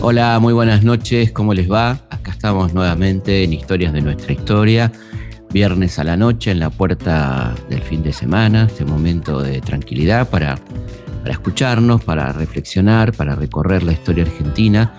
Hola, 0.00 0.38
muy 0.38 0.52
buenas 0.52 0.82
noches, 0.84 1.32
¿cómo 1.32 1.54
les 1.54 1.70
va? 1.70 1.92
Acá 2.10 2.30
estamos 2.30 2.72
nuevamente 2.72 3.44
en 3.44 3.52
Historias 3.52 3.92
de 3.92 4.00
nuestra 4.00 4.32
historia, 4.32 4.92
viernes 5.50 5.98
a 5.98 6.04
la 6.04 6.16
noche 6.16 6.50
en 6.50 6.60
la 6.60 6.70
puerta 6.70 7.54
del 7.68 7.82
fin 7.82 8.02
de 8.02 8.12
semana, 8.12 8.64
este 8.64 8.84
momento 8.84 9.40
de 9.40 9.60
tranquilidad 9.60 10.28
para, 10.28 10.56
para 11.22 11.32
escucharnos, 11.32 12.02
para 12.02 12.32
reflexionar, 12.32 13.12
para 13.12 13.34
recorrer 13.34 13.82
la 13.82 13.92
historia 13.92 14.24
argentina. 14.24 14.94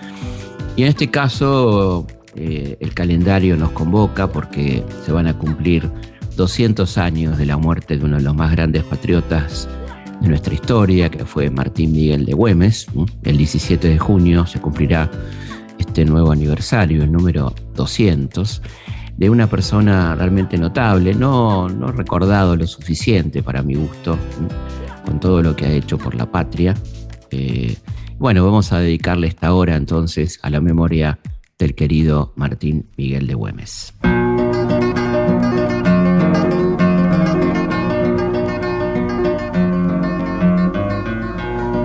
Y 0.76 0.82
en 0.82 0.88
este 0.88 1.10
caso 1.10 2.06
eh, 2.34 2.76
el 2.80 2.94
calendario 2.94 3.56
nos 3.56 3.70
convoca 3.70 4.30
porque 4.30 4.84
se 5.04 5.12
van 5.12 5.26
a 5.26 5.38
cumplir 5.38 5.90
200 6.36 6.98
años 6.98 7.38
de 7.38 7.46
la 7.46 7.56
muerte 7.56 7.96
de 7.96 8.04
uno 8.04 8.16
de 8.16 8.22
los 8.22 8.34
más 8.34 8.52
grandes 8.52 8.84
patriotas 8.84 9.68
de 10.20 10.28
nuestra 10.28 10.54
historia, 10.54 11.08
que 11.08 11.24
fue 11.24 11.50
Martín 11.50 11.92
Miguel 11.92 12.26
de 12.26 12.34
Güemes. 12.34 12.86
El 13.22 13.38
17 13.38 13.88
de 13.88 13.98
junio 13.98 14.46
se 14.46 14.60
cumplirá 14.60 15.10
este 15.78 16.04
nuevo 16.04 16.32
aniversario, 16.32 17.02
el 17.02 17.12
número 17.12 17.54
200, 17.74 18.62
de 19.16 19.30
una 19.30 19.46
persona 19.46 20.14
realmente 20.14 20.58
notable, 20.58 21.14
no, 21.14 21.68
no 21.68 21.88
recordado 21.88 22.54
lo 22.54 22.66
suficiente 22.66 23.42
para 23.42 23.62
mi 23.62 23.74
gusto, 23.74 24.18
con 25.04 25.20
todo 25.20 25.42
lo 25.42 25.56
que 25.56 25.66
ha 25.66 25.72
hecho 25.72 25.98
por 25.98 26.14
la 26.14 26.30
patria. 26.30 26.74
Eh, 27.30 27.76
bueno, 28.18 28.44
vamos 28.44 28.72
a 28.72 28.78
dedicarle 28.78 29.26
esta 29.26 29.52
hora 29.54 29.76
entonces 29.76 30.38
a 30.42 30.50
la 30.50 30.60
memoria 30.60 31.18
del 31.58 31.74
querido 31.74 32.32
Martín 32.36 32.90
Miguel 32.96 33.26
de 33.26 33.34
Güemes. 33.34 33.94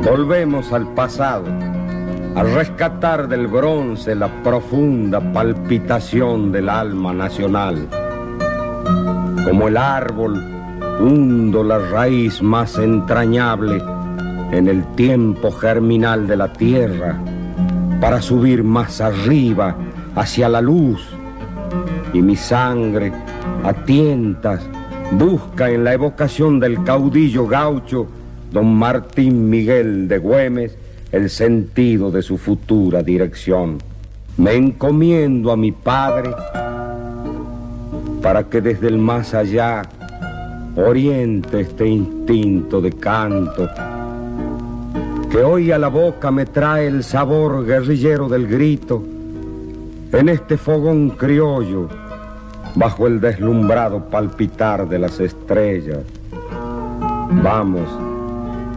Volvemos 0.04 0.74
al 0.74 0.88
pasado, 0.96 1.46
a 2.36 2.42
rescatar 2.42 3.28
del 3.28 3.46
bronce 3.46 4.16
la 4.16 4.30
profunda 4.42 5.20
palpitación 5.32 6.52
del 6.52 6.70
alma 6.70 7.14
nacional. 7.14 7.88
Como 9.46 9.68
el 9.68 9.78
árbol, 9.78 10.44
hundo 11.00 11.64
la 11.64 11.78
raíz 11.78 12.42
más 12.42 12.80
entrañable 12.80 13.80
en 14.52 14.68
el 14.68 14.84
tiempo 14.96 15.52
germinal 15.52 16.28
de 16.28 16.36
la 16.36 16.52
tierra 16.52 17.20
para 18.02 18.24
subir 18.24 18.64
más 18.64 19.02
arriba 19.02 19.76
hacia 20.16 20.50
la 20.50 20.62
luz. 20.62 21.08
Y 22.12 22.24
mi 22.24 22.36
sangre, 22.36 23.14
a 23.64 23.72
tientas, 23.72 24.68
busca 25.12 25.70
en 25.70 25.84
la 25.84 25.94
evocación 25.94 26.60
del 26.60 26.84
caudillo 26.84 27.46
gaucho 27.46 28.08
don 28.52 28.76
Martín 28.76 29.50
Miguel 29.50 30.08
de 30.08 30.18
Güemes, 30.18 30.78
el 31.12 31.30
sentido 31.30 32.12
de 32.12 32.22
su 32.22 32.38
futura 32.38 33.02
dirección. 33.02 33.78
Me 34.38 34.56
encomiendo 34.56 35.52
a 35.52 35.58
mi 35.58 35.72
Padre 35.72 36.32
para 38.22 38.44
que 38.44 38.62
desde 38.62 38.88
el 38.88 38.98
más 38.98 39.34
allá 39.34 39.82
oriente 40.76 41.62
este 41.62 41.88
instinto 41.88 42.82
de 42.82 42.92
canto 42.92 43.70
que 45.30 45.38
hoy 45.38 45.72
a 45.72 45.78
la 45.78 45.88
boca 45.88 46.30
me 46.30 46.46
trae 46.46 46.88
el 46.88 47.04
sabor 47.04 47.66
guerrillero 47.66 48.28
del 48.28 48.48
grito 48.48 49.04
en 50.12 50.30
este 50.30 50.58
fogón 50.58 51.12
criollo 51.12 51.88
bajo 52.76 53.08
el 53.08 53.20
deslumbrado 53.20 54.10
palpitar 54.10 54.88
de 54.88 55.00
las 55.00 55.20
estrellas. 55.20 56.00
Vamos 57.44 58.11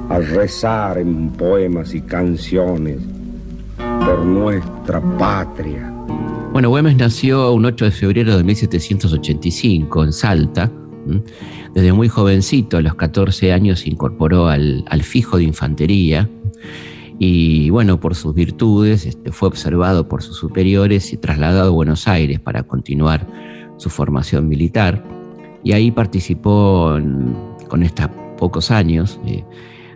a 0.08 0.18
rezar 0.18 0.98
en 0.98 1.30
poemas 1.30 1.94
y 1.94 2.00
canciones 2.02 2.98
por 3.76 4.24
nuestra 4.24 5.00
patria. 5.18 5.90
Bueno, 6.52 6.68
Güemes 6.68 6.96
nació 6.96 7.52
un 7.52 7.64
8 7.64 7.86
de 7.86 7.90
febrero 7.90 8.36
de 8.36 8.44
1785 8.44 10.04
en 10.04 10.12
Salta. 10.12 10.70
Desde 11.74 11.92
muy 11.92 12.08
jovencito, 12.08 12.76
a 12.76 12.80
los 12.82 12.94
14 12.94 13.52
años, 13.52 13.80
se 13.80 13.90
incorporó 13.90 14.48
al, 14.48 14.84
fijo 15.02 15.38
de 15.38 15.44
infantería 15.44 16.28
y, 17.18 17.70
bueno, 17.70 17.98
por 17.98 18.14
sus 18.14 18.34
virtudes, 18.34 19.06
este, 19.06 19.32
fue 19.32 19.48
observado 19.48 20.08
por 20.08 20.22
sus 20.22 20.36
superiores 20.36 21.12
y 21.12 21.16
trasladado 21.16 21.68
a 21.68 21.72
Buenos 21.72 22.08
Aires 22.08 22.40
para 22.40 22.62
continuar 22.62 23.26
su 23.76 23.90
formación 23.90 24.48
militar. 24.48 25.04
Y 25.62 25.72
ahí 25.72 25.90
participó 25.90 26.96
con 27.68 27.82
estos 27.82 28.08
pocos 28.38 28.70
años. 28.70 29.18
Eh, 29.26 29.44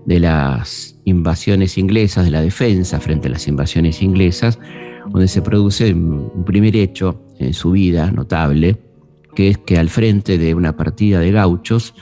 de 0.08 0.20
las 0.20 0.98
invasiones 1.04 1.76
inglesas, 1.76 2.24
de 2.24 2.30
la 2.30 2.40
defensa 2.40 2.98
frente 2.98 3.28
a 3.28 3.30
las 3.30 3.46
invasiones 3.46 4.00
inglesas, 4.00 4.58
donde 5.10 5.28
se 5.28 5.42
produce 5.42 5.92
un 5.92 6.44
primer 6.46 6.74
hecho 6.76 7.22
en 7.38 7.52
su 7.52 7.72
vida 7.72 8.10
notable, 8.10 8.78
que 9.34 9.50
es 9.50 9.58
que 9.58 9.76
al 9.76 9.90
frente 9.90 10.38
de 10.38 10.54
una 10.54 10.74
partida 10.78 11.20
de 11.20 11.30
gauchos 11.30 11.94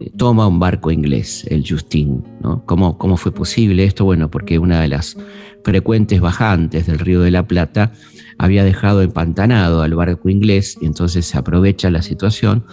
eh, 0.00 0.10
toma 0.16 0.48
un 0.48 0.58
barco 0.58 0.90
inglés, 0.90 1.46
el 1.48 1.64
Justin. 1.64 2.24
¿no? 2.42 2.64
¿Cómo, 2.66 2.98
¿Cómo 2.98 3.16
fue 3.16 3.30
posible 3.30 3.84
esto? 3.84 4.04
Bueno, 4.04 4.32
porque 4.32 4.58
una 4.58 4.80
de 4.80 4.88
las 4.88 5.16
frecuentes 5.62 6.20
bajantes 6.20 6.88
del 6.88 6.98
río 6.98 7.20
de 7.20 7.30
la 7.30 7.46
Plata 7.46 7.92
había 8.36 8.64
dejado 8.64 9.00
empantanado 9.00 9.82
al 9.82 9.94
barco 9.94 10.28
inglés 10.28 10.76
y 10.80 10.86
entonces 10.86 11.24
se 11.24 11.38
aprovecha 11.38 11.88
la 11.88 12.02
situación 12.02 12.64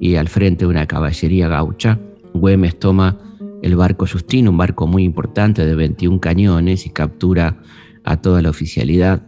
y 0.00 0.14
al 0.14 0.28
frente 0.28 0.64
de 0.64 0.70
una 0.70 0.86
caballería 0.86 1.48
gaucha, 1.48 1.98
Güemes 2.32 2.78
toma 2.78 3.18
el 3.62 3.76
barco 3.76 4.06
Justino, 4.06 4.50
un 4.50 4.58
barco 4.58 4.86
muy 4.86 5.04
importante 5.04 5.64
de 5.64 5.74
21 5.74 6.20
cañones 6.20 6.84
y 6.84 6.90
captura 6.90 7.62
a 8.04 8.16
toda 8.16 8.42
la 8.42 8.50
oficialidad 8.50 9.22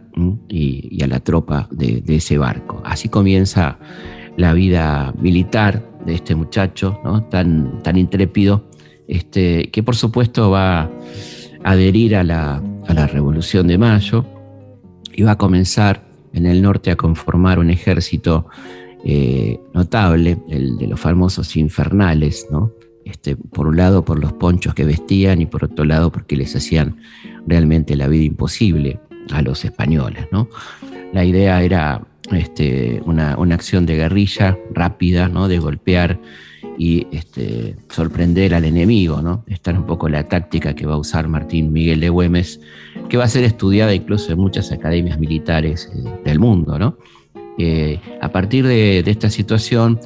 y, 0.49 1.01
a 1.01 1.07
la 1.07 1.21
tropa 1.21 1.67
de, 1.71 2.03
ese 2.07 2.37
barco. 2.37 2.81
Así 2.85 3.07
comienza 3.07 3.79
la 4.37 4.53
vida 4.53 5.13
militar 5.17 5.89
de 6.05 6.15
este 6.15 6.35
muchacho, 6.35 6.99
¿no? 7.03 7.23
tan, 7.23 7.81
tan 7.81 7.97
intrépido, 7.97 8.69
este, 9.07 9.71
que 9.71 9.81
por 9.81 9.95
supuesto 9.95 10.51
va 10.51 10.81
a 10.81 10.91
adherir 11.63 12.15
a 12.15 12.23
la, 12.23 12.61
Revolución 13.11 13.67
de 13.67 13.77
Mayo 13.77 14.25
y 15.11 15.23
va 15.23 15.31
a 15.31 15.37
comenzar 15.37 16.07
en 16.33 16.45
el 16.45 16.61
norte 16.61 16.91
a 16.91 16.95
conformar 16.95 17.57
un 17.59 17.69
ejército 17.69 18.47
eh, 19.03 19.59
notable, 19.73 20.37
el 20.49 20.77
de 20.77 20.87
los 20.87 20.99
famosos 20.99 21.55
infernales, 21.57 22.47
¿no? 22.51 22.71
Este, 23.05 23.35
por 23.35 23.67
un 23.67 23.77
lado 23.77 24.03
por 24.03 24.19
los 24.19 24.33
ponchos 24.33 24.73
que 24.73 24.83
vestían 24.83 25.39
y 25.39 25.45
por 25.45 25.63
otro 25.63 25.85
lado 25.85 26.11
porque 26.11 26.35
les 26.35 26.55
hacían 26.55 26.97
realmente 27.45 27.95
la 27.95 28.07
vida 28.07 28.23
imposible 28.23 28.99
a 29.31 29.43
los 29.43 29.63
españoles. 29.63 30.27
¿no? 30.31 30.49
La 31.13 31.23
idea 31.23 31.61
era 31.61 32.01
este, 32.31 33.03
una, 33.05 33.33
acción 33.33 33.85
de 33.85 33.97
guerrilla 33.97 34.57
rápida, 34.73 35.29
¿no? 35.29 35.47
de 35.47 35.59
golpear 35.59 36.19
y 36.79 37.05
este, 37.11 37.75
sorprender 37.89 38.55
al 38.55 38.65
enemigo. 38.65 39.21
¿no? 39.21 39.43
Esta 39.45 39.69
es 39.69 39.77
un 39.77 39.85
poco 39.85 40.09
la 40.09 40.27
táctica 40.27 40.73
que 40.73 40.87
va 40.87 40.95
a 40.95 40.97
usar 40.97 41.27
Martín 41.27 41.71
Miguel 41.71 41.99
de 41.99 42.09
Güemes, 42.09 42.59
que 43.07 43.17
va 43.17 43.25
a 43.25 43.29
ser 43.29 43.43
estudiada 43.43 43.93
incluso 43.93 44.33
en 44.33 44.39
muchas 44.39 44.71
academias 44.71 45.19
militares 45.19 45.91
eh, 45.93 46.03
del 46.25 46.39
mundo. 46.39 46.79
¿no? 46.79 46.97
Eh, 47.59 47.99
a 48.19 48.31
partir 48.31 48.65
de, 48.65 49.03
de 49.03 49.11
esta 49.11 49.29
situación, 49.29 49.99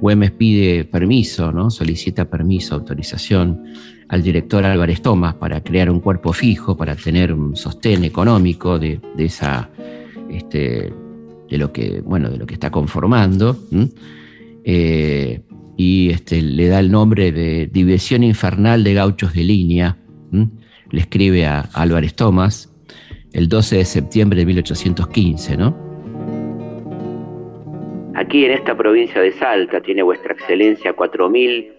Güemes 0.00 0.32
pide 0.32 0.84
permiso, 0.84 1.52
¿no? 1.52 1.70
solicita 1.70 2.28
permiso, 2.28 2.74
autorización 2.74 3.64
al 4.08 4.22
director 4.22 4.64
Álvarez 4.64 5.02
Tomás 5.02 5.34
para 5.34 5.62
crear 5.62 5.90
un 5.90 6.00
cuerpo 6.00 6.32
fijo, 6.32 6.76
para 6.76 6.94
tener 6.94 7.32
un 7.32 7.56
sostén 7.56 8.04
económico 8.04 8.78
de, 8.78 9.00
esa, 9.18 9.70
este, 10.30 10.92
de 11.48 11.58
lo 11.58 11.72
que, 11.72 12.00
bueno, 12.00 12.30
de 12.30 12.38
lo 12.38 12.46
que 12.46 12.54
está 12.54 12.70
conformando. 12.70 13.56
Eh, 14.64 15.40
y 15.76 16.10
este, 16.10 16.40
le 16.42 16.68
da 16.68 16.80
el 16.80 16.90
nombre 16.90 17.32
de 17.32 17.66
División 17.66 18.22
Infernal 18.22 18.84
de 18.84 18.94
Gauchos 18.94 19.32
de 19.34 19.42
Línea. 19.44 19.96
Le 20.30 21.00
escribe 21.00 21.46
a 21.46 21.60
Álvarez 21.72 22.14
Tomás 22.14 22.70
el 23.32 23.48
12 23.48 23.78
de 23.78 23.84
septiembre 23.84 24.38
de 24.38 24.46
1815, 24.46 25.56
¿no? 25.56 25.83
Aquí 28.16 28.44
en 28.44 28.52
esta 28.52 28.76
provincia 28.76 29.20
de 29.20 29.32
Salta 29.32 29.80
tiene 29.80 30.02
vuestra 30.02 30.34
excelencia 30.34 30.92
cuatro 30.92 31.28
mil 31.28 31.72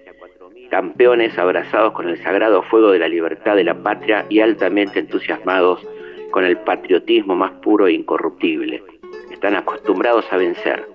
campeones 0.69 1.37
abrazados 1.37 1.93
con 1.93 2.09
el 2.09 2.21
sagrado 2.21 2.61
fuego 2.63 2.91
de 2.91 2.99
la 2.99 3.07
libertad 3.07 3.55
de 3.55 3.63
la 3.63 3.75
patria 3.75 4.25
y 4.29 4.41
altamente 4.41 4.99
entusiasmados 4.99 5.87
con 6.31 6.43
el 6.43 6.57
patriotismo 6.57 7.35
más 7.35 7.51
puro 7.61 7.87
e 7.87 7.93
incorruptible. 7.93 8.83
Están 9.31 9.55
acostumbrados 9.55 10.25
a 10.31 10.37
vencer. 10.37 10.85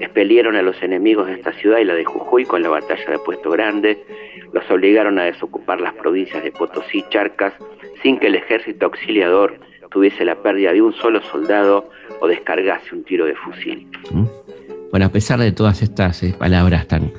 Expelieron 0.00 0.56
a 0.56 0.62
los 0.62 0.82
enemigos 0.82 1.26
de 1.26 1.34
esta 1.34 1.52
ciudad 1.52 1.80
y 1.80 1.84
la 1.84 1.94
de 1.94 2.06
Jujuy 2.06 2.46
con 2.46 2.62
la 2.62 2.70
batalla 2.70 3.10
de 3.10 3.18
Puesto 3.18 3.50
Grande, 3.50 4.02
los 4.52 4.70
obligaron 4.70 5.18
a 5.18 5.24
desocupar 5.24 5.80
las 5.80 5.92
provincias 5.94 6.42
de 6.42 6.52
Potosí 6.52 7.00
y 7.00 7.08
Charcas 7.10 7.52
sin 8.02 8.18
que 8.18 8.28
el 8.28 8.36
ejército 8.36 8.86
auxiliador 8.86 9.58
tuviese 9.90 10.24
la 10.24 10.36
pérdida 10.36 10.72
de 10.72 10.80
un 10.80 10.94
solo 10.94 11.20
soldado 11.20 11.90
o 12.20 12.28
descargase 12.28 12.94
un 12.94 13.04
tiro 13.04 13.26
de 13.26 13.34
fusil. 13.34 13.86
¿Mm? 14.10 14.24
Bueno, 14.90 15.06
a 15.06 15.08
pesar 15.10 15.38
de 15.38 15.52
todas 15.52 15.82
estas 15.82 16.22
eh, 16.22 16.34
palabras 16.38 16.86
tan, 16.88 17.12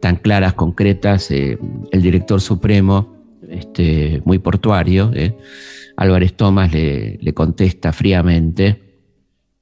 tan 0.00 0.16
claras, 0.16 0.54
concretas, 0.54 1.30
el 1.30 1.58
director 1.92 2.40
supremo, 2.40 3.16
este, 3.48 4.22
muy 4.24 4.38
portuario, 4.38 5.10
Álvarez 5.96 6.34
Tomás 6.34 6.72
le, 6.72 7.18
le 7.20 7.32
contesta 7.34 7.92
fríamente, 7.92 8.88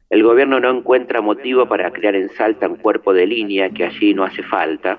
el 0.08 0.22
gobierno 0.22 0.60
no 0.60 0.70
encuentra 0.70 1.20
motivo 1.20 1.66
para 1.66 1.90
crear 1.90 2.14
en 2.14 2.28
Salta 2.30 2.68
un 2.68 2.76
cuerpo 2.76 3.12
de 3.12 3.26
línea 3.26 3.70
que 3.70 3.84
allí 3.84 4.14
no 4.14 4.22
hace 4.22 4.44
falta, 4.44 4.98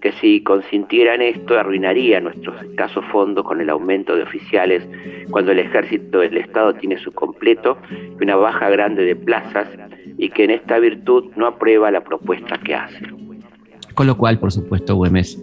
que 0.00 0.10
si 0.12 0.42
consintieran 0.42 1.22
esto 1.22 1.56
arruinaría 1.56 2.20
nuestros 2.20 2.60
escasos 2.62 3.04
fondos 3.12 3.44
con 3.44 3.60
el 3.60 3.70
aumento 3.70 4.16
de 4.16 4.24
oficiales 4.24 4.82
cuando 5.30 5.52
el 5.52 5.60
ejército 5.60 6.18
del 6.18 6.36
Estado 6.36 6.74
tiene 6.74 6.98
su 6.98 7.12
completo 7.12 7.78
y 7.90 8.22
una 8.22 8.34
baja 8.34 8.68
grande 8.70 9.04
de 9.04 9.14
plazas 9.14 9.68
y 10.18 10.30
que 10.30 10.44
en 10.44 10.50
esta 10.50 10.78
virtud 10.78 11.32
no 11.36 11.46
aprueba 11.46 11.90
la 11.90 12.02
propuesta 12.02 12.58
que 12.58 12.74
hace. 12.74 13.06
Con 13.94 14.06
lo 14.06 14.16
cual, 14.16 14.38
por 14.38 14.52
supuesto, 14.52 14.96
Güemes 14.96 15.40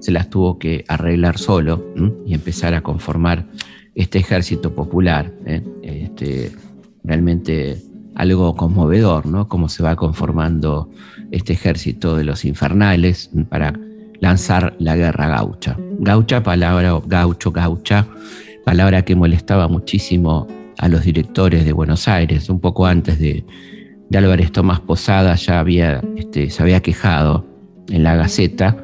se 0.00 0.10
las 0.10 0.28
tuvo 0.28 0.58
que 0.58 0.84
arreglar 0.88 1.38
solo 1.38 1.84
y 2.26 2.34
empezar 2.34 2.74
a 2.74 2.82
conformar 2.82 3.46
este 3.94 4.18
ejército 4.18 4.74
popular. 4.74 5.32
¿eh? 5.46 5.62
Este, 5.82 6.50
realmente 7.04 7.76
algo 8.14 8.54
conmovedor, 8.56 9.26
¿no? 9.26 9.48
Cómo 9.48 9.68
se 9.68 9.82
va 9.82 9.96
conformando 9.96 10.90
este 11.30 11.52
ejército 11.52 12.16
de 12.16 12.24
los 12.24 12.44
infernales 12.44 13.30
para 13.48 13.72
lanzar 14.20 14.74
la 14.78 14.96
guerra 14.96 15.28
gaucha. 15.28 15.76
Gaucha, 15.98 16.42
palabra, 16.42 17.00
gaucho, 17.06 17.52
gaucha, 17.52 18.06
palabra 18.64 19.02
que 19.02 19.16
molestaba 19.16 19.68
muchísimo 19.68 20.46
a 20.78 20.88
los 20.88 21.04
directores 21.04 21.64
de 21.64 21.72
Buenos 21.72 22.08
Aires. 22.08 22.48
Un 22.50 22.60
poco 22.60 22.86
antes 22.86 23.18
de, 23.18 23.44
de 24.12 24.18
Álvarez 24.18 24.52
Tomás 24.52 24.78
Posada 24.80 25.34
ya 25.36 25.58
había, 25.58 26.02
este, 26.16 26.50
se 26.50 26.62
había 26.62 26.80
quejado 26.80 27.46
en 27.88 28.02
la 28.02 28.14
Gaceta, 28.14 28.76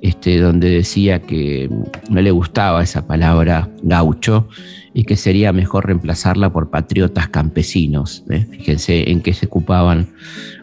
este, 0.00 0.38
donde 0.38 0.70
decía 0.70 1.20
que 1.20 1.68
no 2.08 2.20
le 2.22 2.30
gustaba 2.30 2.84
esa 2.84 3.04
palabra 3.04 3.68
gaucho 3.82 4.48
y 4.94 5.02
que 5.02 5.16
sería 5.16 5.52
mejor 5.52 5.86
reemplazarla 5.86 6.52
por 6.52 6.70
patriotas 6.70 7.28
campesinos. 7.28 8.22
¿eh? 8.30 8.46
Fíjense 8.52 9.10
en 9.10 9.20
qué 9.20 9.34
se 9.34 9.46
ocupaban 9.46 10.10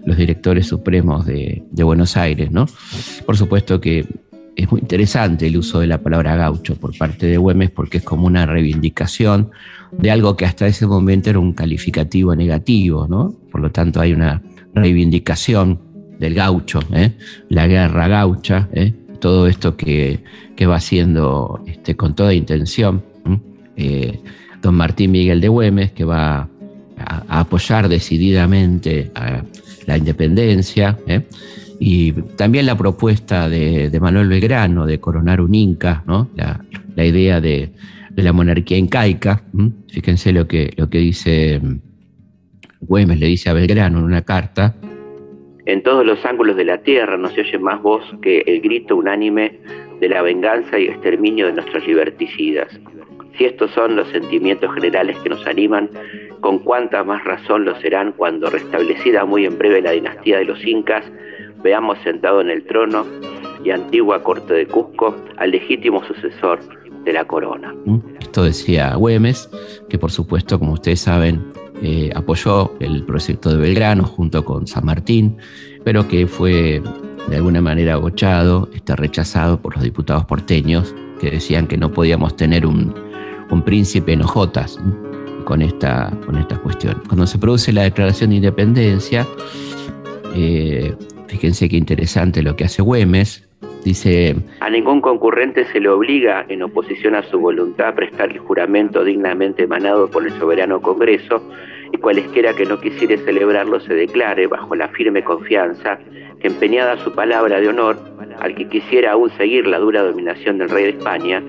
los 0.05 0.15
directores 0.15 0.67
supremos 0.67 1.25
de, 1.25 1.63
Buenos 1.73 2.15
Aires. 2.15 2.51
¿no? 2.51 2.67
Por 3.25 3.35
supuesto 3.35 3.81
que 3.81 4.07
es 4.55 4.71
muy 4.71 4.79
interesante 4.79 5.47
el 5.47 5.57
uso 5.57 5.81
de 5.81 5.87
la 5.87 5.97
palabra 5.97 6.37
gaucho 6.37 6.77
por 6.77 6.97
parte 6.97 7.27
de 7.27 7.35
Güemes 7.35 7.69
porque 7.69 7.97
es 7.97 8.03
como 8.05 8.27
una 8.27 8.45
reivindicación 8.45 9.51
de 9.99 10.11
algo 10.11 10.35
que 10.35 10.45
hasta 10.45 10.67
ese 10.67 10.87
momento 10.87 11.29
era 11.29 11.39
un 11.39 11.53
calificativo 11.53 12.35
negativo. 12.35 13.07
¿no? 13.07 13.33
Por 13.51 13.61
lo 13.61 13.71
tanto 13.71 13.99
hay 14.01 14.13
una 14.13 14.41
reivindicación 14.73 15.79
del 16.19 16.33
gaucho, 16.33 16.79
¿eh? 16.93 17.13
la 17.49 17.67
guerra 17.67 18.07
gaucha, 18.07 18.69
¿eh? 18.73 18.93
todo 19.19 19.47
esto 19.47 19.75
que, 19.75 20.19
va 20.67 20.75
haciendo 20.75 21.61
este, 21.65 21.95
con 21.95 22.15
toda 22.15 22.33
intención 22.33 23.03
eh, 23.75 24.19
don 24.61 24.75
Martín 24.75 25.11
Miguel 25.11 25.41
de 25.41 25.49
Güemes, 25.49 25.91
que 25.91 26.05
va 26.05 26.49
a, 26.97 27.39
apoyar 27.39 27.89
decididamente 27.89 29.11
la 29.85 29.97
independencia, 29.97 30.97
y 31.79 32.13
también 32.13 32.65
la 32.65 32.77
propuesta 32.77 33.49
de, 33.49 33.95
Manuel 33.99 34.29
Belgrano 34.29 34.85
de 34.85 34.99
coronar 34.99 35.41
un 35.41 35.53
Inca, 35.53 36.03
¿no? 36.07 36.29
la, 36.35 37.05
idea 37.05 37.41
de, 37.41 37.73
la 38.23 38.33
monarquía 38.33 38.77
incaica. 38.77 39.43
Fíjense 39.91 40.31
lo 40.31 40.47
que, 40.47 40.71
lo 40.77 40.89
que 40.89 40.99
dice 40.99 41.61
Güemes, 42.81 43.19
le 43.19 43.27
dice 43.27 43.49
a 43.49 43.53
Belgrano 43.53 43.99
en 43.99 44.05
una 44.05 44.21
carta. 44.21 44.75
En 45.65 45.81
todos 45.81 46.05
los 46.05 46.23
ángulos 46.25 46.55
de 46.55 46.65
la 46.65 46.77
tierra 46.83 47.17
no 47.17 47.29
se 47.29 47.41
oye 47.41 47.57
más 47.57 47.81
voz 47.81 48.03
que 48.21 48.43
el 48.45 48.61
grito 48.61 48.95
unánime 48.95 49.59
de 49.99 50.09
la 50.09 50.21
venganza 50.21 50.77
y 50.77 50.85
exterminio 50.85 51.47
de 51.47 51.53
nuestros 51.53 51.87
liberticidas. 51.87 52.67
Si 53.37 53.45
estos 53.45 53.71
son 53.71 53.95
los 53.95 54.07
sentimientos 54.09 54.73
generales 54.73 55.17
que 55.19 55.29
nos 55.29 55.45
animan, 55.47 55.89
con 56.39 56.59
cuánta 56.59 57.03
más 57.03 57.23
razón 57.23 57.65
lo 57.65 57.75
serán 57.81 58.13
cuando, 58.13 58.49
restablecida 58.49 59.25
muy 59.25 59.45
en 59.45 59.57
breve 59.57 59.81
la 59.81 59.91
dinastía 59.91 60.37
de 60.37 60.45
los 60.45 60.63
incas, 60.65 61.03
veamos 61.63 61.97
sentado 62.03 62.41
en 62.41 62.51
el 62.51 62.63
trono 62.65 63.05
y 63.63 63.71
antigua 63.71 64.21
corte 64.21 64.53
de 64.53 64.67
Cusco 64.67 65.15
al 65.37 65.51
legítimo 65.51 66.03
sucesor 66.03 66.59
de 67.05 67.13
la 67.13 67.25
corona. 67.25 67.73
¿Mm? 67.85 67.99
Esto 68.19 68.43
decía 68.43 68.95
Güemes, 68.95 69.49
que 69.87 69.97
por 69.97 70.11
supuesto, 70.11 70.59
como 70.59 70.73
ustedes 70.73 70.99
saben, 70.99 71.41
eh, 71.81 72.11
apoyó 72.15 72.73
el 72.79 73.03
proyecto 73.03 73.49
de 73.49 73.57
Belgrano 73.57 74.03
junto 74.03 74.43
con 74.43 74.67
San 74.67 74.85
Martín, 74.85 75.37
pero 75.83 76.07
que 76.07 76.27
fue 76.27 76.81
de 77.29 77.35
alguna 77.35 77.61
manera 77.61 77.93
agochado, 77.93 78.69
está 78.73 78.95
rechazado 78.95 79.61
por 79.61 79.75
los 79.75 79.83
diputados 79.83 80.25
porteños 80.25 80.93
que 81.19 81.31
decían 81.31 81.67
que 81.67 81.77
no 81.77 81.91
podíamos 81.91 82.35
tener 82.35 82.65
un, 82.65 82.93
un 83.49 83.61
príncipe 83.61 84.13
en 84.13 84.21
hojotas 84.21 84.79
con 85.45 85.61
esta, 85.61 86.11
con 86.25 86.37
esta 86.37 86.57
cuestión. 86.57 87.01
Cuando 87.07 87.25
se 87.27 87.37
produce 87.37 87.71
la 87.71 87.83
declaración 87.83 88.31
de 88.31 88.37
independencia, 88.37 89.27
eh, 90.35 90.95
fíjense 91.27 91.69
qué 91.69 91.77
interesante 91.77 92.41
lo 92.41 92.55
que 92.55 92.65
hace 92.65 92.81
Güemes, 92.81 93.44
dice... 93.85 94.35
A 94.59 94.69
ningún 94.69 94.99
concurrente 94.99 95.63
se 95.65 95.79
le 95.79 95.87
obliga, 95.87 96.45
en 96.49 96.63
oposición 96.63 97.15
a 97.15 97.23
su 97.23 97.39
voluntad, 97.39 97.89
a 97.89 97.95
prestar 97.95 98.31
el 98.31 98.39
juramento 98.39 99.03
dignamente 99.03 99.63
emanado 99.63 100.09
por 100.09 100.25
el 100.25 100.33
soberano 100.33 100.81
Congreso, 100.81 101.41
y 101.93 101.97
cualesquiera 101.97 102.53
que 102.53 102.65
no 102.65 102.81
quisiere 102.81 103.17
celebrarlo 103.19 103.79
se 103.79 103.93
declare, 103.93 104.47
bajo 104.47 104.75
la 104.75 104.89
firme 104.89 105.23
confianza, 105.23 105.99
que 106.41 106.47
empeñada 106.47 106.97
su 106.97 107.13
palabra 107.13 107.61
de 107.61 107.69
honor, 107.69 107.97
al 108.39 108.55
que 108.55 108.67
quisiera 108.67 109.13
aún 109.13 109.29
seguir 109.37 109.67
la 109.67 109.79
dura 109.79 110.01
dominación 110.01 110.57
del 110.57 110.69
rey 110.69 110.85
de 110.85 110.89
España, 110.97 111.43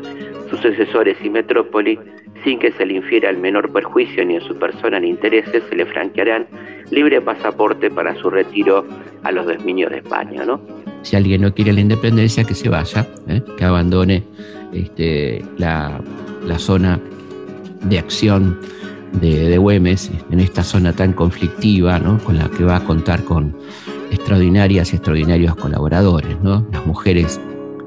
sus 0.50 0.60
sucesores 0.60 1.16
y 1.24 1.30
metrópoli, 1.30 1.98
sin 2.44 2.58
que 2.58 2.70
se 2.72 2.86
le 2.86 2.94
infiera 2.94 3.30
el 3.30 3.38
menor 3.38 3.72
perjuicio 3.72 4.24
ni 4.24 4.36
en 4.36 4.42
su 4.42 4.56
persona 4.56 5.00
ni 5.00 5.08
intereses, 5.08 5.64
se 5.68 5.74
le 5.74 5.86
franquearán 5.86 6.46
libre 6.90 7.20
pasaporte 7.20 7.90
para 7.90 8.14
su 8.14 8.30
retiro 8.30 8.86
a 9.24 9.32
los 9.32 9.46
dominios 9.46 9.90
de 9.90 9.98
España. 9.98 10.44
¿no? 10.44 10.60
Si 11.06 11.14
alguien 11.14 11.42
no 11.42 11.54
quiere 11.54 11.72
la 11.72 11.80
independencia, 11.80 12.42
que 12.42 12.56
se 12.56 12.68
vaya, 12.68 13.06
¿eh? 13.28 13.40
que 13.56 13.64
abandone 13.64 14.24
este, 14.72 15.40
la, 15.56 16.02
zona 16.58 16.98
de 17.84 18.00
acción 18.00 18.58
de, 19.12 19.48
de, 19.48 19.56
Güemes, 19.56 20.10
en 20.32 20.40
esta 20.40 20.64
zona 20.64 20.92
tan 20.92 21.12
conflictiva, 21.12 22.00
con 22.24 22.36
la 22.36 22.48
que 22.48 22.64
va 22.64 22.78
a 22.78 22.84
contar 22.84 23.22
con 23.22 23.56
extraordinarias 24.10 24.92
y 24.92 24.96
extraordinarios 24.96 25.54
colaboradores, 25.54 26.36
las 26.42 26.84
mujeres 26.84 27.40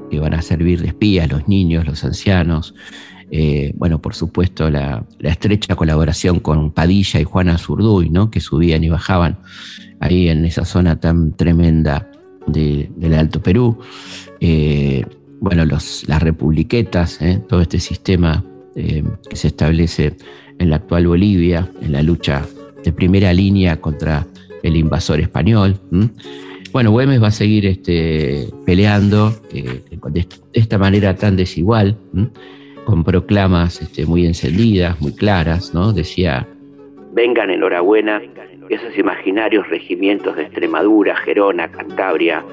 que 0.09 0.17
van 0.21 0.33
a 0.33 0.41
servir 0.41 0.81
de 0.81 0.87
espías, 0.87 1.29
los 1.29 1.45
niños, 1.45 1.85
los 1.85 2.01
ancianos. 2.05 2.73
Eh, 3.31 3.73
bueno, 3.75 4.01
por 4.01 4.15
supuesto, 4.15 4.69
la, 4.69 5.03
estrecha 5.19 5.75
colaboración 5.75 6.39
con 6.39 6.71
Padilla 6.71 7.19
y 7.19 7.25
Juana 7.25 7.57
Zurduy, 7.57 8.13
que 8.31 8.39
subían 8.39 8.85
y 8.85 8.89
bajaban 8.89 9.39
ahí 9.99 10.29
en 10.29 10.45
esa 10.45 10.63
zona 10.63 11.01
tan 11.01 11.33
tremenda 11.33 12.09
del 12.51 13.13
Alto 13.13 13.41
Perú. 13.41 13.77
Eh, 14.39 15.05
bueno, 15.39 15.65
los, 15.65 16.07
las 16.07 16.21
republiquetas, 16.21 17.21
¿eh? 17.21 17.41
todo 17.47 17.61
este 17.61 17.79
sistema 17.79 18.43
que 18.75 19.35
se 19.35 19.47
establece 19.47 20.15
en 20.57 20.69
la 20.69 20.77
actual 20.77 21.07
Bolivia, 21.07 21.69
en 21.81 21.91
la 21.91 22.01
lucha 22.01 22.45
de 22.83 22.91
primera 22.91 23.33
línea 23.33 23.81
contra 23.81 24.25
el 24.63 24.75
invasor 24.75 25.19
español. 25.19 25.79
Bueno, 26.71 26.91
Güemes 26.91 27.21
va 27.21 27.27
a 27.27 27.31
seguir 27.31 27.65
este, 27.65 28.47
peleando 28.65 29.35
eh, 29.51 29.81
de 30.11 30.27
esta 30.53 30.77
manera 30.77 31.15
tan 31.15 31.35
desigual, 31.35 31.97
con 32.85 33.03
proclamas 33.03 33.81
este, 33.81 34.05
muy 34.05 34.25
encendidas, 34.25 34.99
muy 35.01 35.13
claras, 35.13 35.73
¿no? 35.73 35.93
Decía... 35.93 36.47
Vengan 37.19 37.49
enhorabuena 37.49 38.21
esos 38.69 38.97
imaginarios 38.97 39.67
regimientos 39.67 40.37
de 40.37 40.43
Extremadura, 40.43 41.17
Gerona, 41.17 41.69
Cantabria, 41.69 42.45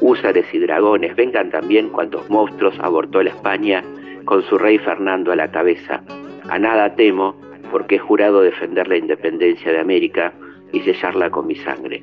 húsares 0.00 0.46
y 0.54 0.60
dragones, 0.60 1.14
vengan 1.14 1.50
también 1.50 1.90
cuantos 1.90 2.30
monstruos 2.30 2.74
abortó 2.80 3.22
la 3.22 3.28
España 3.28 3.84
con 4.24 4.42
su 4.44 4.56
rey 4.56 4.78
Fernando 4.78 5.30
a 5.30 5.36
la 5.36 5.50
cabeza. 5.50 6.02
A 6.48 6.58
nada 6.58 6.94
temo, 6.94 7.36
porque 7.70 7.96
he 7.96 7.98
jurado 7.98 8.40
defender 8.40 8.88
la 8.88 8.96
independencia 8.96 9.70
de 9.70 9.80
América 9.80 10.32
y 10.72 10.80
sellarla 10.80 11.28
con 11.28 11.46
mi 11.46 11.56
sangre 11.56 12.02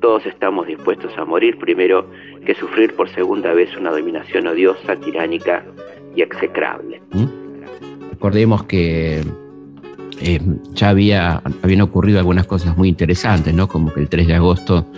todos 0.00 0.24
estamos 0.26 0.68
dispuestos 0.68 1.18
a 1.18 1.24
morir 1.24 1.58
primero 1.58 2.08
que 2.44 2.54
sufrir 2.54 2.94
por 2.94 3.08
segunda 3.08 3.52
vez 3.54 3.76
una 3.76 3.90
dominación 3.90 4.46
odiosa, 4.46 4.94
tiránica 4.94 5.64
y 6.14 6.22
execrable. 6.22 7.00
¿Mm? 7.12 8.10
Recordemos 8.10 8.62
que 8.64 9.24
eh, 10.20 10.40
ya 10.72 10.88
había, 10.88 11.42
habían 11.62 11.82
ocurrido 11.82 12.18
algunas 12.18 12.46
cosas 12.46 12.76
muy 12.76 12.88
interesantes, 12.88 13.54
¿no? 13.54 13.68
como 13.68 13.92
que 13.92 14.00
el 14.00 14.08
3 14.08 14.26
de 14.26 14.34
agosto 14.34 14.90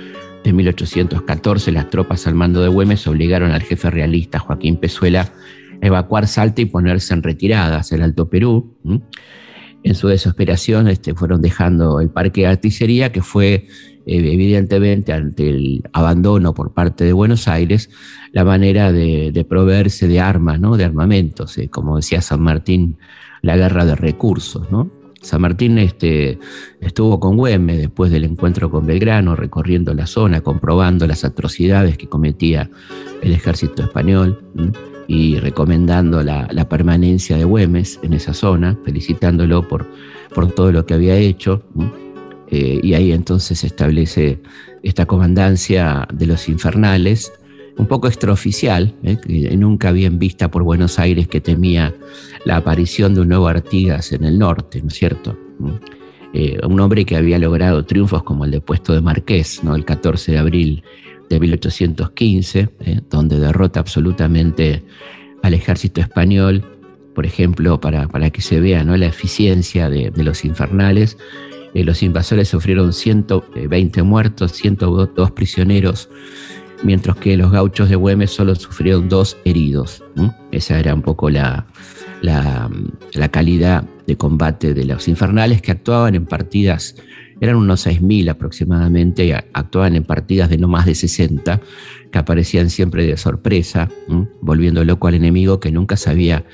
de 0.44 0.52
1814 0.52 1.72
las 1.72 1.90
tropas 1.90 2.26
al 2.26 2.34
mando 2.34 2.62
de 2.62 2.68
Güemes 2.68 3.06
obligaron 3.06 3.50
al 3.50 3.62
jefe 3.62 3.90
realista 3.90 4.38
Joaquín 4.38 4.76
Pezuela 4.76 5.32
a 5.82 5.86
evacuar 5.86 6.26
Salta 6.26 6.60
y 6.60 6.66
ponerse 6.66 7.14
en 7.14 7.22
retirada 7.22 7.78
hacia 7.78 7.96
el 7.96 8.02
Alto 8.02 8.28
Perú. 8.28 8.76
En 9.82 9.94
su 9.94 10.08
desesperación 10.08 10.88
este, 10.88 11.14
fueron 11.14 11.42
dejando 11.42 12.00
el 12.00 12.10
parque 12.10 12.42
de 12.42 12.46
artillería 12.48 13.12
que 13.12 13.22
fue 13.22 13.66
evidentemente 14.06 15.12
ante 15.12 15.50
el 15.50 15.82
abandono 15.92 16.54
por 16.54 16.72
parte 16.72 17.04
de 17.04 17.12
Buenos 17.12 17.46
Aires, 17.46 17.90
la 18.32 18.44
manera 18.44 18.90
de, 18.90 19.46
proveerse 19.48 20.08
de 20.08 20.18
armas, 20.18 20.58
¿no? 20.58 20.76
de 20.76 20.84
armamentos, 20.84 21.58
como 21.70 21.96
decía 21.96 22.22
San 22.22 22.40
Martín, 22.40 22.96
la 23.42 23.56
guerra 23.56 23.84
de 23.84 23.96
recursos. 23.96 24.70
¿no? 24.70 24.97
San 25.20 25.40
Martín 25.40 25.78
este, 25.78 26.38
estuvo 26.80 27.18
con 27.18 27.36
Güemes 27.36 27.78
después 27.78 28.10
del 28.10 28.24
encuentro 28.24 28.70
con 28.70 28.86
Belgrano, 28.86 29.34
recorriendo 29.34 29.92
la 29.94 30.06
zona, 30.06 30.40
comprobando 30.40 31.06
las 31.06 31.24
atrocidades 31.24 31.98
que 31.98 32.08
cometía 32.08 32.70
el 33.22 33.32
ejército 33.32 33.82
español 33.82 34.42
y 35.08 35.36
recomendando 35.36 36.22
la, 36.22 36.68
permanencia 36.68 37.36
de 37.36 37.44
Güemes 37.44 37.98
en 38.02 38.12
esa 38.12 38.34
zona, 38.34 38.78
felicitándolo 38.84 39.66
por, 39.66 39.86
todo 40.54 40.70
lo 40.70 40.86
que 40.86 40.94
había 40.94 41.16
hecho. 41.16 41.62
Eh, 42.50 42.80
y 42.82 42.94
ahí 42.94 43.12
entonces 43.12 43.58
se 43.58 43.66
establece 43.66 44.40
esta 44.82 45.06
comandancia 45.06 46.06
de 46.12 46.26
los 46.26 46.48
infernales, 46.48 47.32
un 47.78 47.86
poco 47.86 48.08
extraoficial, 48.08 48.94
¿eh? 49.02 49.16
que 49.24 49.56
nunca 49.56 49.92
bien 49.92 50.18
vista 50.18 50.50
por 50.50 50.64
Buenos 50.64 50.98
Aires 50.98 51.28
que 51.28 51.40
temía 51.40 51.94
la 52.44 52.56
aparición 52.56 53.14
de 53.14 53.20
un 53.20 53.28
nuevo 53.28 53.48
Artigas 53.48 54.12
en 54.12 54.24
el 54.24 54.38
norte, 54.38 54.82
¿no 54.82 54.88
es 54.88 54.94
cierto? 54.94 55.38
Eh, 56.34 56.58
un 56.66 56.78
hombre 56.80 57.04
que 57.04 57.16
había 57.16 57.38
logrado 57.38 57.84
triunfos 57.84 58.22
como 58.22 58.44
el 58.44 58.50
de 58.50 58.60
puesto 58.60 58.92
de 58.92 59.00
Marqués, 59.00 59.62
¿no? 59.62 59.74
el 59.74 59.84
14 59.84 60.32
de 60.32 60.38
abril 60.38 60.82
de 61.30 61.40
1815, 61.40 62.68
¿eh? 62.80 63.00
donde 63.08 63.38
derrota 63.38 63.80
absolutamente 63.80 64.82
al 65.42 65.54
ejército 65.54 66.00
español, 66.00 66.64
por 67.14 67.26
ejemplo, 67.26 67.80
para, 67.80 68.08
para 68.08 68.30
que 68.30 68.42
se 68.42 68.60
vea 68.60 68.84
¿no? 68.84 68.96
la 68.96 69.06
eficiencia 69.06 69.88
de, 69.88 70.12
los 70.16 70.44
infernales. 70.44 71.16
los 71.74 72.02
invasores 72.02 72.48
sufrieron 72.48 72.92
120 72.92 74.02
muertos, 74.02 74.52
102 74.52 75.30
prisioneros, 75.30 76.08
mientras 76.82 77.16
que 77.16 77.36
los 77.36 77.50
gauchos 77.50 77.88
de 77.88 77.96
Güemes 77.96 78.30
solo 78.30 78.54
sufrieron 78.54 79.08
dos 79.08 79.36
heridos. 79.44 80.02
Esa 80.52 80.78
era 80.78 80.94
un 80.94 81.02
poco 81.02 81.30
la, 81.30 81.66
la, 82.22 83.28
calidad 83.30 83.84
de 84.06 84.16
combate 84.16 84.74
de 84.74 84.84
los 84.84 85.08
infernales 85.08 85.62
que 85.62 85.72
actuaban 85.72 86.14
en 86.14 86.26
partidas, 86.26 86.96
eran 87.40 87.56
unos 87.56 87.86
6.000 87.86 88.30
aproximadamente, 88.30 89.34
actuaban 89.52 89.94
en 89.94 90.04
partidas 90.04 90.50
de 90.50 90.58
no 90.58 90.68
más 90.68 90.86
de 90.86 90.94
60, 90.94 91.60
que 92.10 92.18
aparecían 92.18 92.70
siempre 92.70 93.06
de 93.06 93.16
sorpresa, 93.16 93.88
volviendo 94.40 94.84
loco 94.84 95.08
al 95.08 95.14
enemigo 95.14 95.60
que 95.60 95.70
nunca 95.70 95.96
sabía 95.96 96.44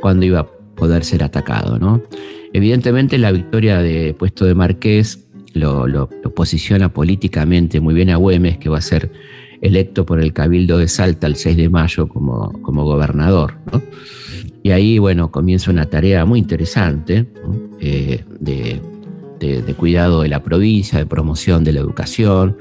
cuándo 0.00 0.26
iba 0.26 0.40
a 0.40 0.46
poder 0.76 1.04
ser 1.04 1.24
atacado. 1.24 1.78
¿no? 1.78 2.02
Evidentemente 2.52 3.18
la 3.18 3.32
victoria 3.32 3.78
de 3.80 4.14
puesto 4.14 4.44
de 4.44 4.54
Marqués 4.54 5.24
lo, 5.54 6.08
posiciona 6.34 6.92
políticamente 6.92 7.80
muy 7.80 7.94
bien 7.94 8.10
a 8.10 8.16
Güemes, 8.16 8.58
que 8.58 8.68
va 8.68 8.78
a 8.78 8.82
ser 8.82 9.10
electo 9.60 10.06
por 10.06 10.20
el 10.20 10.32
Cabildo 10.32 10.78
de 10.78 10.88
Salta 10.88 11.26
el 11.26 11.36
6 11.36 11.56
de 11.56 11.68
mayo 11.68 12.08
como, 12.08 12.52
como 12.62 12.84
gobernador. 12.84 13.54
Y 14.62 14.70
ahí, 14.70 14.98
bueno, 14.98 15.30
comienza 15.30 15.70
una 15.70 15.86
tarea 15.86 16.24
muy 16.24 16.38
interesante 16.38 17.26
eh, 17.80 18.24
de, 18.40 19.74
cuidado 19.76 20.22
de 20.22 20.28
la 20.28 20.42
provincia, 20.42 20.98
de 20.98 21.06
promoción 21.06 21.62
de 21.62 21.72
la 21.72 21.80
educación, 21.80 22.56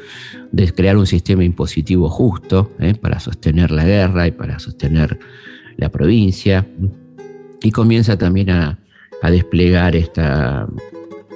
de 0.51 0.71
crear 0.71 0.95
un 0.97 1.07
sistema 1.07 1.43
impositivo 1.43 2.09
justo 2.09 2.71
eh, 2.79 2.93
para 2.93 3.19
sostener 3.19 3.71
la 3.71 3.83
guerra 3.83 4.27
y 4.27 4.31
para 4.31 4.59
sostener 4.59 5.19
la 5.75 5.89
provincia. 5.89 6.67
Y 7.63 7.71
comienza 7.71 8.17
también 8.17 8.51
a, 8.51 8.79
desplegar 9.23 9.95
esta, 9.95 10.67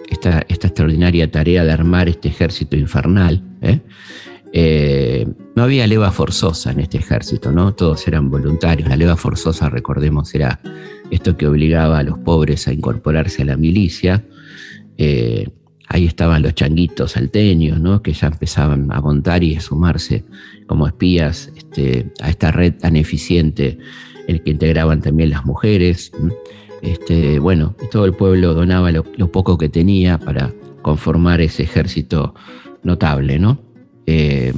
esta, 0.08 0.46
esta, 0.48 0.68
extraordinaria 0.68 1.30
tarea 1.30 1.66
de 1.66 1.72
armar 1.72 2.08
este 2.08 2.30
ejército 2.30 2.78
infernal. 2.78 3.44
¿eh? 3.62 3.82
Eh, 4.54 5.28
no 5.56 5.64
había 5.64 5.88
leva 5.88 6.12
forzosa 6.12 6.72
en 6.72 6.82
este 6.82 6.98
ejército, 6.98 7.52
¿no? 7.52 7.74
Todos 7.74 8.08
eran 8.08 8.30
voluntarios. 8.30 8.90
La 8.90 8.98
leva 8.98 9.16
forzosa, 9.16 9.70
recordemos, 9.70 10.34
era 10.36 10.60
esto 11.10 11.38
que 11.38 11.48
obligaba 11.48 12.00
a 12.00 12.04
los 12.04 12.18
pobres 12.20 12.68
a 12.68 12.74
incorporarse 12.74 13.44
a 13.44 13.46
la 13.46 13.58
milicia. 13.58 14.26
Eh, 14.98 15.50
ahí 15.88 16.06
estaban 16.06 16.42
los 16.42 16.56
changuitos 16.56 17.14
salteños, 17.14 17.80
¿no? 17.80 18.02
Que 18.02 18.14
ya 18.14 18.28
empezaban 18.28 18.92
a 18.92 19.02
montar 19.02 19.44
y 19.44 19.56
a 19.56 19.62
sumarse 19.62 20.26
como 20.68 20.88
espías 20.88 21.52
este, 21.56 22.12
a 22.22 22.30
esta 22.30 22.52
red 22.52 22.74
tan 22.76 22.96
eficiente, 22.96 23.78
el 24.28 24.42
que 24.44 24.52
integraban 24.52 25.02
también 25.02 25.30
las 25.30 25.46
mujeres. 25.46 26.12
Este, 26.82 27.40
bueno, 27.40 27.76
todo 27.92 28.06
el 28.06 28.14
pueblo 28.14 28.54
donaba 28.54 28.92
lo, 28.92 29.06
lo 29.16 29.32
poco 29.32 29.58
que 29.58 29.70
tenía 29.70 30.18
para 30.18 30.54
conformar 30.82 31.42
ese 31.42 31.64
ejército 31.64 32.34
notable, 32.84 33.38
¿no? 33.38 33.71
Eh, 34.06 34.54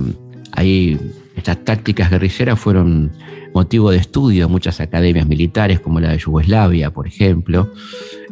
estas 1.36 1.66
tácticas 1.66 2.10
guerrilleras 2.10 2.60
fueron 2.60 3.12
motivo 3.54 3.92
de 3.92 3.98
estudio 3.98 4.46
en 4.46 4.52
muchas 4.52 4.80
academias 4.80 5.28
militares, 5.28 5.80
como 5.80 6.00
la 6.00 6.12
de 6.12 6.18
Yugoslavia, 6.18 6.92
por 6.92 7.08
ejemplo. 7.08 7.72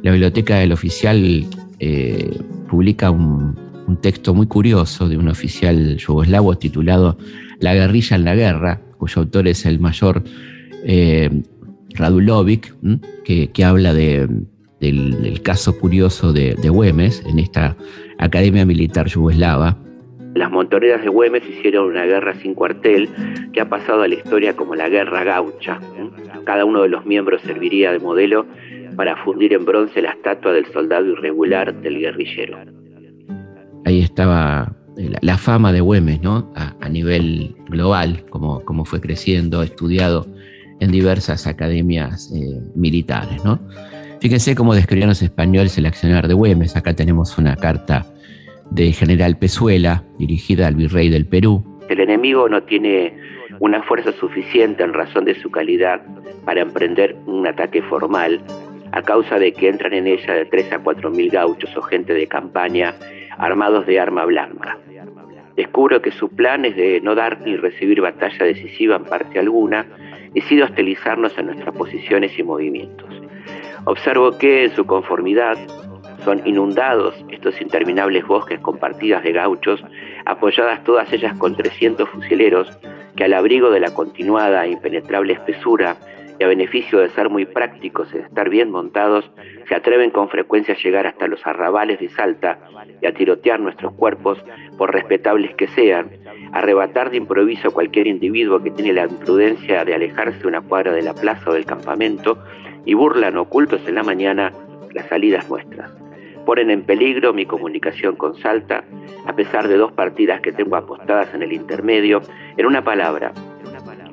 La 0.02 0.12
biblioteca 0.12 0.58
del 0.58 0.72
oficial 0.72 1.46
eh, 1.80 2.40
publica 2.70 3.12
un, 3.12 3.70
texto 4.02 4.34
muy 4.34 4.48
curioso 4.48 5.10
de 5.10 5.18
un 5.18 5.28
oficial 5.28 5.98
yugoslavo 5.98 6.58
titulado 6.58 7.18
La 7.60 7.74
guerrilla 7.74 8.16
en 8.16 8.24
la 8.24 8.36
guerra, 8.36 8.80
cuyo 8.98 9.24
autor 9.24 9.50
es 9.50 9.66
el 9.66 9.82
mayor 9.82 10.24
eh, 10.86 11.30
Radulovic, 11.96 12.74
que, 13.26 13.66
habla 13.66 13.94
del, 13.94 14.48
caso 15.44 15.78
curioso 15.78 16.32
de, 16.32 16.56
de 16.56 16.70
Güemes 16.70 17.22
en 17.26 17.40
esta 17.40 17.76
academia 18.18 18.66
militar 18.66 19.08
yugoslava 19.08 19.78
las 20.34 20.52
montoneras 20.52 21.02
de 21.02 21.10
Güemes 21.10 21.44
hicieron 21.48 21.88
una 21.88 22.06
guerra 22.06 22.34
sin 22.36 22.54
cuartel 22.54 23.10
que 23.52 23.62
ha 23.62 23.70
pasado 23.70 24.04
a 24.04 24.08
la 24.08 24.16
historia 24.16 24.56
como 24.56 24.76
la 24.76 24.90
guerra 24.90 25.24
gaucha. 25.24 25.80
Cada 26.46 26.66
uno 26.66 26.82
de 26.84 26.90
los 26.90 27.06
miembros 27.06 27.42
serviría 27.42 27.92
de 27.92 28.00
modelo 28.00 28.46
para 28.96 29.16
fundir 29.24 29.54
en 29.54 29.66
bronce 29.66 30.02
la 30.02 30.12
estatua 30.12 30.54
del 30.54 30.66
soldado 30.68 31.06
irregular 31.08 31.74
del 31.82 32.00
guerrillero. 32.00 32.58
Ahí 33.86 34.02
estaba 34.02 34.74
la, 35.22 35.38
fama 35.38 35.72
de 35.74 35.82
Güemes, 35.82 36.22
¿no? 36.22 36.52
A, 36.56 36.90
nivel 36.90 37.56
global, 37.70 38.26
como, 38.30 38.62
como, 38.62 38.86
fue 38.86 39.02
creciendo, 39.02 39.64
estudiado 39.64 40.28
en 40.80 40.92
diversas 40.92 41.48
academias 41.48 42.32
eh, 42.34 42.62
militares, 42.76 43.44
¿no? 43.44 43.60
Fíjense 44.20 44.56
cómo 44.56 44.76
describían 44.76 45.10
los 45.10 45.22
españoles 45.22 45.78
el 45.78 45.86
accionar 45.88 46.28
de 46.28 46.36
Güemes. 46.36 46.76
Acá 46.76 46.94
tenemos 46.94 47.38
una 47.38 47.56
carta 47.56 48.06
de 48.72 48.92
General 48.94 49.38
Pezuela, 49.38 50.04
dirigida 50.18 50.68
al 50.68 50.76
virrey 50.76 51.10
del 51.10 51.28
Perú. 51.28 51.64
El 51.90 52.00
enemigo 52.00 52.50
no 52.50 52.64
tiene 52.64 53.16
una 53.60 53.84
fuerza 53.84 54.12
suficiente 54.14 54.84
en 54.84 54.94
razón 54.94 55.26
de 55.26 55.36
su 55.36 55.52
calidad 55.52 56.02
para 56.46 56.62
emprender 56.62 57.16
un 57.26 57.46
ataque 57.46 57.82
formal, 57.84 58.42
a 58.94 59.02
causa 59.04 59.38
de 59.40 59.54
que 59.54 59.70
entran 59.70 59.94
en 59.94 60.08
ella 60.08 60.34
de 60.34 60.46
3 60.46 60.74
a 60.74 60.80
4 60.80 61.12
mil 61.12 61.30
gauchos 61.30 61.76
o 61.78 61.82
gente 61.82 62.14
de 62.14 62.28
campaña 62.28 62.96
armados 63.38 63.86
de 63.86 64.00
arma 64.00 64.26
blanca. 64.26 64.78
Descubro 65.56 66.02
que 66.02 66.12
su 66.12 66.30
plan 66.30 66.66
es 66.66 66.76
de 66.76 67.02
no 67.02 67.14
dar 67.14 67.42
ni 67.42 67.56
recibir 67.58 68.02
batalla 68.02 68.46
decisiva 68.46 68.96
en 68.96 69.04
parte 69.04 69.40
alguna, 69.40 69.86
y 70.34 70.42
sí 70.42 70.56
de 70.56 70.64
hostilizarnos 70.64 71.38
en 71.38 71.48
nuestras 71.48 71.76
posiciones 71.76 72.38
y 72.40 72.44
movimientos. 72.44 73.10
Observo 73.86 74.38
que, 74.38 74.66
en 74.66 74.72
su 74.76 74.86
conformidad, 74.86 75.58
son 76.24 76.42
inundados 76.46 77.16
estos 77.30 77.60
interminables 77.62 78.26
bosques 78.26 78.60
con 78.60 78.78
partidas 78.78 79.24
de 79.24 79.32
gauchos, 79.32 79.84
apoyadas 80.26 80.84
todas 80.84 81.12
ellas 81.14 81.38
con 81.38 81.56
300 81.56 82.08
fusileros, 82.10 82.70
que 83.16 83.26
al 83.26 83.34
abrigo 83.34 83.70
de 83.72 83.80
la 83.80 83.94
continuada 83.94 84.66
e 84.66 84.72
impenetrable 84.72 85.34
espesura 85.34 85.98
y 86.40 86.44
a 86.44 86.48
beneficio 86.48 87.00
de 87.00 87.10
ser 87.10 87.30
muy 87.30 87.46
prácticos 87.46 88.10
y 88.14 88.18
de 88.18 88.24
estar 88.24 88.50
bien 88.50 88.72
montados, 88.72 89.30
se 89.68 89.76
atreven 89.76 90.10
con 90.10 90.28
frecuencia 90.30 90.74
a 90.74 90.78
llegar 90.78 91.06
hasta 91.06 91.28
los 91.28 91.46
arrabales 91.46 92.00
de 92.00 92.10
Salta 92.10 92.58
y 93.00 93.06
a 93.06 93.14
tirotear 93.14 93.60
nuestros 93.60 93.94
cuerpos, 93.94 94.44
por 94.78 94.92
respetables 94.92 95.54
que 95.56 95.68
sean, 95.68 96.10
arrebatar 96.52 97.12
de 97.12 97.18
improviso 97.18 97.68
a 97.68 97.72
cualquier 97.72 98.08
individuo 98.08 98.62
que 98.64 98.72
tiene 98.72 98.94
la 98.94 99.04
imprudencia 99.04 99.86
de 99.86 99.94
alejarse 99.94 100.48
una 100.48 100.62
cuadra 100.62 100.94
de 100.94 101.04
la 101.04 101.14
plaza 101.14 101.52
o 101.52 101.54
del 101.54 101.66
campamento 101.66 102.38
y 102.86 102.96
burlan 102.96 103.38
ocultos 103.38 103.88
en 103.88 103.96
la 103.96 104.04
mañana 104.04 104.52
las 104.94 105.08
salidas 105.08 105.48
nuestras 105.48 106.01
ponen 106.46 106.72
en 106.72 106.84
peligro 106.84 107.34
mi 107.34 107.46
comunicación 107.46 108.16
con 108.16 108.36
Salta, 108.36 108.84
a 109.26 109.34
pesar 109.34 109.68
de 109.68 109.78
dos 109.78 109.92
partidas 109.92 110.42
que 110.42 110.52
tengo 110.52 110.76
apostadas 110.76 111.34
en 111.34 111.44
el 111.44 111.54
intermedio. 111.54 112.22
En 112.58 112.66
una 112.66 112.84
palabra, 112.84 113.34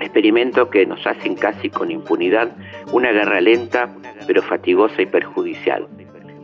experimento 0.01 0.71
que 0.71 0.87
nos 0.87 1.07
hacen 1.07 1.35
casi 1.35 1.71
con 1.71 1.91
impunidad 1.91 2.57
una 2.93 3.13
guerra 3.13 3.41
lenta, 3.41 3.95
pero 4.27 4.43
fatigosa 4.43 5.03
y 5.03 5.07
perjudicial. 5.07 5.87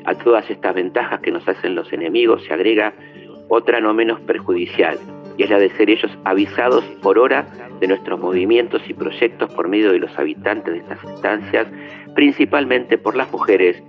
A 0.05 0.14
todas 0.14 0.50
estas 0.50 0.75
ventajas 0.75 1.21
que 1.21 1.31
nos 1.31 1.47
hacen 1.49 1.75
los 1.75 1.93
enemigos 1.93 2.45
se 2.45 2.53
agrega 2.53 2.93
otra 3.49 3.81
no 3.81 3.95
menos 3.95 4.21
perjudicial, 4.21 4.99
y 5.37 5.45
es 5.45 5.50
la 5.50 5.59
de 5.59 5.71
ser 5.71 5.91
ellos 5.91 6.11
avisados 6.25 6.85
por 7.03 7.19
hora 7.19 7.47
de 7.81 7.88
nuestros 7.88 8.21
movimientos 8.21 8.83
y 8.88 8.95
proyectos 8.95 9.53
por 9.55 9.69
medio 9.69 9.93
de 9.93 9.99
los 9.99 10.19
habitantes 10.19 10.75
de 10.75 10.81
estas 10.81 11.03
estancias, 11.05 11.67
principalmente 12.14 12.99
por 12.99 13.17
las 13.17 13.31
mujeres 13.33 13.83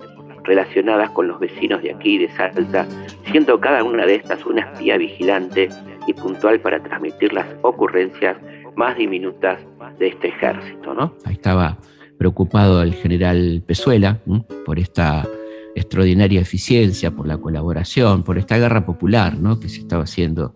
relacionadas 0.46 1.10
con 1.12 1.28
los 1.28 1.40
vecinos 1.40 1.82
de 1.82 1.94
aquí 1.94 2.18
de 2.18 2.30
Salta, 2.30 2.88
siendo 3.30 3.60
cada 3.60 3.84
una 3.84 4.06
de 4.06 4.16
estas 4.16 4.46
una 4.46 4.62
espía 4.62 4.98
vigilante 4.98 5.70
y 6.08 6.14
puntual 6.14 6.60
para 6.60 6.82
transmitir 6.82 7.34
las 7.34 7.48
ocurrencias 7.62 8.38
más 8.76 8.98
diminutas 8.98 9.60
de 10.00 10.08
este 10.08 10.30
ejército. 10.30 10.94
¿no? 10.94 11.16
Ahí 11.26 11.34
estaba 11.34 11.78
preocupado 12.18 12.82
el 12.82 12.94
general 12.94 13.64
Pezuela 13.66 14.20
por 14.66 14.80
esta 14.80 15.28
extraordinaria 15.76 16.40
eficiencia, 16.42 17.12
por 17.12 17.28
la 17.28 17.38
colaboración, 17.38 18.24
por 18.24 18.38
esta 18.38 18.58
guerra 18.58 18.86
popular 18.86 19.38
¿no? 19.38 19.60
que 19.60 19.68
se 19.68 19.80
estaba 19.80 20.04
haciendo 20.04 20.56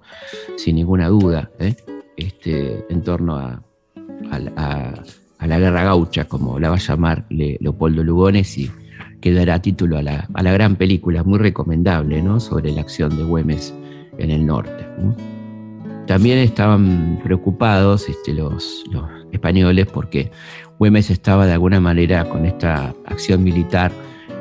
sin 0.56 0.78
ninguna 0.78 1.10
duda 1.10 1.52
¿eh? 1.60 1.76
este, 2.16 2.86
en 2.90 3.04
torno 3.04 3.36
a, 3.36 3.62
la 5.48 5.58
guerra 5.58 5.84
gaucha, 5.84 6.26
como 6.26 6.60
la 6.60 6.70
va 6.70 6.76
a 6.76 6.80
llamar 6.80 7.26
Leopoldo 7.30 8.04
Lugones, 8.04 8.58
y 8.58 8.70
que 9.22 9.34
dará 9.34 9.62
título 9.62 9.98
a 9.98 10.02
la, 10.02 10.54
gran 10.54 10.76
película, 10.76 11.24
muy 11.24 11.40
recomendable, 11.40 12.22
¿no? 12.22 12.40
sobre 12.40 12.72
la 12.72 12.82
acción 12.82 13.18
de 13.18 13.24
Güemes 13.24 13.74
en 14.18 14.32
el 14.32 14.46
norte. 14.46 14.88
También 16.08 16.40
estaban 16.40 17.20
preocupados 17.24 18.10
este, 18.10 18.34
los, 18.34 18.84
españoles 19.32 19.88
porque 19.88 20.32
Güemes 20.80 21.10
estaba 21.10 21.46
de 21.46 21.54
alguna 21.54 21.80
manera 21.80 22.28
con 22.28 22.46
esta 22.46 22.94
acción 23.06 23.44
militar 23.44 23.92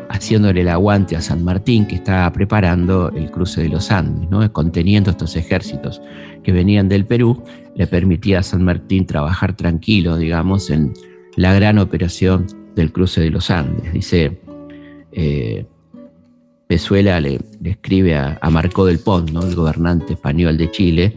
haciéndole 0.09 0.63
el 0.63 0.69
aguante 0.69 1.17
a 1.17 1.21
San 1.21 1.45
Martín, 1.45 1.87
que 1.87 1.97
estaba 1.97 2.33
preparando 2.33 3.11
el 3.11 3.31
cruce 3.31 3.63
de 3.63 3.69
los 3.69 3.91
Andes, 3.91 4.31
¿no? 4.31 4.51
conteniendo 4.53 5.11
estos 5.11 5.37
ejércitos 5.37 6.01
que 6.43 6.53
venían 6.53 6.89
del 6.89 7.05
Perú, 7.05 7.43
le 7.75 7.87
permitía 7.87 8.39
a 8.39 8.43
San 8.43 8.65
Martín 8.65 9.05
trabajar 9.05 9.55
tranquilo, 9.55 10.17
digamos, 10.17 10.71
en 10.71 10.95
la 11.37 11.53
gran 11.53 11.79
operación 11.79 12.47
del 12.75 12.93
cruce 12.93 13.21
de 13.21 13.31
los 13.31 13.51
Andes. 13.51 13.93
Dice, 13.93 14.41
eh, 15.13 15.65
Pezuela 16.67 17.21
le, 17.21 17.39
escribe 17.65 18.15
a, 18.15 18.39
Marcó 18.51 18.85
del 18.85 18.99
Pont, 18.99 19.31
¿no? 19.31 19.43
el 19.43 19.55
gobernante 19.55 20.13
español 20.13 20.59
de 20.59 20.71
Chile, 20.71 21.15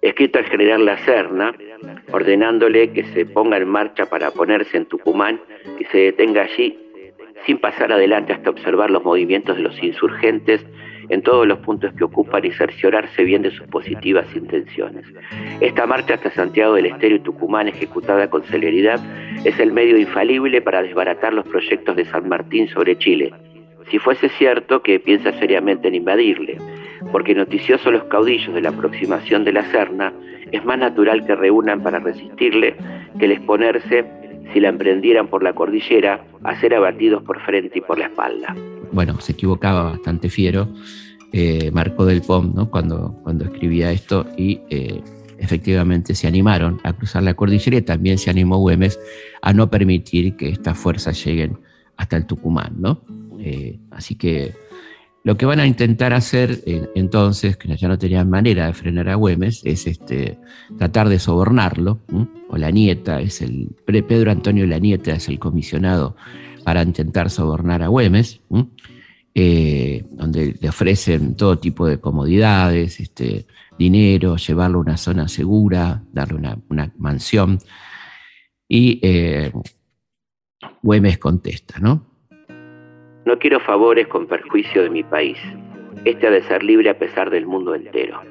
escrito 0.00 0.38
al 0.38 0.46
general 0.46 0.84
La 0.84 0.98
Serna, 1.04 1.54
ordenándole 2.12 2.92
que 2.92 3.04
se 3.12 3.26
ponga 3.26 3.56
en 3.56 3.68
marcha 3.68 4.06
para 4.06 4.30
ponerse 4.30 4.76
en 4.76 4.86
Tucumán 4.86 5.40
y 5.78 5.84
se 5.86 5.98
detenga 5.98 6.42
allí 6.42 6.78
sin 7.44 7.58
pasar 7.58 7.92
adelante 7.92 8.32
hasta 8.32 8.50
observar 8.50 8.90
los 8.90 9.04
movimientos 9.04 9.56
de 9.56 9.62
los 9.62 9.82
insurgentes 9.82 10.64
en 11.08 11.22
todos 11.22 11.46
los 11.46 11.58
puntos 11.58 11.92
que 11.94 12.04
ocupan 12.04 12.44
y 12.44 12.50
cerciorarse 12.50 13.24
bien 13.24 13.42
de 13.42 13.50
sus 13.50 13.66
positivas 13.68 14.26
intenciones. 14.34 15.04
Esta 15.60 15.86
marcha 15.86 16.14
hasta 16.14 16.30
Santiago 16.30 16.74
del 16.74 16.86
Estero 16.86 17.16
y 17.16 17.20
Tucumán, 17.20 17.68
ejecutada 17.68 18.28
con 18.28 18.42
celeridad, 18.44 19.00
es 19.44 19.58
el 19.58 19.72
medio 19.72 19.96
infalible 19.96 20.60
para 20.62 20.82
desbaratar 20.82 21.32
los 21.32 21.46
proyectos 21.46 21.96
de 21.96 22.04
San 22.04 22.28
Martín 22.28 22.68
sobre 22.68 22.98
Chile, 22.98 23.32
si 23.90 23.98
fuese 23.98 24.28
cierto 24.30 24.82
que 24.82 24.98
piensa 24.98 25.32
seriamente 25.32 25.88
en 25.88 25.94
invadirle, 25.94 26.58
porque 27.12 27.34
noticiosos 27.34 27.92
los 27.92 28.04
caudillos 28.04 28.54
de 28.54 28.62
la 28.62 28.70
aproximación 28.70 29.44
de 29.44 29.52
la 29.52 29.64
Serna, 29.70 30.12
es 30.50 30.64
más 30.64 30.78
natural 30.78 31.24
que 31.26 31.34
reúnan 31.34 31.82
para 31.82 31.98
resistirle 31.98 32.74
que 33.18 33.26
el 33.26 33.32
exponerse, 33.32 34.04
si 34.52 34.60
la 34.60 34.68
emprendieran 34.68 35.28
por 35.28 35.42
la 35.42 35.52
cordillera, 35.52 36.20
a 36.44 36.56
ser 36.56 36.74
abatidos 36.74 37.22
por 37.22 37.40
frente 37.40 37.78
y 37.78 37.80
por 37.80 37.98
la 37.98 38.06
espalda. 38.06 38.54
Bueno, 38.96 39.20
se 39.20 39.32
equivocaba 39.32 39.82
bastante 39.90 40.30
fiero 40.30 40.72
eh, 41.30 41.70
Marco 41.70 42.06
del 42.06 42.22
Pom 42.22 42.54
¿no? 42.54 42.70
cuando, 42.70 43.20
cuando 43.22 43.44
escribía 43.44 43.92
esto 43.92 44.26
y 44.38 44.60
eh, 44.70 45.02
efectivamente 45.38 46.14
se 46.14 46.26
animaron 46.26 46.80
a 46.82 46.94
cruzar 46.94 47.22
la 47.22 47.34
cordillera 47.34 47.76
y 47.76 47.82
también 47.82 48.16
se 48.16 48.30
animó 48.30 48.56
Güemes 48.56 48.98
a 49.42 49.52
no 49.52 49.68
permitir 49.68 50.34
que 50.36 50.48
estas 50.48 50.78
fuerzas 50.78 51.22
lleguen 51.22 51.58
hasta 51.98 52.16
el 52.16 52.24
Tucumán. 52.24 52.76
¿no? 52.78 53.02
Eh, 53.38 53.78
así 53.90 54.14
que 54.14 54.54
lo 55.24 55.36
que 55.36 55.44
van 55.44 55.60
a 55.60 55.66
intentar 55.66 56.14
hacer 56.14 56.62
eh, 56.64 56.88
entonces, 56.94 57.58
que 57.58 57.76
ya 57.76 57.88
no 57.88 57.98
tenían 57.98 58.30
manera 58.30 58.68
de 58.68 58.72
frenar 58.72 59.10
a 59.10 59.16
Güemes, 59.16 59.60
es 59.66 59.86
este, 59.86 60.38
tratar 60.78 61.10
de 61.10 61.18
sobornarlo, 61.18 62.00
o 62.48 62.56
la 62.56 62.70
nieta, 62.70 63.20
es 63.20 63.42
el 63.42 63.76
Pedro 63.84 64.30
Antonio 64.30 64.64
La 64.64 64.78
Nieta 64.78 65.12
es 65.12 65.28
el 65.28 65.38
comisionado 65.38 66.16
para 66.66 66.82
intentar 66.82 67.30
sobornar 67.30 67.84
a 67.84 67.86
Güemes, 67.86 68.40
eh, 69.36 70.04
donde 70.10 70.56
le 70.60 70.68
ofrecen 70.68 71.36
todo 71.36 71.60
tipo 71.60 71.86
de 71.86 72.00
comodidades, 72.00 72.98
este, 72.98 73.46
dinero, 73.78 74.34
llevarlo 74.34 74.78
a 74.78 74.80
una 74.80 74.96
zona 74.96 75.28
segura, 75.28 76.02
darle 76.12 76.58
una, 76.68 76.92
mansión. 76.98 77.58
Y 78.68 78.98
eh, 79.00 79.52
Güemes 80.82 81.18
contesta, 81.18 81.78
¿no? 81.78 82.04
No 83.24 83.38
quiero 83.38 83.60
favores 83.60 84.08
con 84.08 84.26
perjuicio 84.26 84.82
de 84.82 84.90
mi 84.90 85.04
país. 85.04 85.38
Este 86.04 86.26
ha 86.26 86.30
de 86.32 86.42
ser 86.48 86.64
libre 86.64 86.90
a 86.90 86.98
pesar 86.98 87.30
del 87.30 87.46
mundo 87.46 87.76
entero. 87.76 88.22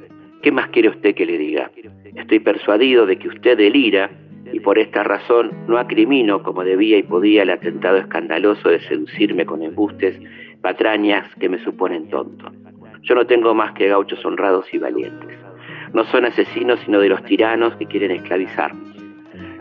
¿Qué 0.41 0.51
más 0.51 0.67
quiere 0.71 0.89
usted 0.89 1.15
que 1.15 1.25
le 1.25 1.37
diga? 1.37 1.71
Estoy 2.17 2.39
persuadido 2.39 3.05
de 3.05 3.17
que 3.17 3.29
usted 3.29 3.57
delira 3.57 4.11
y 4.51 4.59
por 4.59 4.79
esta 4.79 5.03
razón 5.03 5.51
no 5.67 5.77
acrimino 5.77 6.43
como 6.43 6.63
debía 6.63 6.97
y 6.97 7.03
podía 7.03 7.43
el 7.43 7.49
atentado 7.49 7.97
escandaloso 7.97 8.69
de 8.69 8.79
seducirme 8.81 9.45
con 9.45 9.63
embustes, 9.63 10.19
patrañas 10.61 11.33
que 11.35 11.49
me 11.49 11.63
suponen 11.63 12.09
tonto. 12.09 12.51
Yo 13.01 13.15
no 13.15 13.25
tengo 13.25 13.53
más 13.53 13.73
que 13.73 13.87
gauchos 13.87 14.23
honrados 14.25 14.73
y 14.73 14.77
valientes. 14.77 15.37
No 15.93 16.03
son 16.05 16.25
asesinos 16.25 16.79
sino 16.85 16.99
de 16.99 17.09
los 17.09 17.23
tiranos 17.23 17.75
que 17.75 17.85
quieren 17.85 18.11
esclavizarnos. 18.11 18.95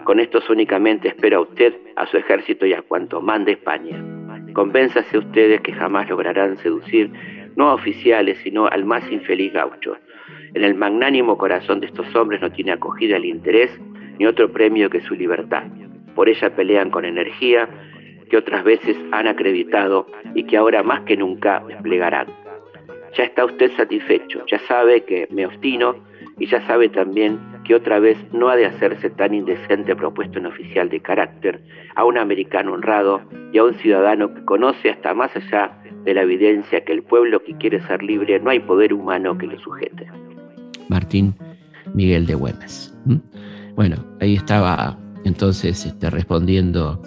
Con 0.04 0.20
estos 0.20 0.48
únicamente 0.50 1.08
espero 1.08 1.38
a 1.38 1.42
usted, 1.42 1.74
a 1.96 2.06
su 2.06 2.16
ejército 2.16 2.66
y 2.66 2.74
a 2.74 2.82
cuanto 2.82 3.20
mande 3.20 3.52
España. 3.52 4.02
Convénzase 4.52 5.18
ustedes 5.18 5.60
que 5.62 5.72
jamás 5.72 6.08
lograrán 6.08 6.56
seducir 6.58 7.10
no 7.56 7.68
a 7.68 7.74
oficiales, 7.74 8.38
sino 8.42 8.66
al 8.66 8.84
más 8.84 9.10
infeliz 9.10 9.52
gaucho. 9.52 9.96
En 10.54 10.64
el 10.64 10.74
magnánimo 10.74 11.38
corazón 11.38 11.80
de 11.80 11.86
estos 11.86 12.14
hombres 12.14 12.40
no 12.40 12.50
tiene 12.50 12.72
acogida 12.72 13.16
el 13.16 13.24
interés 13.24 13.70
ni 14.18 14.26
otro 14.26 14.52
premio 14.52 14.90
que 14.90 15.00
su 15.00 15.14
libertad. 15.14 15.64
Por 16.14 16.28
ella 16.28 16.54
pelean 16.54 16.90
con 16.90 17.04
energía 17.04 17.68
que 18.30 18.36
otras 18.36 18.64
veces 18.64 18.96
han 19.12 19.26
acreditado 19.26 20.06
y 20.34 20.44
que 20.44 20.56
ahora 20.56 20.82
más 20.82 21.02
que 21.02 21.16
nunca 21.16 21.62
desplegarán. 21.66 22.26
Ya 23.16 23.24
está 23.24 23.44
usted 23.44 23.70
satisfecho, 23.76 24.44
ya 24.46 24.58
sabe 24.60 25.04
que 25.04 25.28
me 25.30 25.46
obstino 25.46 25.96
y 26.38 26.46
ya 26.46 26.66
sabe 26.66 26.88
también 26.88 27.38
que 27.64 27.74
otra 27.74 27.98
vez 27.98 28.18
no 28.32 28.48
ha 28.48 28.56
de 28.56 28.66
hacerse 28.66 29.10
tan 29.10 29.34
indecente 29.34 29.94
propuesto 29.94 30.38
en 30.38 30.46
oficial 30.46 30.88
de 30.88 31.00
carácter 31.00 31.62
a 31.94 32.04
un 32.04 32.18
americano 32.18 32.72
honrado 32.72 33.22
y 33.52 33.58
a 33.58 33.64
un 33.64 33.74
ciudadano 33.74 34.34
que 34.34 34.44
conoce 34.44 34.90
hasta 34.90 35.14
más 35.14 35.34
allá 35.36 35.78
de 36.04 36.14
la 36.14 36.22
evidencia 36.22 36.84
que 36.84 36.92
el 36.92 37.02
pueblo 37.02 37.42
que 37.42 37.56
quiere 37.56 37.80
ser 37.82 38.02
libre 38.02 38.38
no 38.40 38.50
hay 38.50 38.60
poder 38.60 38.92
humano 38.92 39.38
que 39.38 39.46
lo 39.46 39.58
sujete. 39.60 40.06
Martín 40.88 41.34
Miguel 41.94 42.26
de 42.26 42.34
Güemes. 42.34 42.94
Bueno, 43.74 43.96
ahí 44.20 44.36
estaba 44.36 44.96
entonces 45.24 45.84
este, 45.84 46.10
respondiendo 46.10 47.02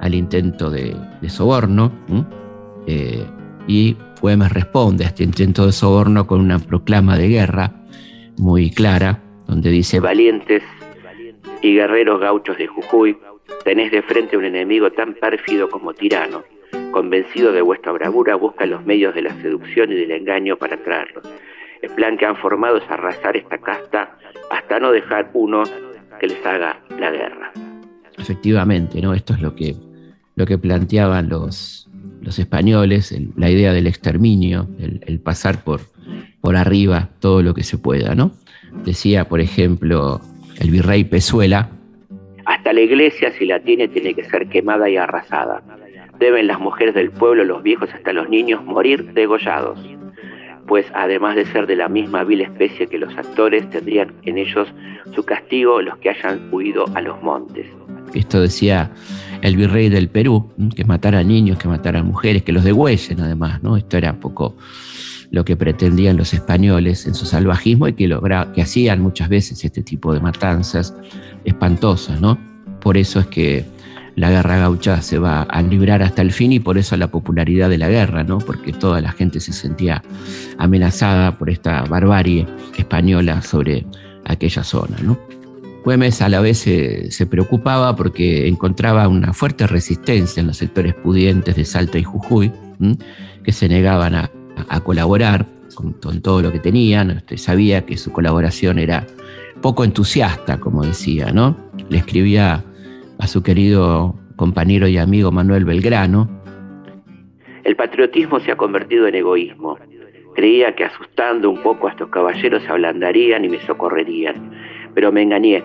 al 0.00 0.14
intento 0.14 0.70
de, 0.70 0.96
soborno 1.28 1.92
eh, 2.86 3.24
y 3.66 3.96
Güemes 4.20 4.52
responde 4.52 5.04
a 5.04 5.08
este 5.08 5.24
intento 5.24 5.66
de 5.66 5.72
soborno 5.72 6.26
con 6.26 6.40
una 6.40 6.58
proclama 6.58 7.16
de 7.16 7.28
guerra 7.28 7.72
muy 8.38 8.70
clara, 8.70 9.20
donde 9.46 9.70
dice, 9.70 10.00
valientes 10.00 10.62
y 11.60 11.74
guerreros 11.74 12.20
gauchos 12.20 12.56
de 12.56 12.66
Jujuy, 12.66 13.16
tenés 13.64 13.90
de 13.90 14.02
frente 14.02 14.36
un 14.36 14.44
enemigo 14.44 14.90
tan 14.92 15.14
pérfido 15.14 15.68
como 15.68 15.92
tirano. 15.92 16.42
Convencido 16.90 17.52
de 17.52 17.62
vuestra 17.62 17.92
bravura, 17.92 18.36
busca 18.36 18.66
los 18.66 18.84
medios 18.84 19.14
de 19.14 19.22
la 19.22 19.34
seducción 19.42 19.92
y 19.92 19.94
del 19.94 20.10
engaño 20.10 20.56
para 20.56 20.76
traerlos. 20.76 21.24
El 21.80 21.90
plan 21.90 22.16
que 22.16 22.26
han 22.26 22.36
formado 22.36 22.76
es 22.76 22.90
arrasar 22.90 23.36
esta 23.36 23.58
casta 23.58 24.16
hasta 24.50 24.78
no 24.78 24.92
dejar 24.92 25.30
uno 25.32 25.64
que 26.22 26.28
les 26.28 26.46
haga 26.46 26.80
la 27.00 27.10
guerra. 27.10 27.50
Efectivamente, 28.16 29.02
¿no? 29.02 29.12
Esto 29.12 29.34
es 29.34 29.42
lo 29.42 29.56
que, 29.56 29.74
lo 30.36 30.46
que 30.46 30.56
planteaban 30.56 31.28
los, 31.28 31.90
los 32.20 32.38
españoles, 32.38 33.12
la 33.36 33.50
idea 33.50 33.72
del 33.72 33.88
exterminio, 33.88 34.68
el 34.78 35.18
pasar 35.18 35.64
por, 35.64 35.80
por 36.40 36.54
arriba 36.54 37.08
todo 37.18 37.42
lo 37.42 37.54
que 37.54 37.64
se 37.64 37.76
pueda, 37.76 38.14
¿no? 38.14 38.30
Decía, 38.84 39.24
por 39.24 39.40
ejemplo, 39.40 40.20
el 40.60 40.70
virrey 40.70 41.02
Pezuela. 41.02 41.70
Hasta 42.44 42.72
la 42.72 42.82
iglesia, 42.82 43.32
si 43.32 43.44
la 43.44 43.58
tiene, 43.58 43.88
tiene 43.88 44.14
que 44.14 44.22
ser 44.24 44.48
quemada 44.48 44.88
y 44.88 44.96
arrasada. 44.96 45.60
Deben 46.20 46.46
las 46.46 46.60
mujeres 46.60 46.94
del 46.94 47.10
pueblo, 47.10 47.42
los 47.42 47.64
viejos, 47.64 47.90
hasta 47.92 48.12
los 48.12 48.28
niños, 48.28 48.64
morir 48.64 49.12
degollados. 49.12 49.80
Pues 50.66 50.86
además 50.94 51.36
de 51.36 51.44
ser 51.46 51.66
de 51.66 51.76
la 51.76 51.88
misma 51.88 52.24
vil 52.24 52.40
especie 52.40 52.86
que 52.86 52.98
los 52.98 53.16
actores, 53.16 53.68
tendrían 53.70 54.12
en 54.22 54.38
ellos 54.38 54.68
su 55.14 55.24
castigo 55.24 55.82
los 55.82 55.98
que 55.98 56.10
hayan 56.10 56.48
huido 56.52 56.84
a 56.94 57.00
los 57.00 57.20
montes. 57.22 57.66
Esto 58.14 58.40
decía 58.40 58.90
el 59.42 59.56
virrey 59.56 59.88
del 59.88 60.08
Perú, 60.08 60.52
que 60.74 60.84
matara 60.84 61.22
niños, 61.22 61.58
que 61.58 61.68
matara 61.68 62.02
mujeres, 62.02 62.42
que 62.42 62.52
los 62.52 62.64
degüellen 62.64 63.20
además, 63.20 63.62
¿no? 63.62 63.76
Esto 63.76 63.96
era 63.96 64.12
un 64.12 64.20
poco 64.20 64.56
lo 65.30 65.44
que 65.44 65.56
pretendían 65.56 66.16
los 66.18 66.34
españoles 66.34 67.06
en 67.06 67.14
su 67.14 67.24
salvajismo 67.24 67.88
y 67.88 67.94
que, 67.94 68.06
logra, 68.06 68.52
que 68.52 68.62
hacían 68.62 69.00
muchas 69.00 69.30
veces 69.30 69.64
este 69.64 69.82
tipo 69.82 70.12
de 70.12 70.20
matanzas 70.20 70.94
espantosas, 71.44 72.20
¿no? 72.20 72.38
Por 72.80 72.98
eso 72.98 73.20
es 73.20 73.26
que 73.28 73.64
la 74.16 74.30
guerra 74.30 74.58
gaucha 74.58 75.00
se 75.00 75.18
va 75.18 75.42
a 75.42 75.62
librar 75.62 76.02
hasta 76.02 76.22
el 76.22 76.32
fin 76.32 76.52
y 76.52 76.60
por 76.60 76.78
eso 76.78 76.96
la 76.96 77.10
popularidad 77.10 77.70
de 77.70 77.78
la 77.78 77.88
guerra, 77.88 78.24
¿no? 78.24 78.38
Porque 78.38 78.72
toda 78.72 79.00
la 79.00 79.12
gente 79.12 79.40
se 79.40 79.52
sentía 79.52 80.02
amenazada 80.58 81.38
por 81.38 81.50
esta 81.50 81.82
barbarie 81.82 82.46
española 82.76 83.42
sobre 83.42 83.86
aquella 84.24 84.64
zona, 84.64 84.96
¿no? 85.02 85.18
Güemes 85.84 86.22
a 86.22 86.28
la 86.28 86.40
vez 86.40 86.58
se, 86.58 87.26
preocupaba 87.26 87.96
porque 87.96 88.46
encontraba 88.46 89.08
una 89.08 89.32
fuerte 89.32 89.66
resistencia 89.66 90.40
en 90.40 90.46
los 90.46 90.58
sectores 90.58 90.94
pudientes 90.94 91.56
de 91.56 91.64
Salta 91.64 91.98
y 91.98 92.04
Jujuy, 92.04 92.52
que 93.42 93.52
se 93.52 93.68
negaban 93.68 94.14
a, 94.14 94.30
colaborar 94.84 95.46
con, 95.74 95.94
todo 95.94 96.40
lo 96.40 96.52
que 96.52 96.60
tenían. 96.60 97.10
Este, 97.10 97.36
sabía 97.36 97.84
que 97.84 97.96
su 97.96 98.12
colaboración 98.12 98.78
era 98.78 99.06
poco 99.60 99.82
entusiasta, 99.82 100.60
como 100.60 100.84
decía, 100.84 101.32
¿no? 101.32 101.56
Le 101.88 101.98
escribía 101.98 102.62
a 103.22 103.28
su 103.28 103.44
querido 103.44 104.16
compañero 104.34 104.88
y 104.88 104.98
amigo 104.98 105.30
Manuel 105.30 105.64
Belgrano. 105.64 106.28
El 107.62 107.76
patriotismo 107.76 108.40
se 108.40 108.50
ha 108.50 108.56
convertido 108.56 109.06
en 109.06 109.14
egoísmo. 109.14 109.78
Creía 110.34 110.74
que 110.74 110.82
asustando 110.84 111.48
un 111.48 111.62
poco 111.62 111.86
a 111.86 111.92
estos 111.92 112.08
caballeros 112.08 112.64
se 112.64 112.68
ablandarían 112.68 113.44
y 113.44 113.48
me 113.48 113.60
socorrerían 113.60 114.50
pero 114.92 115.12
me 115.12 115.22
engañé. 115.22 115.62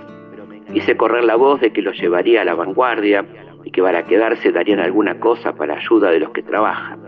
Hice 0.71 0.95
correr 0.95 1.23
la 1.23 1.35
voz 1.35 1.59
de 1.59 1.71
que 1.71 1.81
los 1.81 1.97
llevaría 1.99 2.41
a 2.41 2.45
la 2.45 2.53
vanguardia 2.53 3.25
y 3.63 3.71
que 3.71 3.81
para 3.81 4.03
quedarse 4.03 4.51
darían 4.51 4.79
alguna 4.79 5.19
cosa 5.19 5.53
para 5.53 5.77
ayuda 5.77 6.11
de 6.11 6.19
los 6.19 6.29
que 6.29 6.43
trabajan, 6.43 6.99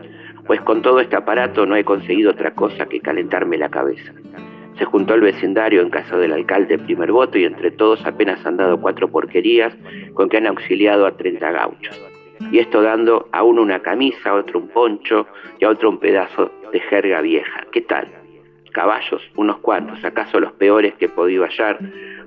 pues 0.48 0.62
con 0.62 0.82
todo 0.82 1.00
este 1.00 1.16
aparato 1.16 1.68
no 1.68 1.76
he 1.76 1.84
conseguido 1.84 2.32
otra 2.32 2.56
cosa 2.56 2.88
que 2.88 3.00
calentarme 3.02 3.60
la 3.60 3.70
cabeza. 3.70 4.14
Se 4.80 4.86
juntó 4.86 5.14
el 5.14 5.22
vecindario 5.22 5.82
en 5.82 5.90
casa 5.90 6.16
del 6.18 6.32
alcalde 6.32 6.80
primer 6.80 7.12
voto 7.12 7.38
y 7.38 7.44
entre 7.44 7.70
todos 7.70 8.06
apenas 8.06 8.46
han 8.46 8.56
dado 8.56 8.80
cuatro 8.80 9.10
porquerías 9.10 9.76
con 10.14 10.30
que 10.30 10.38
han 10.38 10.48
auxiliado 10.48 11.06
a 11.06 11.18
30 11.18 11.52
gauchos. 11.52 12.00
Y 12.50 12.60
esto 12.60 12.82
dando 12.82 13.28
a 13.34 13.44
uno 13.44 13.62
una 13.62 13.82
camisa, 13.82 14.30
a 14.30 14.36
otro 14.36 14.58
un 14.58 14.70
poncho 14.70 15.28
y 15.60 15.66
a 15.66 15.70
otro 15.70 15.90
un 15.90 16.00
pedazo 16.00 16.50
de 16.72 16.80
jerga 16.80 17.20
vieja. 17.20 17.68
¿Qué 17.74 17.82
tal? 17.82 18.08
Caballos, 18.72 19.22
unos 19.36 19.58
cuantos, 19.58 20.02
acaso 20.06 20.40
los 20.40 20.54
peores 20.54 20.94
que 20.94 21.06
he 21.06 21.10
podido 21.10 21.44
hallar, 21.44 21.80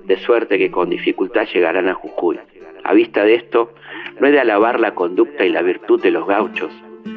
de 0.05 0.17
suerte 0.17 0.59
que 0.59 0.69
con 0.69 0.91
dificultad 0.91 1.47
llegarán 1.51 1.89
a 1.89 1.95
Jujuy. 1.95 2.39
A 2.83 2.93
vista 2.93 3.23
de 3.23 3.33
esto, 3.33 3.73
no 4.19 4.27
he 4.27 4.31
de 4.31 4.39
alabar 4.39 4.79
la 4.79 4.93
conducta 4.93 5.43
y 5.43 5.49
la 5.49 5.63
virtud 5.63 5.99
de 6.03 6.11
los 6.11 6.27
gauchos. 6.27 6.71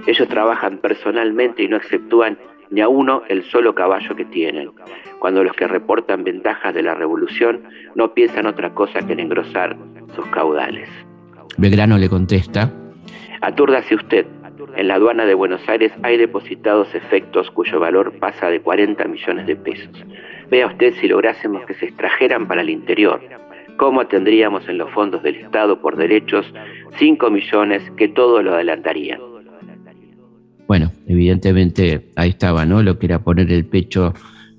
Ellos 0.07 0.29
trabajan 0.29 0.79
personalmente 0.79 1.63
y 1.63 1.69
no 1.69 1.77
exceptúan 1.77 2.39
ni 2.71 2.81
a 2.81 2.89
uno 2.89 3.23
el 3.29 3.45
solo 3.45 3.75
caballo 3.75 4.17
que 4.17 4.25
tienen, 4.25 4.71
cuando 5.19 5.45
los 5.45 5.55
que 5.55 5.67
reportan 5.67 6.25
ventajas 6.25 6.75
de 6.75 6.83
la 6.83 6.95
revolución 6.95 7.63
no 7.95 8.15
piensan 8.15 8.47
otra 8.47 8.75
cosa 8.75 9.07
que 9.07 9.13
en 9.13 9.21
engrosar 9.21 9.77
sus 10.15 10.27
caudales. 10.27 10.89
Belgrano 11.59 11.99
le 11.99 12.09
contesta, 12.09 12.71
Atúrdase 13.41 13.95
usted, 13.95 14.27
en 14.77 14.89
la 14.89 14.95
aduana 14.95 15.25
de 15.25 15.35
Buenos 15.35 15.67
Aires 15.69 15.93
hay 16.03 16.17
depositados 16.17 16.95
efectos 16.95 17.51
cuyo 17.51 17.81
valor 17.81 18.13
pasa 18.19 18.49
de 18.49 18.61
40 18.61 19.05
millones 19.07 19.47
de 19.47 19.57
pesos. 19.57 20.05
Vea 20.51 20.67
usted 20.67 20.95
si 21.01 21.09
lográsemos 21.09 21.65
que 21.67 21.75
se 21.75 21.87
extrajeran 21.87 22.47
para 22.47 22.63
el 22.63 22.71
interior. 22.71 23.21
¿Cómo 23.77 24.07
tendríamos 24.07 24.69
en 24.69 24.79
los 24.79 24.91
fondos 24.91 25.23
del 25.23 25.37
Estado 25.37 25.81
por 25.81 25.97
derechos 25.97 26.51
5 26.99 27.31
millones 27.31 27.83
que 27.97 28.09
todo 28.09 28.43
lo 28.43 28.55
adelantarían? 28.55 29.21
Bueno, 30.67 30.91
evidentemente 31.07 32.09
ahí 32.17 32.31
estaba, 32.31 32.67
¿no? 32.67 32.83
Lo 32.83 32.99
que 32.99 33.07
era 33.07 33.21
poner 33.21 33.53
el 33.53 33.67
pecho 33.67 34.15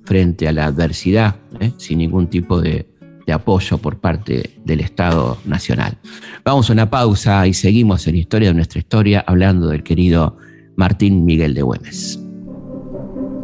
frente 0.08 0.48
a 0.48 0.52
la 0.52 0.64
adversidad, 0.64 1.36
¿eh? 1.60 1.72
sin 1.76 1.98
ningún 1.98 2.28
tipo 2.28 2.62
de, 2.62 2.86
de 3.26 3.32
apoyo 3.34 3.76
por 3.76 4.00
parte 4.00 4.58
del 4.64 4.80
Estado 4.80 5.36
Nacional. 5.44 5.98
Vamos 6.46 6.70
a 6.70 6.72
una 6.72 6.88
pausa 6.88 7.46
y 7.46 7.52
seguimos 7.52 8.06
en 8.06 8.16
Historia 8.16 8.48
de 8.48 8.54
nuestra 8.54 8.78
historia 8.78 9.22
hablando 9.26 9.68
del 9.68 9.82
querido 9.82 10.38
Martín 10.76 11.26
Miguel 11.26 11.52
de 11.52 11.60
Güemes. 11.60 12.18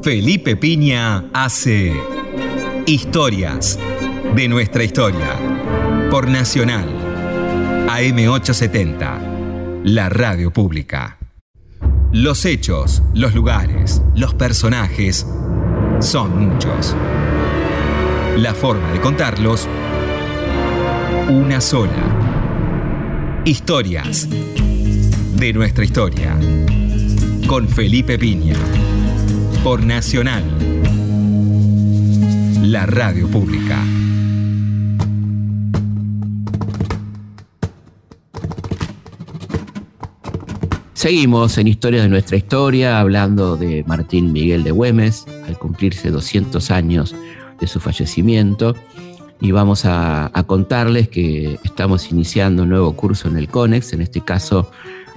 Felipe 0.02 0.56
Piña 0.56 1.26
hace 1.34 1.92
Historias 2.86 3.78
de 4.34 4.48
nuestra 4.48 4.84
historia 4.84 5.36
por 6.10 6.30
Nacional 6.30 6.88
AM870, 7.88 9.82
la 9.84 10.08
radio 10.08 10.50
pública. 10.50 11.18
Los 12.10 12.46
hechos, 12.46 13.02
los 13.12 13.34
lugares, 13.34 14.00
los 14.14 14.34
personajes 14.34 15.26
son 16.00 16.48
muchos 16.48 16.94
la 18.36 18.52
forma 18.52 18.90
de 18.92 19.00
contarlos, 19.00 19.68
una 21.28 21.60
sola. 21.60 23.42
Historias 23.44 24.28
de 25.36 25.52
nuestra 25.52 25.84
historia. 25.84 26.36
Con 27.46 27.68
Felipe 27.68 28.18
Piña. 28.18 28.56
Por 29.62 29.84
Nacional. 29.84 30.42
La 32.62 32.86
radio 32.86 33.28
pública. 33.28 33.78
Seguimos 41.04 41.58
en 41.58 41.68
Historia 41.68 42.00
de 42.00 42.08
nuestra 42.08 42.38
historia 42.38 42.98
hablando 42.98 43.58
de 43.58 43.84
Martín 43.86 44.32
Miguel 44.32 44.64
de 44.64 44.70
Güemes 44.70 45.26
al 45.46 45.58
cumplirse 45.58 46.10
200 46.10 46.70
años 46.70 47.14
de 47.60 47.66
su 47.66 47.78
fallecimiento 47.78 48.74
y 49.38 49.50
vamos 49.50 49.82
a, 49.84 50.32
contarles 50.46 51.10
que 51.10 51.58
estamos 51.62 52.10
iniciando 52.10 52.62
un 52.62 52.70
nuevo 52.70 52.96
curso 52.96 53.28
en 53.28 53.36
el 53.36 53.48
CONEX, 53.48 53.92
en 53.92 54.00
este 54.00 54.22
caso 54.22 54.70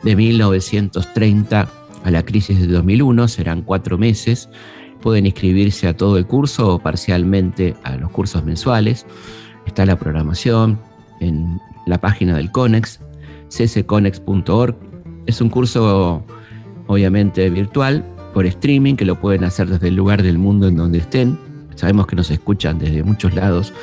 de 0.04 0.18
1930 0.18 1.70
a 2.04 2.12
la 2.12 2.26
crisis 2.26 2.60
de 2.60 2.68
2001, 2.68 3.26
serán 3.30 3.62
cuatro 3.62 3.98
meses. 3.98 4.50
Pueden 5.02 5.26
inscribirse 5.26 5.88
a 5.88 5.96
todo 5.96 6.18
el 6.18 6.28
curso 6.28 6.74
o 6.74 6.80
parcialmente 6.80 7.78
a 7.86 7.96
los 7.96 8.12
cursos 8.12 8.44
mensuales. 8.44 9.06
Está 9.66 9.86
la 9.86 9.98
programación 9.98 10.82
en 11.22 11.62
la 11.86 11.98
página 12.02 12.36
del 12.36 12.52
CONEX, 12.52 13.00
ccconex.org. 13.48 14.97
Es 15.28 15.42
un 15.42 15.50
curso 15.50 16.24
obviamente 16.88 17.50
virtual, 17.50 18.04
por 18.34 18.46
streaming, 18.46 18.96
que 18.96 19.06
lo 19.06 19.20
pueden 19.20 19.44
hacer 19.44 19.68
desde 19.68 19.90
el 19.90 19.96
lugar 19.96 20.24
del 20.24 20.38
mundo 20.38 20.68
en 20.68 20.78
donde 20.78 21.00
estén. 21.00 21.38
Sabemos 21.76 22.08
que 22.08 22.16
nos 22.16 22.32
escuchan 22.32 22.80
desde 22.80 23.04
muchos 23.04 23.36
lados 23.36 23.74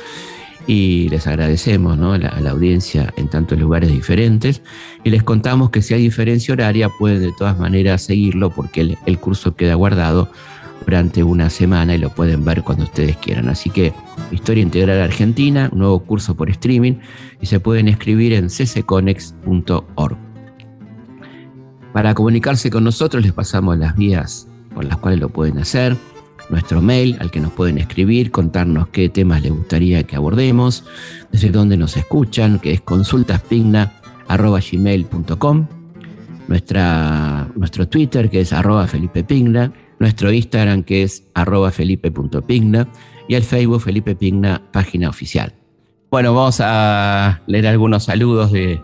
y 0.67 1.07
les 1.09 1.27
agradecemos 1.27 1.99
a, 1.99 2.17
la, 2.17 2.49
audiencia 2.49 3.13
en 3.17 3.27
tantos 3.27 3.59
lugares 3.59 3.91
diferentes 3.91 4.61
y 5.03 5.11
les 5.11 5.23
contamos 5.23 5.69
que 5.69 5.81
si 5.81 5.93
hay 5.93 6.01
diferencia 6.01 6.53
horaria 6.53 6.89
pueden 6.89 7.21
de 7.21 7.31
todas 7.37 7.59
maneras 7.59 8.01
seguirlo 8.01 8.49
porque 8.49 8.97
el, 9.05 9.19
curso 9.19 9.55
queda 9.55 9.75
guardado 9.75 10.29
durante 10.85 11.23
una 11.23 11.49
semana 11.49 11.95
y 11.95 11.97
lo 11.99 12.09
pueden 12.09 12.43
ver 12.43 12.63
cuando 12.63 12.85
ustedes 12.85 13.17
quieran. 13.17 13.49
Así 13.49 13.69
que 13.69 13.93
Historia 14.31 14.63
Integral 14.63 15.01
Argentina, 15.01 15.69
un 15.71 15.79
nuevo 15.79 15.99
curso 15.99 16.35
por 16.35 16.49
streaming 16.49 16.93
y 17.41 17.45
se 17.45 17.59
pueden 17.59 17.87
escribir 17.87 18.33
en 18.33 18.47
ccconex.org. 18.49 20.24
Para 21.95 22.13
comunicarse 22.13 22.69
con 22.69 22.83
nosotros 22.83 23.23
les 23.23 23.31
pasamos 23.31 23.77
las 23.77 23.95
vías 23.95 24.49
por 24.73 24.83
las 24.83 24.97
cuales 24.97 25.21
lo 25.21 25.29
pueden 25.29 25.59
hacer. 25.59 25.95
Nuestro 26.49 26.81
mail 26.81 27.15
al 27.21 27.31
que 27.31 27.39
nos 27.39 27.53
pueden 27.53 27.77
escribir, 27.77 28.31
contarnos 28.31 28.89
qué 28.89 29.07
temas 29.07 29.43
les 29.43 29.53
gustaría 29.53 30.03
que 30.03 30.17
abordemos, 30.17 30.83
desde 31.31 31.51
dónde 31.51 31.77
nos 31.77 31.95
escuchan, 31.95 32.59
que 32.59 32.73
es 32.73 32.81
consultaspigna.gmail.com, 32.81 35.67
nuestra, 36.49 37.47
nuestro 37.55 37.87
Twitter 37.87 38.29
que 38.29 38.41
es 38.41 38.51
arroba 38.51 38.87
Felipe 38.87 39.23
Pigna, 39.23 39.71
nuestro 39.97 40.33
Instagram 40.33 40.83
que 40.83 41.03
es 41.03 41.23
arroba 41.33 41.71
felipe.pigna 41.71 42.89
y 43.29 43.35
el 43.35 43.43
Facebook 43.43 43.79
Felipe 43.79 44.17
Pigna, 44.17 44.61
página 44.73 45.07
oficial. 45.07 45.53
Bueno, 46.11 46.33
vamos 46.33 46.57
a 46.59 47.41
leer 47.47 47.67
algunos 47.67 48.03
saludos 48.03 48.51
de 48.51 48.81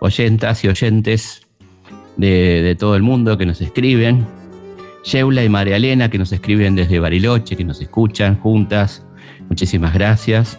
oyentas 0.00 0.64
y 0.64 0.68
oyentes 0.68 1.45
de, 2.16 2.76
todo 2.78 2.96
el 2.96 3.02
mundo 3.02 3.36
que 3.38 3.46
nos 3.46 3.60
escriben. 3.60 4.26
Yeula 5.04 5.44
y 5.44 5.48
María 5.48 5.76
Elena, 5.76 6.10
que 6.10 6.18
nos 6.18 6.32
escriben 6.32 6.74
desde 6.74 6.98
Bariloche, 6.98 7.56
que 7.56 7.64
nos 7.64 7.80
escuchan 7.80 8.38
juntas. 8.40 9.04
Muchísimas 9.48 9.94
gracias. 9.94 10.58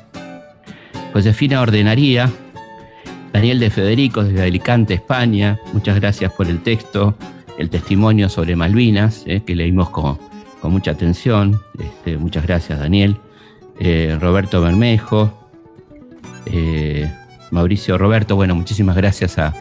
Josefina 1.11 1.61
Ordenaría, 1.61 2.31
Daniel 3.33 3.59
de 3.59 3.69
Federico 3.69 4.23
desde 4.23 4.43
Alicante, 4.43 4.93
España. 4.93 5.59
Muchas 5.73 5.99
gracias 5.99 6.31
por 6.31 6.47
el 6.47 6.61
texto, 6.61 7.17
el 7.57 7.69
testimonio 7.69 8.29
sobre 8.29 8.55
Malvinas, 8.55 9.23
eh, 9.25 9.41
que 9.45 9.55
leímos 9.55 9.89
con, 9.89 10.17
mucha 10.63 10.91
atención. 10.91 11.61
Este, 11.79 12.17
muchas 12.17 12.45
gracias, 12.45 12.79
Daniel. 12.79 13.17
Eh, 13.79 14.17
Roberto 14.19 14.61
Bermejo, 14.61 15.49
eh, 16.45 17.09
Mauricio 17.51 17.97
Roberto, 17.97 18.35
bueno, 18.35 18.53
muchísimas 18.55 18.95
gracias 18.95 19.37
a, 19.37 19.53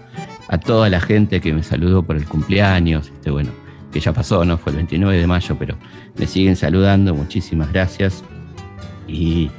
a, 0.48 0.58
toda 0.58 0.88
la 0.88 1.00
gente 1.00 1.40
que 1.40 1.52
me 1.52 1.62
saludó 1.62 2.02
por 2.02 2.16
el 2.16 2.26
cumpleaños. 2.26 3.08
Este, 3.08 3.30
bueno, 3.30 3.50
que 3.92 4.00
ya 4.00 4.12
pasó, 4.12 4.44
¿no? 4.44 4.58
Fue 4.58 4.72
el 4.72 4.76
29 4.76 5.18
de 5.18 5.26
mayo, 5.26 5.56
pero 5.58 5.76
me 6.16 6.26
siguen 6.26 6.56
saludando, 6.56 7.14
muchísimas 7.14 7.72
gracias. 7.72 8.24
Y 9.08 9.50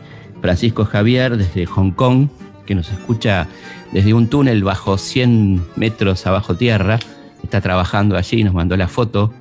Francisco 0.42 0.86
Javier 0.86 1.38
desde 1.38 1.66
Hong 1.66 1.92
Kong, 1.92 2.28
que 2.66 2.76
nos 2.76 2.92
escucha 2.92 3.48
desde 3.92 4.14
un 4.14 4.28
túnel 4.28 4.64
bajo 4.64 4.98
100 4.98 5.66
metros 5.76 6.28
abajo 6.28 6.56
tierra. 6.56 7.00
Está 7.44 7.62
trabajando 7.62 8.18
allí, 8.18 8.44
nos 8.44 8.54
mandó 8.54 8.76
la 8.78 8.88
foto. 8.88 9.34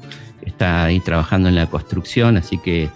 Está 0.42 0.84
ahí 0.84 1.00
trabajando 1.00 1.48
en 1.48 1.56
la 1.56 1.66
construcción, 1.66 2.36
así 2.36 2.58
que 2.58 2.88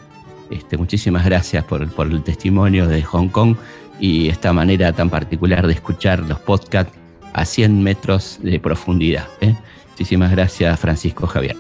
este, 0.50 0.76
muchísimas 0.76 1.24
gracias 1.24 1.64
por, 1.64 1.82
el 1.82 2.22
testimonio 2.22 2.86
de 2.86 3.02
Hong 3.02 3.28
Kong 3.28 3.56
y 4.00 4.28
esta 4.28 4.52
manera 4.52 4.92
tan 4.92 5.10
particular 5.10 5.66
de 5.66 5.74
escuchar 5.74 6.20
los 6.20 6.38
podcasts 6.40 6.99
a 7.32 7.44
100 7.44 7.82
metros 7.82 8.38
de 8.42 8.60
profundidad. 8.60 9.26
¿eh? 9.40 9.56
Muchísimas 9.90 10.30
gracias, 10.30 10.78
Francisco 10.80 11.26
Javier. 11.26 11.56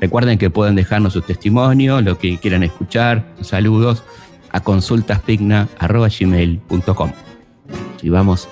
Recuerden 0.00 0.38
que 0.38 0.50
pueden 0.50 0.76
dejarnos 0.76 1.14
su 1.14 1.22
testimonio, 1.22 2.00
lo 2.00 2.18
que 2.18 2.38
quieran 2.38 2.62
escuchar, 2.62 3.24
sus 3.38 3.48
saludos 3.48 4.04
a 4.52 4.60
consultaspigna.gmail.com. 4.60 7.12
Y 8.02 8.08
vamos 8.08 8.48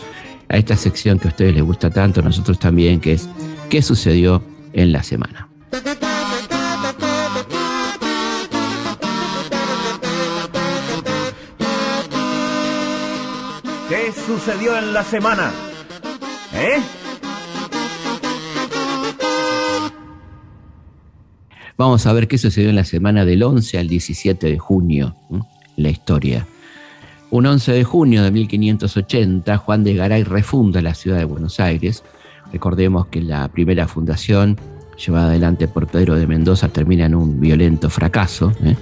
a 0.49 0.57
esta 0.57 0.77
sección 0.77 1.19
que 1.19 1.29
a 1.29 1.31
ustedes 1.31 1.55
les 1.55 1.63
gusta 1.63 1.91
tanto, 1.91 2.23
nosotros 2.23 2.59
también, 2.59 3.01
que 3.01 3.13
es 3.13 3.29
¿qué 3.71 3.83
sucedió 3.83 4.43
en 4.73 4.93
la 4.93 5.03
semana? 5.03 5.49
¿Qué 13.89 14.13
sucedió 14.27 14.77
en 14.77 14.93
la 14.93 15.05
semana? 15.05 15.53
¿Eh? 16.59 16.81
Vamos 21.77 22.07
a 22.07 22.13
ver 22.15 22.29
qué 22.29 22.39
sucedió 22.39 22.71
en 22.71 22.77
la 22.77 22.85
semana 22.85 23.27
del 23.27 23.43
11 23.43 23.79
al 23.79 23.89
17 23.89 24.47
de 24.47 24.59
junio, 24.59 25.15
la 25.77 25.91
historia. 25.91 26.47
Un 27.31 27.45
11 27.45 27.73
de 27.73 27.85
junio 27.85 28.23
de 28.23 28.31
1580, 28.31 29.59
Juan 29.59 29.85
de 29.85 29.95
Garay 29.95 30.23
refunda 30.23 30.81
la 30.81 30.95
ciudad 30.95 31.19
de 31.19 31.27
Buenos 31.27 31.61
Aires. 31.61 32.03
Recordemos 32.51 33.09
que 33.09 33.21
la 33.21 33.49
primera 33.49 33.87
fundación, 33.87 34.57
llevada 34.97 35.27
adelante 35.27 35.69
por 35.69 35.87
Pedro 35.87 36.15
de 36.15 36.27
Mendoza, 36.27 36.69
termina 36.69 37.05
en 37.05 37.15
un 37.15 37.39
violento 37.39 37.91
fracaso. 37.91 38.55
¿eh? 38.65 38.77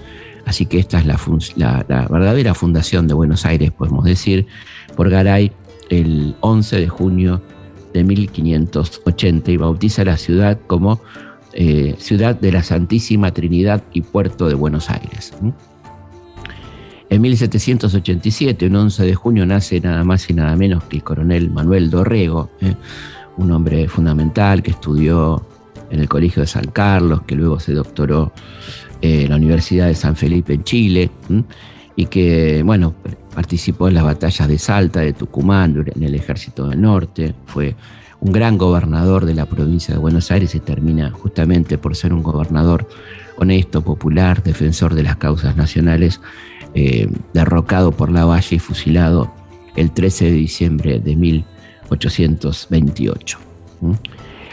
Así 0.47 0.67
que 0.67 0.79
esta 0.79 1.01
es 1.01 1.07
la, 1.07 1.85
la, 1.89 2.07
verdadera 2.07 2.55
fundación 2.55 3.09
de 3.09 3.15
Buenos 3.15 3.45
Aires, 3.45 3.73
podemos 3.73 4.05
decir, 4.05 4.47
por 4.95 5.11
Garay 5.11 5.51
el 5.91 6.37
11 6.41 6.81
de 6.81 6.89
junio 6.89 7.43
de 7.95 8.05
1580 8.05 9.53
y 9.53 9.57
bautiza 9.57 10.05
la 10.05 10.19
ciudad 10.19 10.59
como 10.67 11.01
eh, 11.55 11.95
ciudad 11.99 12.39
de 12.39 12.51
la 12.51 12.65
Santísima 12.65 13.31
Trinidad 13.31 13.85
y 13.93 14.03
puerto 14.03 14.49
de 14.49 14.55
Buenos 14.55 14.91
Aires. 14.91 15.33
En 17.09 17.23
1787, 17.23 18.67
un 18.67 18.77
11 18.77 19.05
de 19.05 19.15
junio, 19.15 19.47
nace 19.47 19.81
nada 19.81 20.03
más 20.03 20.29
y 20.29 20.35
nada 20.35 20.57
menos 20.57 20.83
que 20.85 20.97
el 20.97 21.05
coronel 21.05 21.51
Manuel 21.51 21.91
Dorrego, 21.91 22.51
¿eh? 22.61 22.75
un 23.37 23.53
hombre 23.53 23.87
fundamental 23.87 24.63
que 24.63 24.73
estudió 24.73 25.47
en 25.91 26.01
el 26.01 26.09
Colegio 26.09 26.43
de 26.43 26.49
San 26.49 26.67
Carlos, 26.73 27.23
que 27.23 27.37
luego 27.37 27.61
se 27.61 27.73
doctoró 27.73 28.33
en 29.01 29.31
la 29.31 29.37
Universidad 29.37 29.87
de 29.87 29.95
San 29.95 30.17
Felipe 30.17 30.55
en 30.55 30.65
Chile, 30.65 31.11
y 31.95 32.07
que, 32.07 32.63
bueno, 32.65 32.95
participó 33.35 33.89
en 33.89 33.95
las 33.95 34.05
batallas 34.05 34.49
de 34.49 34.59
Salta, 34.59 35.01
de 35.01 35.13
Tucumán, 35.13 35.85
en 35.95 36.03
el 36.03 36.15
Ejército 36.15 36.69
del 36.69 36.81
Norte, 36.81 37.35
fue 37.47 37.77
un 38.21 38.33
gran 38.33 38.57
gobernador 38.57 39.27
de 39.27 39.35
la 39.35 39.45
provincia 39.47 39.93
de 39.93 40.01
Buenos 40.01 40.31
Aires 40.31 40.55
y 40.55 40.61
termina 40.61 41.11
justamente 41.11 41.77
por 41.77 41.95
ser 41.95 42.15
un 42.15 42.23
gobernador 42.23 42.89
honesto, 43.37 43.83
popular, 43.83 44.43
defensor 44.43 44.95
de 44.95 45.03
las 45.03 45.17
causas 45.17 45.57
nacionales, 45.57 46.23
eh, 46.75 47.11
derrocado 47.35 47.93
por 47.93 48.11
la 48.11 48.25
Valle 48.25 48.57
y 48.57 48.59
fusilado 48.59 49.31
el 49.77 49.91
13 49.91 50.25
de 50.27 50.33
diciembre 50.33 51.01
de 51.01 51.17
1828. 51.17 53.39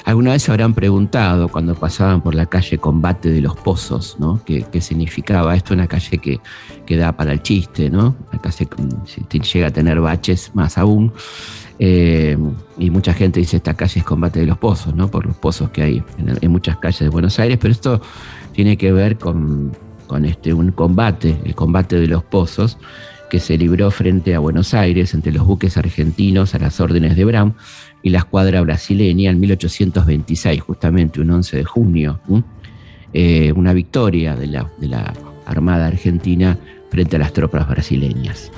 Alguna 0.06 0.32
vez 0.32 0.44
se 0.44 0.52
habrán 0.52 0.74
preguntado 0.74 1.48
cuando 1.48 1.76
pasaban 1.76 2.22
por 2.22 2.34
la 2.34 2.48
calle 2.48 2.78
Combate 2.78 3.30
de 3.30 3.42
los 3.42 3.56
Pozos, 3.56 4.18
¿no? 4.20 4.42
¿Qué, 4.46 4.66
significaba? 4.82 5.56
Esto 5.56 5.74
es 5.74 5.78
una 5.78 5.88
calle 5.88 6.18
que, 6.18 6.40
que, 6.86 6.98
da 6.98 7.12
para 7.12 7.34
el 7.34 7.42
chiste, 7.42 7.90
¿no? 7.90 8.16
Acá 8.32 8.52
se, 8.52 8.68
llega 9.54 9.68
a 9.68 9.72
tener 9.72 10.02
baches 10.02 10.52
más 10.54 10.78
aún. 10.78 11.14
Eh, 11.78 12.38
y 12.78 12.90
mucha 12.90 13.14
gente 13.14 13.40
dice 13.40 13.58
esta 13.58 13.74
calle 13.76 14.00
es 14.00 14.06
Combate 14.06 14.40
de 14.40 14.46
los 14.48 14.58
Pozos, 14.58 14.96
¿no? 14.96 15.10
Por 15.10 15.26
los 15.26 15.36
pozos 15.36 15.70
que 15.70 15.84
hay 15.84 16.04
en, 16.42 16.52
muchas 16.52 16.78
calles 16.78 17.00
de 17.00 17.10
Buenos 17.10 17.40
Aires, 17.40 17.58
pero 17.62 17.72
esto 17.72 18.02
tiene 18.54 18.78
que 18.78 18.92
ver 18.92 19.18
con, 19.18 19.72
con 20.08 20.26
este, 20.26 20.54
un 20.54 20.72
combate, 20.72 21.38
el 21.44 21.56
combate 21.56 22.00
de 22.00 22.08
los 22.08 22.24
pozos, 22.24 22.78
que 23.30 23.40
se 23.40 23.58
libró 23.58 23.90
frente 23.92 24.36
a 24.36 24.40
Buenos 24.40 24.74
Aires 24.74 25.14
entre 25.14 25.32
los 25.32 25.46
buques 25.46 25.78
argentinos 25.78 26.54
a 26.54 26.60
las 26.60 26.82
órdenes 26.82 27.16
de 27.16 27.24
Brown 27.24 27.56
y 28.04 28.10
la 28.10 28.20
escuadra 28.20 28.62
brasileña 28.62 29.32
en 29.32 29.40
1826, 29.40 30.62
justamente 30.62 31.22
un 31.22 31.32
11 31.32 31.58
de 31.58 31.64
junio. 31.64 32.20
Eh, 33.14 33.52
una 33.56 33.74
victoria 33.74 34.36
de 34.36 34.48
la, 34.48 34.72
de 34.78 34.88
la 34.88 35.14
Armada 35.46 35.88
Argentina 35.88 36.58
frente 36.90 37.18
a 37.18 37.20
las 37.20 37.34
tropas 37.34 37.68
brasileñas. 37.68 38.52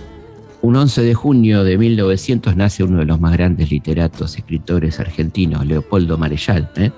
Un 0.62 0.76
11 0.76 1.02
de 1.02 1.14
junio 1.14 1.64
de 1.64 1.78
1900 1.78 2.56
nace 2.56 2.84
uno 2.84 3.00
de 3.00 3.06
los 3.06 3.20
más 3.20 3.34
grandes 3.34 3.70
literatos, 3.70 4.38
escritores 4.38 5.00
argentinos, 5.00 5.66
Leopoldo 5.66 6.18
Marechal, 6.18 6.70
¿eh? 6.78 6.92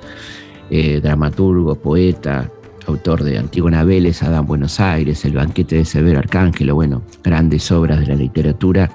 Eh, 0.70 1.00
dramaturgo, 1.02 1.76
poeta, 1.76 2.52
autor 2.88 3.24
de 3.24 3.38
Antígona 3.38 3.84
Vélez, 3.84 4.22
Adán 4.24 4.46
Buenos 4.46 4.80
Aires, 4.80 5.24
El 5.26 5.34
banquete 5.34 5.78
de 5.78 5.86
Severo 5.86 6.20
Arcángelo, 6.20 6.76
bueno, 6.76 7.04
grandes 7.24 7.72
obras 7.72 8.00
de 8.00 8.08
la 8.08 8.16
literatura 8.16 8.92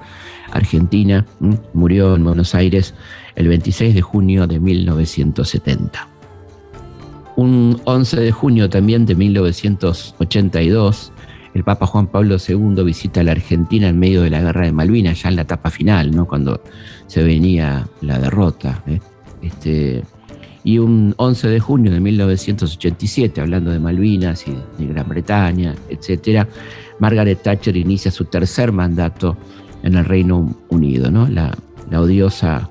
argentina. 0.51 1.25
Murió 1.73 2.15
en 2.15 2.23
Buenos 2.23 2.55
Aires 2.55 2.93
el 3.35 3.47
26 3.47 3.95
de 3.95 4.01
junio 4.01 4.47
de 4.47 4.59
1970. 4.59 6.07
Un 7.35 7.79
11 7.85 8.19
de 8.19 8.31
junio 8.31 8.69
también 8.69 9.05
de 9.05 9.15
1982, 9.15 11.11
el 11.53 11.63
Papa 11.63 11.85
Juan 11.85 12.07
Pablo 12.07 12.37
II 12.45 12.83
visita 12.83 13.23
la 13.23 13.31
Argentina 13.31 13.89
en 13.89 13.99
medio 13.99 14.21
de 14.21 14.29
la 14.29 14.41
guerra 14.41 14.65
de 14.65 14.71
Malvinas, 14.71 15.21
ya 15.21 15.29
en 15.29 15.35
la 15.35 15.41
etapa 15.41 15.69
final, 15.69 16.11
¿no? 16.15 16.25
cuando 16.25 16.61
se 17.07 17.23
venía 17.23 17.87
la 18.01 18.19
derrota. 18.19 18.83
¿eh? 18.87 18.99
Este, 19.41 20.03
y 20.63 20.77
un 20.77 21.13
11 21.17 21.49
de 21.49 21.59
junio 21.59 21.91
de 21.91 21.99
1987, 21.99 23.41
hablando 23.41 23.71
de 23.71 23.79
Malvinas 23.79 24.45
y 24.47 24.51
de 24.77 24.93
Gran 24.93 25.09
Bretaña, 25.09 25.75
etc., 25.89 26.47
Margaret 26.99 27.41
Thatcher 27.41 27.75
inicia 27.75 28.11
su 28.11 28.25
tercer 28.25 28.71
mandato 28.71 29.35
en 29.83 29.95
el 29.95 30.05
Reino 30.05 30.55
Unido, 30.69 31.09
¿no? 31.09 31.27
la, 31.27 31.57
la 31.89 32.01
odiosa 32.01 32.69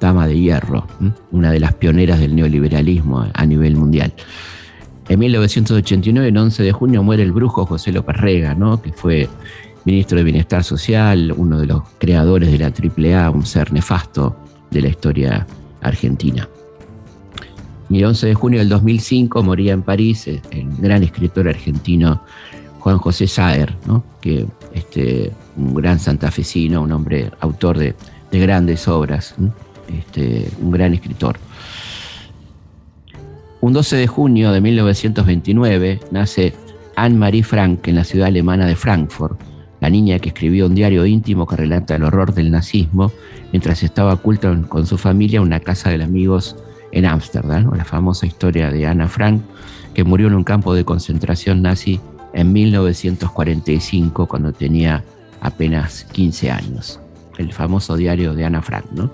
Dama 0.00 0.26
de 0.26 0.38
Hierro, 0.38 0.86
una 1.30 1.50
de 1.50 1.60
las 1.60 1.74
pioneras 1.74 2.20
del 2.20 2.34
neoliberalismo 2.34 3.26
a 3.32 3.46
nivel 3.46 3.76
mundial. 3.76 4.12
En 5.08 5.18
1989, 5.18 6.28
en 6.28 6.36
11 6.36 6.62
de 6.62 6.72
junio, 6.72 7.02
muere 7.02 7.22
el 7.22 7.32
brujo 7.32 7.64
José 7.64 7.92
López 7.92 8.16
Rega, 8.16 8.56
que 8.82 8.92
fue 8.92 9.28
ministro 9.84 10.18
de 10.18 10.24
Bienestar 10.24 10.62
Social, 10.64 11.32
uno 11.36 11.58
de 11.60 11.66
los 11.66 11.82
creadores 11.98 12.52
de 12.52 12.58
la 12.58 12.66
AAA, 12.66 13.30
un 13.30 13.46
ser 13.46 13.72
nefasto 13.72 14.36
de 14.70 14.82
la 14.82 14.88
historia 14.88 15.46
argentina. 15.80 16.48
Y 17.90 17.98
el 17.98 18.04
11 18.04 18.26
de 18.26 18.34
junio 18.34 18.58
del 18.58 18.68
2005 18.68 19.42
moría 19.42 19.72
en 19.72 19.82
París 19.82 20.26
el 20.26 20.42
gran 20.78 21.02
escritor 21.02 21.48
argentino 21.48 22.22
Juan 22.80 22.98
José 22.98 23.26
Saer, 23.26 23.74
que 24.20 24.46
este, 24.74 25.32
un 25.56 25.74
gran 25.74 25.98
santafesino, 25.98 26.82
un 26.82 26.92
hombre 26.92 27.30
autor 27.40 27.78
de, 27.78 27.94
grandes 28.30 28.86
obras. 28.88 29.34
Este, 29.88 30.48
un 30.60 30.70
gran 30.70 30.94
escritor. 30.94 31.38
Un 33.60 33.72
12 33.72 33.96
de 33.96 34.06
junio 34.06 34.52
de 34.52 34.60
1929 34.60 36.00
nace 36.10 36.54
Anne-Marie 36.94 37.42
Frank 37.42 37.88
en 37.88 37.96
la 37.96 38.04
ciudad 38.04 38.28
alemana 38.28 38.66
de 38.66 38.76
Frankfurt, 38.76 39.40
la 39.80 39.90
niña 39.90 40.18
que 40.18 40.28
escribió 40.28 40.66
un 40.66 40.74
diario 40.74 41.06
íntimo 41.06 41.46
que 41.46 41.56
relata 41.56 41.96
el 41.96 42.04
horror 42.04 42.34
del 42.34 42.50
nazismo 42.50 43.12
mientras 43.52 43.82
estaba 43.82 44.14
oculta 44.14 44.56
con 44.68 44.86
su 44.86 44.98
familia 44.98 45.38
en 45.38 45.44
una 45.44 45.60
casa 45.60 45.90
de 45.90 46.02
amigos 46.02 46.56
en 46.92 47.06
Ámsterdam, 47.06 47.72
la 47.74 47.84
famosa 47.84 48.26
historia 48.26 48.70
de 48.70 48.86
Anna 48.86 49.08
Frank, 49.08 49.42
que 49.94 50.04
murió 50.04 50.28
en 50.28 50.34
un 50.34 50.44
campo 50.44 50.74
de 50.74 50.84
concentración 50.84 51.62
nazi 51.62 52.00
en 52.32 52.52
1945 52.52 54.26
cuando 54.26 54.52
tenía 54.52 55.04
apenas 55.40 56.04
15 56.12 56.50
años. 56.50 57.00
El 57.36 57.52
famoso 57.52 57.96
diario 57.96 58.34
de 58.34 58.44
Ana 58.44 58.62
Frank, 58.62 58.86
¿no? 58.92 59.10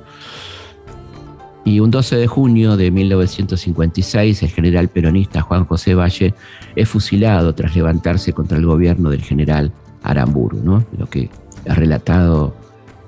Y 1.64 1.80
un 1.80 1.90
12 1.90 2.16
de 2.16 2.26
junio 2.26 2.76
de 2.76 2.90
1956, 2.90 4.42
el 4.42 4.50
general 4.50 4.88
peronista 4.88 5.40
Juan 5.40 5.64
José 5.64 5.94
Valle 5.94 6.34
es 6.76 6.88
fusilado 6.88 7.54
tras 7.54 7.74
levantarse 7.74 8.34
contra 8.34 8.58
el 8.58 8.66
gobierno 8.66 9.08
del 9.08 9.22
general 9.22 9.72
Aramburu, 10.02 10.84
lo 10.98 11.06
que 11.06 11.30
ha 11.66 11.74
relatado 11.74 12.54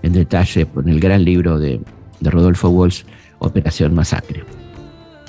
en 0.02 0.14
detalle 0.14 0.66
en 0.76 0.88
el 0.88 1.00
gran 1.00 1.24
libro 1.24 1.58
de, 1.58 1.80
Rodolfo 2.22 2.70
Walsh, 2.70 3.02
Operación 3.40 3.94
Masacre. 3.94 4.42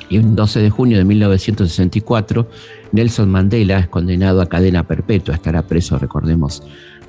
Y 0.10 0.20
un 0.20 0.38
12 0.38 0.62
de 0.62 0.70
junio 0.70 0.98
de 0.98 1.04
1964, 1.04 2.50
Nelson 2.94 3.30
Mandela 3.30 3.80
es 3.80 3.88
condenado 3.90 4.42
a 4.42 4.48
cadena 4.48 4.88
perpetua, 4.88 5.36
estará 5.36 5.64
preso, 5.64 6.00
recordemos, 6.00 6.64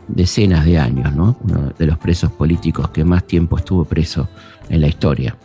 decenas 0.08 0.64
de 0.64 0.78
años, 0.78 1.14
¿no? 1.14 1.38
uno 1.44 1.72
de 1.78 1.86
los 1.86 1.96
presos 1.98 2.32
políticos 2.32 2.90
que 2.90 3.04
más 3.04 3.24
tiempo 3.24 3.56
estuvo 3.56 3.84
preso 3.84 4.28
en 4.68 4.80
la 4.80 4.88
historia. 4.88 5.36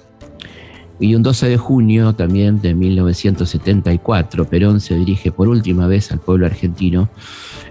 Y 1.03 1.15
un 1.15 1.21
12 1.21 1.49
de 1.49 1.57
junio 1.57 2.15
también 2.15 2.61
de 2.61 2.73
1974, 2.73 4.45
Perón 4.45 4.79
se 4.79 4.95
dirige 4.95 5.33
por 5.33 5.49
última 5.49 5.85
vez 5.85 6.13
al 6.13 6.19
pueblo 6.19 6.45
argentino. 6.45 7.09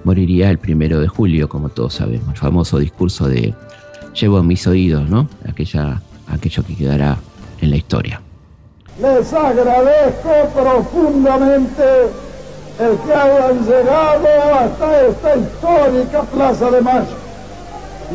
Moriría 0.05 0.51
el 0.51 0.59
primero 0.59 1.01
de 1.01 1.09
julio, 1.09 1.49
como 1.49 1.71
todos 1.71 1.95
sabemos, 1.95 2.29
el 2.29 2.37
famoso 2.37 2.79
discurso 2.79 3.31
de 3.31 3.55
llevo 4.12 4.38
en 4.38 4.49
mis 4.49 4.66
oídos, 4.66 5.09
¿no? 5.09 5.31
Aquella, 5.49 6.03
aquello 6.29 6.62
que 6.62 6.77
quedará 6.77 7.16
en 7.62 7.71
la 7.71 7.77
historia. 7.77 8.21
Les 9.01 9.33
agradezco 9.33 10.53
profundamente 10.55 11.85
el 12.81 12.99
que 12.99 13.14
hayan 13.14 13.64
llegado 13.64 14.29
hasta 14.61 15.07
esta 15.07 15.37
histórica 15.37 16.23
Plaza 16.25 16.71
de 16.71 16.81
Mayo. 16.83 17.16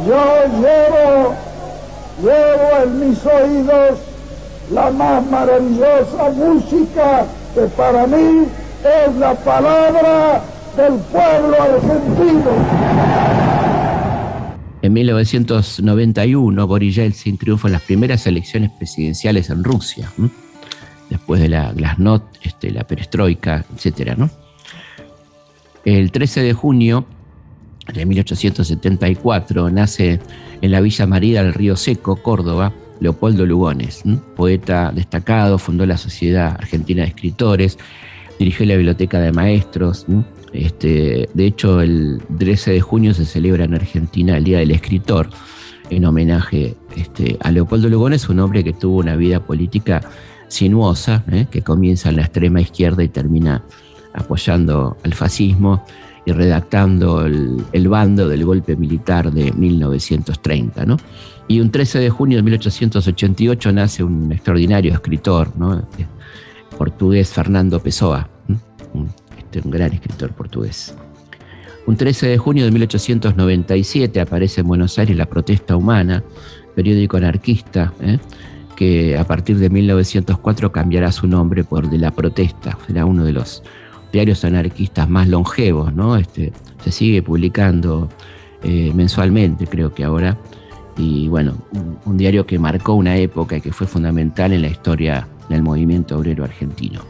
Yo 0.07 0.61
llevo, 0.61 1.33
llevo 2.21 2.83
en 2.83 3.09
mis 3.09 3.25
oídos 3.25 4.06
la 4.71 4.91
más 4.91 5.25
maravillosa 5.29 6.29
música 6.35 7.25
que 7.53 7.61
para 7.75 8.05
mí 8.05 8.45
es 8.83 9.15
la 9.15 9.33
palabra 9.35 10.41
del 10.75 10.99
pueblo 10.99 11.61
argentino. 11.61 12.51
En 14.81 14.93
1991, 14.93 16.67
Boris 16.67 16.95
Yeltsin 16.95 17.37
triunfa 17.37 17.67
en 17.67 17.73
las 17.73 17.81
primeras 17.81 18.27
elecciones 18.27 18.71
presidenciales 18.71 19.49
en 19.49 19.63
Rusia, 19.63 20.11
después 21.09 21.41
de 21.41 21.49
la 21.49 21.71
glasnost, 21.73 22.25
este, 22.43 22.71
la 22.71 22.85
perestroika, 22.85 23.65
etc. 23.75 24.15
¿no? 24.17 24.29
El 25.83 26.11
13 26.11 26.41
de 26.41 26.53
junio 26.53 27.05
de 27.93 28.05
1874 28.05 29.69
nace 29.71 30.19
en 30.61 30.71
la 30.71 30.81
Villa 30.81 31.07
María 31.07 31.43
del 31.43 31.53
Río 31.53 31.75
Seco, 31.75 32.17
Córdoba, 32.17 32.73
Leopoldo 32.99 33.45
Lugones, 33.45 34.03
poeta 34.35 34.91
destacado, 34.93 35.57
fundó 35.57 35.85
la 35.85 35.97
Sociedad 35.97 36.55
Argentina 36.57 37.03
de 37.03 37.09
Escritores, 37.09 37.77
dirigió 38.39 38.65
la 38.65 38.75
Biblioteca 38.75 39.19
de 39.19 39.31
Maestros. 39.31 40.05
Este, 40.53 41.29
de 41.33 41.45
hecho, 41.45 41.81
el 41.81 42.21
13 42.37 42.71
de 42.71 42.81
junio 42.81 43.13
se 43.13 43.25
celebra 43.25 43.65
en 43.65 43.73
Argentina 43.73 44.37
el 44.37 44.43
Día 44.43 44.59
del 44.59 44.71
Escritor, 44.71 45.29
en 45.89 46.05
homenaje 46.05 46.75
este, 46.95 47.37
a 47.41 47.51
Leopoldo 47.51 47.89
Lugones, 47.89 48.27
un 48.29 48.39
hombre 48.39 48.63
que 48.63 48.73
tuvo 48.73 48.97
una 48.97 49.15
vida 49.15 49.39
política 49.39 50.01
sinuosa, 50.47 51.23
¿eh? 51.31 51.47
que 51.49 51.61
comienza 51.61 52.09
en 52.09 52.17
la 52.17 52.23
extrema 52.23 52.61
izquierda 52.61 53.03
y 53.03 53.09
termina 53.09 53.63
apoyando 54.13 54.97
al 55.03 55.13
fascismo 55.13 55.83
y 56.25 56.31
redactando 56.31 57.25
el, 57.25 57.87
bando 57.87 58.27
del 58.27 58.43
golpe 58.43 58.75
militar 58.75 59.31
de 59.31 59.51
1930. 59.53 60.85
¿no? 60.85 60.97
Y 61.47 61.61
un 61.61 61.71
13 61.71 61.99
de 61.99 62.09
junio 62.09 62.37
de 62.37 62.43
1888 62.43 63.71
nace 63.71 64.03
un 64.03 64.31
extraordinario 64.31 64.93
escritor 64.93 65.51
portugués, 66.77 67.29
Fernando 67.29 67.81
Pessoa, 67.81 68.29
este, 69.37 69.61
un 69.63 69.71
gran 69.71 69.93
escritor 69.93 70.31
portugués. 70.33 70.93
Un 71.85 71.95
13 71.95 72.27
de 72.27 72.37
junio 72.37 72.65
de 72.65 72.71
1897 72.71 74.19
aparece 74.19 74.59
en 74.59 74.67
Buenos 74.67 74.99
Aires 74.99 75.15
La 75.15 75.25
Protesta 75.25 75.77
Humana, 75.77 76.21
periódico 76.75 77.15
anarquista, 77.15 77.93
¿eh? 78.01 78.19
que 78.75 79.17
a 79.17 79.23
partir 79.23 79.57
de 79.57 79.69
1904 79.69 80.71
cambiará 80.73 81.13
su 81.13 81.27
nombre 81.27 81.63
por 81.63 81.89
De 81.89 81.97
la 81.97 82.11
Protesta. 82.11 82.77
Será 82.85 83.05
uno 83.05 83.23
de 83.23 83.31
los 83.31 83.63
diarios 84.11 84.43
anarquistas 84.43 85.09
más 85.09 85.29
longevos, 85.29 85.93
¿no? 85.93 86.17
Este, 86.17 86.51
se 86.83 86.91
sigue 86.91 87.21
publicando 87.23 88.09
eh, 88.63 88.91
mensualmente, 88.93 89.65
creo 89.65 89.93
que 89.93 90.03
ahora 90.03 90.37
y 90.97 91.27
bueno, 91.27 91.55
un, 92.05 92.17
diario 92.17 92.45
que 92.45 92.57
marcó 92.57 92.93
una 92.93 93.17
época 93.17 93.57
y 93.57 93.61
que 93.61 93.71
fue 93.71 93.85
fundamental 93.85 94.51
en 94.53 94.63
la 94.63 94.69
historia 94.69 95.27
del 95.49 95.61
movimiento 95.61 96.17
obrero 96.17 96.43
argentino. 96.43 97.01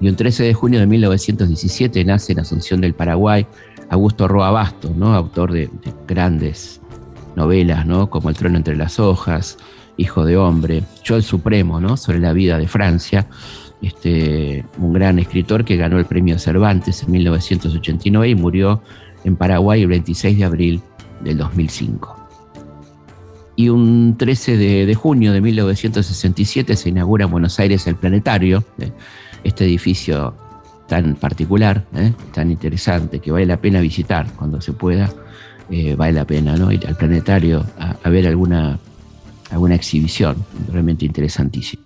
Y 0.00 0.08
un 0.08 0.16
13 0.16 0.44
de 0.44 0.54
junio 0.54 0.80
de 0.80 0.86
1917 0.86 2.04
nace 2.04 2.32
en 2.32 2.40
Asunción 2.40 2.80
del 2.80 2.94
Paraguay 2.94 3.46
Augusto 3.90 4.28
Roa 4.28 4.50
Bastos, 4.50 4.94
¿no? 4.96 5.14
autor 5.14 5.52
de, 5.52 5.68
grandes 6.06 6.80
novelas 7.36 7.84
¿no? 7.86 8.08
como 8.08 8.30
El 8.30 8.36
trono 8.36 8.56
entre 8.56 8.76
las 8.76 8.98
hojas, 9.00 9.58
Hijo 9.96 10.24
de 10.24 10.36
hombre, 10.36 10.84
Yo 11.04 11.16
el 11.16 11.22
Supremo, 11.22 11.80
¿no? 11.80 11.96
sobre 11.96 12.20
la 12.20 12.32
vida 12.32 12.56
de 12.56 12.68
Francia, 12.68 13.26
este, 13.82 14.64
un 14.78 14.92
gran 14.92 15.18
escritor 15.18 15.64
que 15.64 15.76
ganó 15.76 15.98
el 15.98 16.06
premio 16.06 16.38
Cervantes 16.38 17.02
en 17.02 17.10
1989 17.10 18.28
y 18.28 18.34
murió 18.34 18.82
en 19.24 19.36
Paraguay 19.36 19.82
el 19.82 19.88
26 19.88 20.38
de 20.38 20.44
abril 20.44 20.80
del 21.22 21.36
2005 21.36 22.19
y 23.60 23.68
un 23.68 24.16
13 24.16 24.56
de, 24.56 24.94
junio 24.94 25.34
de 25.34 25.42
1967 25.42 26.76
se 26.76 26.88
inaugura 26.88 27.26
en 27.26 27.30
Buenos 27.30 27.60
Aires 27.60 27.86
el 27.86 27.94
Planetario, 27.94 28.64
¿eh? 28.78 28.90
este 29.44 29.66
edificio 29.66 30.34
tan 30.88 31.14
particular, 31.14 31.84
¿eh? 31.94 32.14
tan 32.32 32.50
interesante, 32.50 33.18
que 33.18 33.30
vale 33.30 33.44
la 33.44 33.58
pena 33.58 33.82
visitar 33.82 34.32
cuando 34.32 34.62
se 34.62 34.72
pueda, 34.72 35.10
eh, 35.70 35.94
vale 35.94 36.14
la 36.14 36.24
pena 36.24 36.54
ir 36.72 36.86
al 36.86 36.96
Planetario 36.96 37.66
a, 37.78 38.08
ver 38.08 38.28
alguna, 38.28 38.78
alguna 39.50 39.74
exhibición 39.74 40.36
realmente 40.72 41.04
interesantísima. 41.04 41.82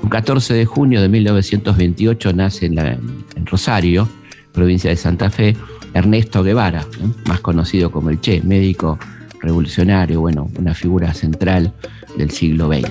Un 0.00 0.08
14 0.08 0.54
de 0.54 0.64
junio 0.64 1.02
de 1.02 1.08
1928 1.08 2.32
nace 2.34 2.66
en 2.66 3.46
Rosario, 3.46 4.08
provincia 4.52 4.90
de 4.90 4.96
Santa 4.96 5.28
Fe, 5.28 5.56
Ernesto 5.94 6.42
Guevara, 6.42 6.86
más 7.26 7.40
conocido 7.40 7.90
como 7.90 8.10
el 8.10 8.20
Che, 8.20 8.42
médico 8.42 8.98
revolucionario, 9.40 10.20
bueno, 10.20 10.48
una 10.58 10.74
figura 10.74 11.14
central 11.14 11.72
del 12.16 12.30
siglo 12.30 12.68
XX. 12.68 12.88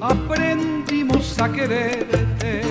Aprendimos 0.00 1.38
a 1.40 1.50
quererte 1.50 2.62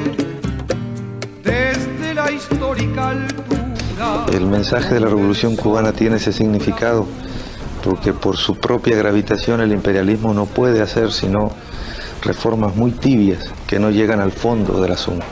desde 1.43 2.13
la 2.13 2.32
histórica 2.32 3.10
altura. 3.10 4.25
El 4.32 4.45
mensaje 4.45 4.93
de 4.93 4.99
la 4.99 5.08
revolución 5.08 5.56
cubana 5.56 5.91
tiene 5.91 6.17
ese 6.17 6.32
significado 6.32 7.08
porque 7.84 8.13
por 8.13 8.38
su 8.38 8.56
propia 8.56 8.95
gravitación 8.95 9.62
el 9.62 9.71
imperialismo 9.71 10.34
no 10.34 10.45
puede 10.45 10.82
hacer 10.82 11.12
sino 11.12 11.51
reformas 12.21 12.75
muy 12.75 12.91
tibias 12.91 13.51
que 13.65 13.80
no 13.80 13.89
llegan 13.89 14.19
al 14.19 14.32
fondo 14.32 14.82
del 14.82 14.91
asunto. 14.91 15.25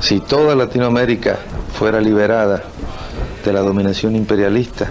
Si 0.00 0.20
toda 0.20 0.54
Latinoamérica 0.56 1.38
fuera 1.78 2.00
liberada 2.00 2.64
de 3.44 3.52
la 3.52 3.60
dominación 3.60 4.16
imperialista, 4.16 4.88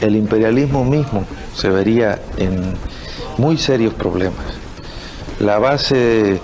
el 0.00 0.16
imperialismo 0.16 0.84
mismo 0.84 1.24
se 1.54 1.70
vería 1.70 2.20
en 2.36 2.74
muy 3.36 3.58
serios 3.58 3.94
problemas. 3.94 4.44
La 5.40 5.58
base 5.58 6.40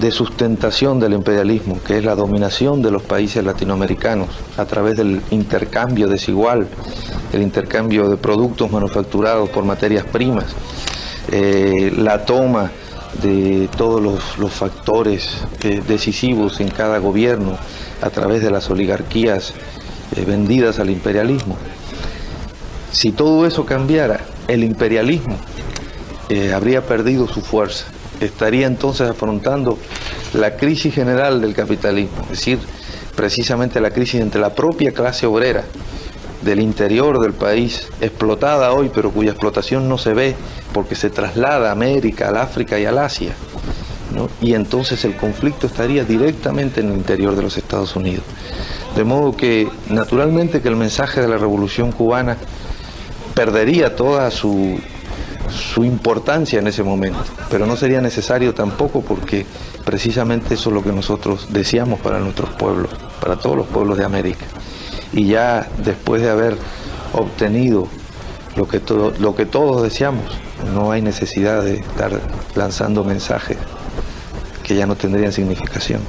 de 0.00 0.10
sustentación 0.10 0.98
del 1.00 1.12
imperialismo, 1.12 1.78
que 1.86 1.98
es 1.98 2.04
la 2.04 2.14
dominación 2.14 2.80
de 2.82 2.90
los 2.90 3.02
países 3.02 3.44
latinoamericanos 3.44 4.28
a 4.56 4.64
través 4.64 4.96
del 4.96 5.20
intercambio 5.30 6.08
desigual, 6.08 6.66
el 7.32 7.42
intercambio 7.42 8.08
de 8.08 8.16
productos 8.16 8.70
manufacturados 8.70 9.50
por 9.50 9.64
materias 9.64 10.04
primas, 10.04 10.46
eh, 11.30 11.92
la 11.96 12.24
toma 12.24 12.70
de 13.22 13.68
todos 13.76 14.00
los, 14.38 14.52
factores 14.52 15.44
eh, 15.62 15.82
decisivos 15.86 16.60
en 16.60 16.68
cada 16.68 16.98
gobierno 16.98 17.58
a 18.00 18.10
través 18.10 18.42
de 18.42 18.50
las 18.50 18.70
oligarquías 18.70 19.52
eh, 20.16 20.24
vendidas 20.26 20.78
al 20.78 20.90
imperialismo. 20.90 21.56
Si 22.90 23.12
todo 23.12 23.46
eso 23.46 23.64
cambiara, 23.64 24.20
el 24.48 24.64
imperialismo 24.64 25.36
eh, 26.28 26.52
habría 26.52 26.82
perdido 26.86 27.26
su 27.26 27.40
fuerza. 27.40 27.86
Estaría 28.20 28.66
entonces 28.66 29.08
afrontando 29.08 29.78
la 30.34 30.56
crisis 30.56 30.94
general 30.94 31.40
del 31.40 31.54
capitalismo, 31.54 32.22
es 32.24 32.38
decir, 32.38 32.58
precisamente 33.16 33.80
la 33.80 33.90
crisis 33.90 34.20
entre 34.20 34.40
la 34.40 34.54
propia 34.54 34.92
clase 34.92 35.26
obrera 35.26 35.64
del 36.42 36.60
interior 36.60 37.20
del 37.20 37.32
país, 37.32 37.88
explotada 38.00 38.72
hoy, 38.72 38.90
pero 38.92 39.10
cuya 39.10 39.30
explotación 39.30 39.88
no 39.88 39.98
se 39.98 40.14
ve 40.14 40.34
porque 40.72 40.94
se 40.94 41.10
traslada 41.10 41.68
a 41.68 41.72
América, 41.72 42.28
al 42.28 42.36
África 42.36 42.78
y 42.78 42.84
al 42.84 42.98
Asia. 42.98 43.32
Y 44.40 44.54
entonces 44.54 45.04
el 45.04 45.16
conflicto 45.16 45.66
estaría 45.66 46.04
directamente 46.04 46.80
en 46.80 46.90
el 46.90 46.98
interior 46.98 47.34
de 47.34 47.42
los 47.42 47.56
Estados 47.56 47.96
Unidos. 47.96 48.24
De 48.96 49.04
modo 49.04 49.36
que 49.36 49.68
naturalmente 49.88 50.60
que 50.60 50.68
el 50.68 50.76
mensaje 50.76 51.20
de 51.20 51.28
la 51.28 51.38
revolución 51.38 51.92
cubana 51.92 52.36
perdería 53.34 53.96
toda 53.96 54.30
su, 54.30 54.78
su 55.48 55.84
importancia 55.84 56.58
en 56.58 56.66
ese 56.66 56.82
momento, 56.82 57.24
pero 57.50 57.66
no 57.66 57.76
sería 57.76 58.00
necesario 58.00 58.54
tampoco 58.54 59.00
porque 59.00 59.46
precisamente 59.84 60.54
eso 60.54 60.70
es 60.70 60.74
lo 60.74 60.82
que 60.82 60.92
nosotros 60.92 61.48
deseamos 61.50 62.00
para 62.00 62.18
nuestros 62.18 62.50
pueblos, 62.50 62.90
para 63.20 63.36
todos 63.36 63.56
los 63.56 63.66
pueblos 63.66 63.98
de 63.98 64.04
América. 64.04 64.44
Y 65.12 65.26
ya 65.26 65.68
después 65.78 66.22
de 66.22 66.30
haber 66.30 66.56
obtenido 67.12 67.88
lo 68.56 68.68
que, 68.68 68.80
lo 69.18 69.34
que 69.34 69.46
todos 69.46 69.82
deseamos, 69.82 70.24
no 70.74 70.92
hay 70.92 71.02
necesidad 71.02 71.62
de 71.62 71.76
estar 71.76 72.20
lanzando 72.54 73.04
mensajes 73.04 73.56
que 74.62 74.76
ya 74.76 74.86
no 74.86 74.96
tendrían 74.96 75.32
significación. 75.32 76.00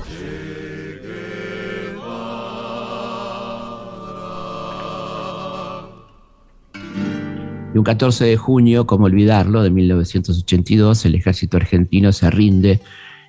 Y 7.74 7.78
un 7.78 7.84
14 7.84 8.26
de 8.26 8.38
junio, 8.38 8.86
como 8.86 9.06
olvidarlo, 9.06 9.64
de 9.64 9.70
1982, 9.70 11.06
el 11.06 11.16
ejército 11.16 11.58
argentino 11.58 12.12
se 12.12 12.30
rinde 12.30 12.80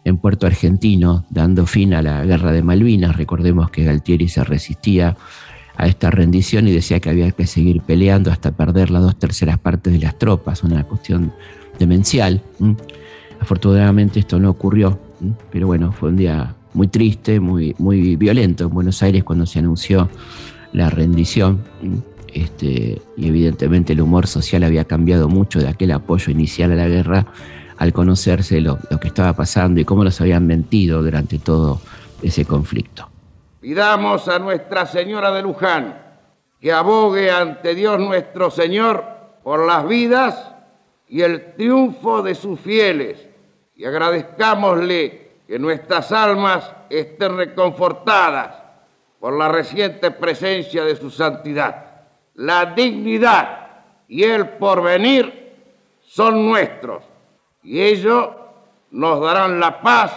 en 0.05 0.18
Puerto 0.18 0.47
Argentino, 0.47 1.24
dando 1.30 1.66
fin 1.66 1.95
a 1.95 2.03
la 2.03 2.24
guerra 2.24 2.53
de 2.53 2.62
Malvinas. 2.62 3.16
Recordemos 3.16 3.70
que 3.70 3.84
Galtieri 3.84 4.28
se 4.28 4.45
resistía 4.45 5.16
a 5.76 5.86
esta 5.86 6.11
rendición 6.11 6.68
y 6.68 6.72
decía 6.72 7.01
que 7.01 7.11
había 7.11 7.30
que 7.32 7.47
seguir 7.47 7.80
peleando 7.80 8.30
hasta 8.30 8.53
perder 8.53 8.90
las 8.90 9.03
dos 9.03 9.18
terceras 9.18 9.59
partes 9.59 9.92
de 9.92 9.99
las 9.99 10.18
tropas, 10.18 10.62
una 10.62 10.84
cuestión 10.84 11.32
demencial. 11.78 12.42
Afortunadamente 13.40 14.20
esto 14.20 14.38
no 14.38 14.51
ocurrió, 14.51 14.99
pero 15.51 15.66
bueno, 15.66 15.90
fue 15.92 16.11
un 16.11 16.16
día 16.16 16.55
muy 16.74 16.88
triste, 16.88 17.40
muy, 17.40 17.74
muy 17.78 18.16
violento 18.16 18.64
en 18.64 18.70
Buenos 18.70 19.03
Aires 19.03 19.24
cuando 19.24 19.47
se 19.47 19.59
anunció 19.59 20.09
la 20.72 20.90
rendición. 20.90 21.62
Este, 22.35 23.01
y 23.16 23.28
evidentemente 23.28 23.93
el 23.93 24.01
humor 24.01 24.26
social 24.26 24.64
había 24.64 24.85
cambiado 24.85 25.28
mucho 25.28 25.61
de 25.61 25.68
aquel 25.68 25.93
apoyo 25.93 26.32
inicial 26.32 26.72
a 26.72 26.74
la 26.74 26.89
guerra 26.89 27.26
al 27.78 27.93
conocerse 27.93 28.61
lo, 28.61 28.78
lo 28.91 28.99
que 28.99 29.09
estaba 29.09 29.32
pasando 29.35 29.80
y 29.80 29.85
cómo 29.85 30.03
nos 30.03 30.20
habían 30.20 30.45
mentido 30.45 31.01
durante 31.01 31.39
todo 31.39 31.80
ese 32.22 32.45
conflicto. 32.45 33.09
Pidamos 33.61 34.26
a 34.26 34.41
Nuestra 34.41 34.85
Señora 34.85 35.30
de 35.30 35.43
Luján 35.43 36.05
que 36.61 36.72
abogue 36.72 37.30
ante 37.30 37.74
Dios 37.74 38.01
nuestro 38.01 38.51
Señor 38.51 39.05
por 39.45 39.66
las 39.66 39.87
vidas 39.87 40.55
y 41.07 41.20
el 41.20 41.55
triunfo 41.55 42.22
de 42.22 42.35
sus 42.35 42.59
fieles 42.59 43.28
y 43.76 43.85
agradezcámosle 43.85 45.30
que 45.47 45.59
nuestras 45.59 46.11
almas 46.11 46.72
estén 46.91 47.37
reconfortadas 47.37 48.57
por 49.20 49.39
la 49.39 49.49
reciente 49.49 50.11
presencia 50.11 50.85
de 50.85 50.97
su 50.97 51.11
santidad. 51.11 51.84
La 52.35 52.74
dignidad 52.74 53.68
y 54.09 54.24
el 54.24 54.49
porvenir 54.49 55.32
son 56.01 56.47
nuestros 56.47 57.05
y 57.62 57.80
ellos 57.80 58.28
nos 58.91 59.20
darán 59.20 59.61
la 59.61 59.80
paz 59.80 60.12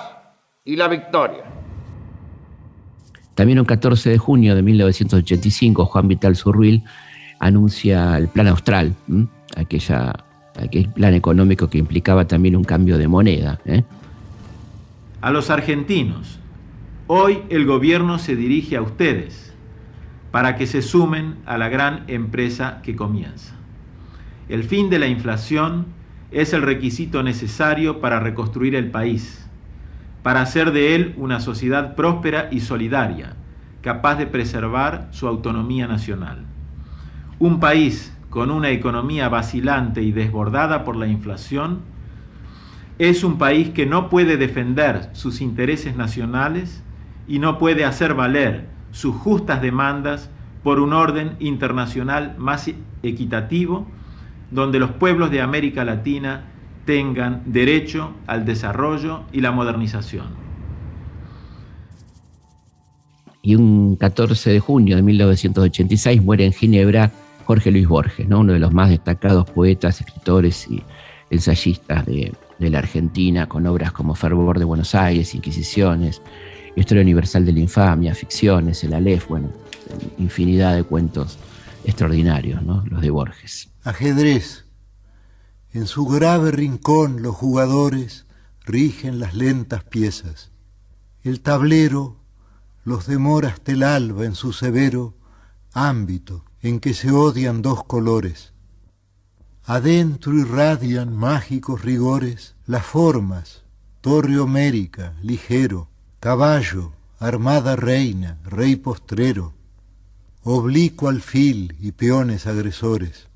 y 0.66 0.76
la 0.76 0.88
victoria. 0.88 1.44
También 3.36 3.60
un 3.60 3.66
14 3.66 4.10
de 4.10 4.18
junio 4.18 4.56
de 4.56 4.64
1985, 4.64 5.86
Juan 5.86 6.08
Vital 6.08 6.36
Zurruil 6.36 6.84
anuncia 7.40 8.18
el 8.18 8.28
Plan 8.28 8.48
Austral, 8.48 8.96
aquella, 9.56 10.26
aquel 10.60 10.90
plan 10.90 11.14
económico 11.14 11.70
que 11.70 11.78
implicaba 11.78 12.26
también 12.28 12.56
un 12.56 12.64
cambio 12.64 12.98
de 12.98 13.08
moneda. 13.08 13.60
¿eh? 13.66 13.84
A 15.22 15.30
los 15.30 15.52
argentinos, 15.52 16.40
hoy 17.06 17.44
el 17.50 17.68
gobierno 17.68 18.18
se 18.18 18.36
dirige 18.36 18.76
a 18.76 18.82
ustedes 18.82 19.47
para 20.38 20.56
que 20.56 20.68
se 20.68 20.84
sumen 20.84 21.38
a 21.48 21.58
la 21.58 21.68
gran 21.68 22.04
empresa 22.06 22.84
que 22.84 22.96
comienza. 22.96 23.56
El 24.50 24.64
fin 24.66 24.88
de 24.88 25.00
la 25.00 25.08
inflación 25.08 25.88
es 26.30 26.54
el 26.54 26.62
requisito 26.62 27.24
necesario 27.24 28.02
para 28.02 28.20
reconstruir 28.20 28.76
el 28.76 28.92
país, 28.92 29.50
para 30.22 30.42
hacer 30.42 30.74
de 30.74 30.94
él 30.94 31.16
una 31.18 31.40
sociedad 31.40 31.96
próspera 31.96 32.50
y 32.52 32.60
solidaria, 32.60 33.34
capaz 33.82 34.18
de 34.18 34.28
preservar 34.28 35.08
su 35.10 35.28
autonomía 35.28 35.88
nacional. 35.88 36.46
Un 37.40 37.60
país 37.60 38.16
con 38.30 38.52
una 38.52 38.70
economía 38.70 39.30
vacilante 39.30 40.04
y 40.04 40.12
desbordada 40.12 40.84
por 40.84 40.98
la 40.98 41.08
inflación 41.08 41.80
es 43.00 43.24
un 43.24 43.40
país 43.40 43.72
que 43.72 43.88
no 43.88 44.08
puede 44.08 44.38
defender 44.38 45.10
sus 45.14 45.42
intereses 45.42 45.96
nacionales 45.96 46.84
y 47.28 47.40
no 47.40 47.58
puede 47.58 47.86
hacer 47.86 48.14
valer 48.14 48.77
sus 48.98 49.16
justas 49.16 49.62
demandas 49.62 50.28
por 50.64 50.80
un 50.80 50.92
orden 50.92 51.36
internacional 51.38 52.34
más 52.40 52.68
equitativo 53.04 53.86
donde 54.50 54.80
los 54.80 54.90
pueblos 54.90 55.30
de 55.30 55.40
América 55.40 55.86
Latina 55.86 56.46
tengan 56.86 57.44
derecho 57.46 58.14
al 58.26 58.44
desarrollo 58.44 59.22
y 59.32 59.42
la 59.42 59.52
modernización. 59.52 60.26
Y 63.44 63.54
un 63.54 63.98
14 63.98 64.50
de 64.50 64.60
junio 64.60 64.96
de 64.96 65.04
1986 65.04 66.24
muere 66.24 66.46
en 66.46 66.54
Ginebra 66.54 67.12
Jorge 67.46 67.70
Luis 67.70 67.88
Borges, 67.88 68.28
¿no? 68.28 68.40
uno 68.40 68.54
de 68.54 68.60
los 68.60 68.74
más 68.74 68.90
destacados 68.90 69.48
poetas, 69.52 70.02
escritores 70.02 70.68
y 70.72 70.82
ensayistas 71.30 72.04
de, 72.08 72.34
de 72.58 72.70
la 72.72 72.80
Argentina, 72.80 73.46
con 73.46 73.68
obras 73.68 73.92
como 73.92 74.16
Fervor 74.16 74.58
de 74.58 74.66
Buenos 74.66 74.96
Aires, 74.96 75.36
Inquisiciones, 75.36 76.20
Historia 76.78 77.02
Universal 77.02 77.44
de 77.44 77.54
la 77.54 77.60
Infamia, 77.60 78.14
Ficciones, 78.14 78.84
El 78.84 78.94
Aleph, 78.94 79.28
bueno, 79.28 79.50
infinidad 80.20 80.76
de 80.76 80.84
cuentos 80.84 81.40
extraordinarios, 81.84 82.62
¿no? 82.62 82.84
los 82.86 83.02
de 83.02 83.10
Borges. 83.10 83.70
Ajedrez. 83.84 84.66
En 85.74 85.88
su 85.88 86.06
grave 86.06 86.52
rincón 86.52 87.24
los 87.24 87.36
jugadores 87.36 88.28
rigen 88.64 89.20
las 89.20 89.34
lentas 89.34 89.84
piezas. 89.86 90.52
El 91.24 91.42
tablero 91.42 92.18
los 92.84 93.08
demora 93.08 93.50
hasta 93.50 93.72
el 93.72 93.82
alba 93.82 94.26
en 94.26 94.36
su 94.36 94.54
severo 94.54 95.16
ámbito 95.74 96.46
en 96.62 96.80
que 96.80 96.94
se 96.94 97.10
odian 97.10 97.64
dos 97.64 97.86
colores. 97.86 98.54
Adentro 99.66 100.36
irradian 100.36 101.16
mágicos 101.16 101.84
rigores 101.84 102.56
las 102.68 102.86
formas, 102.86 103.64
torre 104.02 104.38
homérica, 104.40 105.16
ligero, 105.24 105.90
caballo, 106.20 106.94
armada 107.20 107.76
reina, 107.76 108.40
rey 108.44 108.76
postrero, 108.76 109.54
oblicuo 110.44 111.10
alfil 111.10 111.76
y 111.80 111.92
peones 111.92 112.48
agresores. 112.48 113.28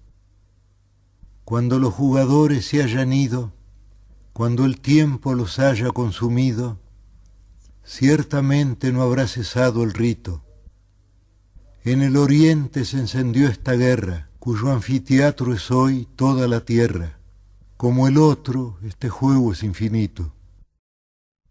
Cuando 1.46 1.78
los 1.78 1.94
jugadores 1.94 2.66
se 2.66 2.82
hayan 2.82 3.14
ido, 3.14 3.54
cuando 4.34 4.66
el 4.66 4.80
tiempo 4.80 5.36
los 5.36 5.60
haya 5.60 5.92
consumido, 5.92 6.80
ciertamente 7.84 8.92
no 8.92 9.04
habrá 9.04 9.28
cesado 9.28 9.84
el 9.84 9.94
rito. 9.94 10.42
En 11.84 12.02
el 12.02 12.18
oriente 12.18 12.86
se 12.86 12.98
encendió 12.98 13.48
esta 13.48 13.74
guerra, 13.74 14.30
cuyo 14.40 14.72
anfiteatro 14.72 15.54
es 15.54 15.70
hoy 15.70 16.08
toda 16.16 16.48
la 16.48 16.62
tierra. 16.62 17.20
Como 17.78 18.08
el 18.08 18.18
otro, 18.18 18.78
este 18.84 19.10
juego 19.10 19.52
es 19.52 19.64
infinito. 19.64 20.34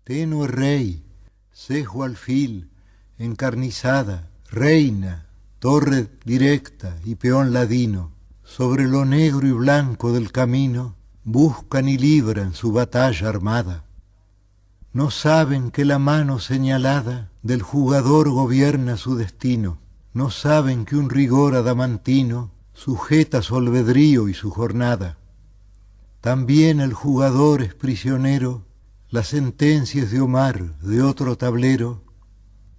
Tenue 0.04 0.46
rey, 0.48 1.04
cejo 1.66 2.04
alfil, 2.04 2.70
encarnizada, 3.18 4.30
reina, 4.50 5.26
torre 5.58 6.08
directa 6.24 6.96
y 7.04 7.16
peón 7.16 7.52
ladino, 7.52 8.12
sobre 8.44 8.88
lo 8.88 9.04
negro 9.04 9.46
y 9.46 9.52
blanco 9.52 10.10
del 10.12 10.32
camino, 10.32 10.96
buscan 11.22 11.86
y 11.86 11.98
libran 11.98 12.54
su 12.54 12.72
batalla 12.72 13.28
armada. 13.28 13.84
No 14.94 15.10
saben 15.10 15.70
que 15.70 15.84
la 15.84 15.98
mano 15.98 16.38
señalada 16.38 17.30
del 17.42 17.60
jugador 17.60 18.30
gobierna 18.30 18.96
su 18.96 19.16
destino, 19.16 19.78
no 20.14 20.30
saben 20.30 20.86
que 20.86 20.96
un 20.96 21.10
rigor 21.10 21.54
adamantino 21.54 22.52
sujeta 22.72 23.42
su 23.42 23.56
albedrío 23.56 24.28
y 24.28 24.34
su 24.34 24.50
jornada. 24.50 25.18
También 26.22 26.80
el 26.80 26.94
jugador 26.94 27.60
es 27.60 27.74
prisionero, 27.74 28.64
las 29.10 29.26
sentencias 29.26 30.12
de 30.12 30.20
Omar 30.20 30.78
de 30.78 31.02
otro 31.02 31.36
tablero, 31.36 32.04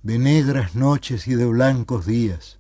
de 0.01 0.17
negras 0.17 0.75
noches 0.75 1.27
y 1.27 1.35
de 1.35 1.45
blancos 1.45 2.05
días. 2.05 2.59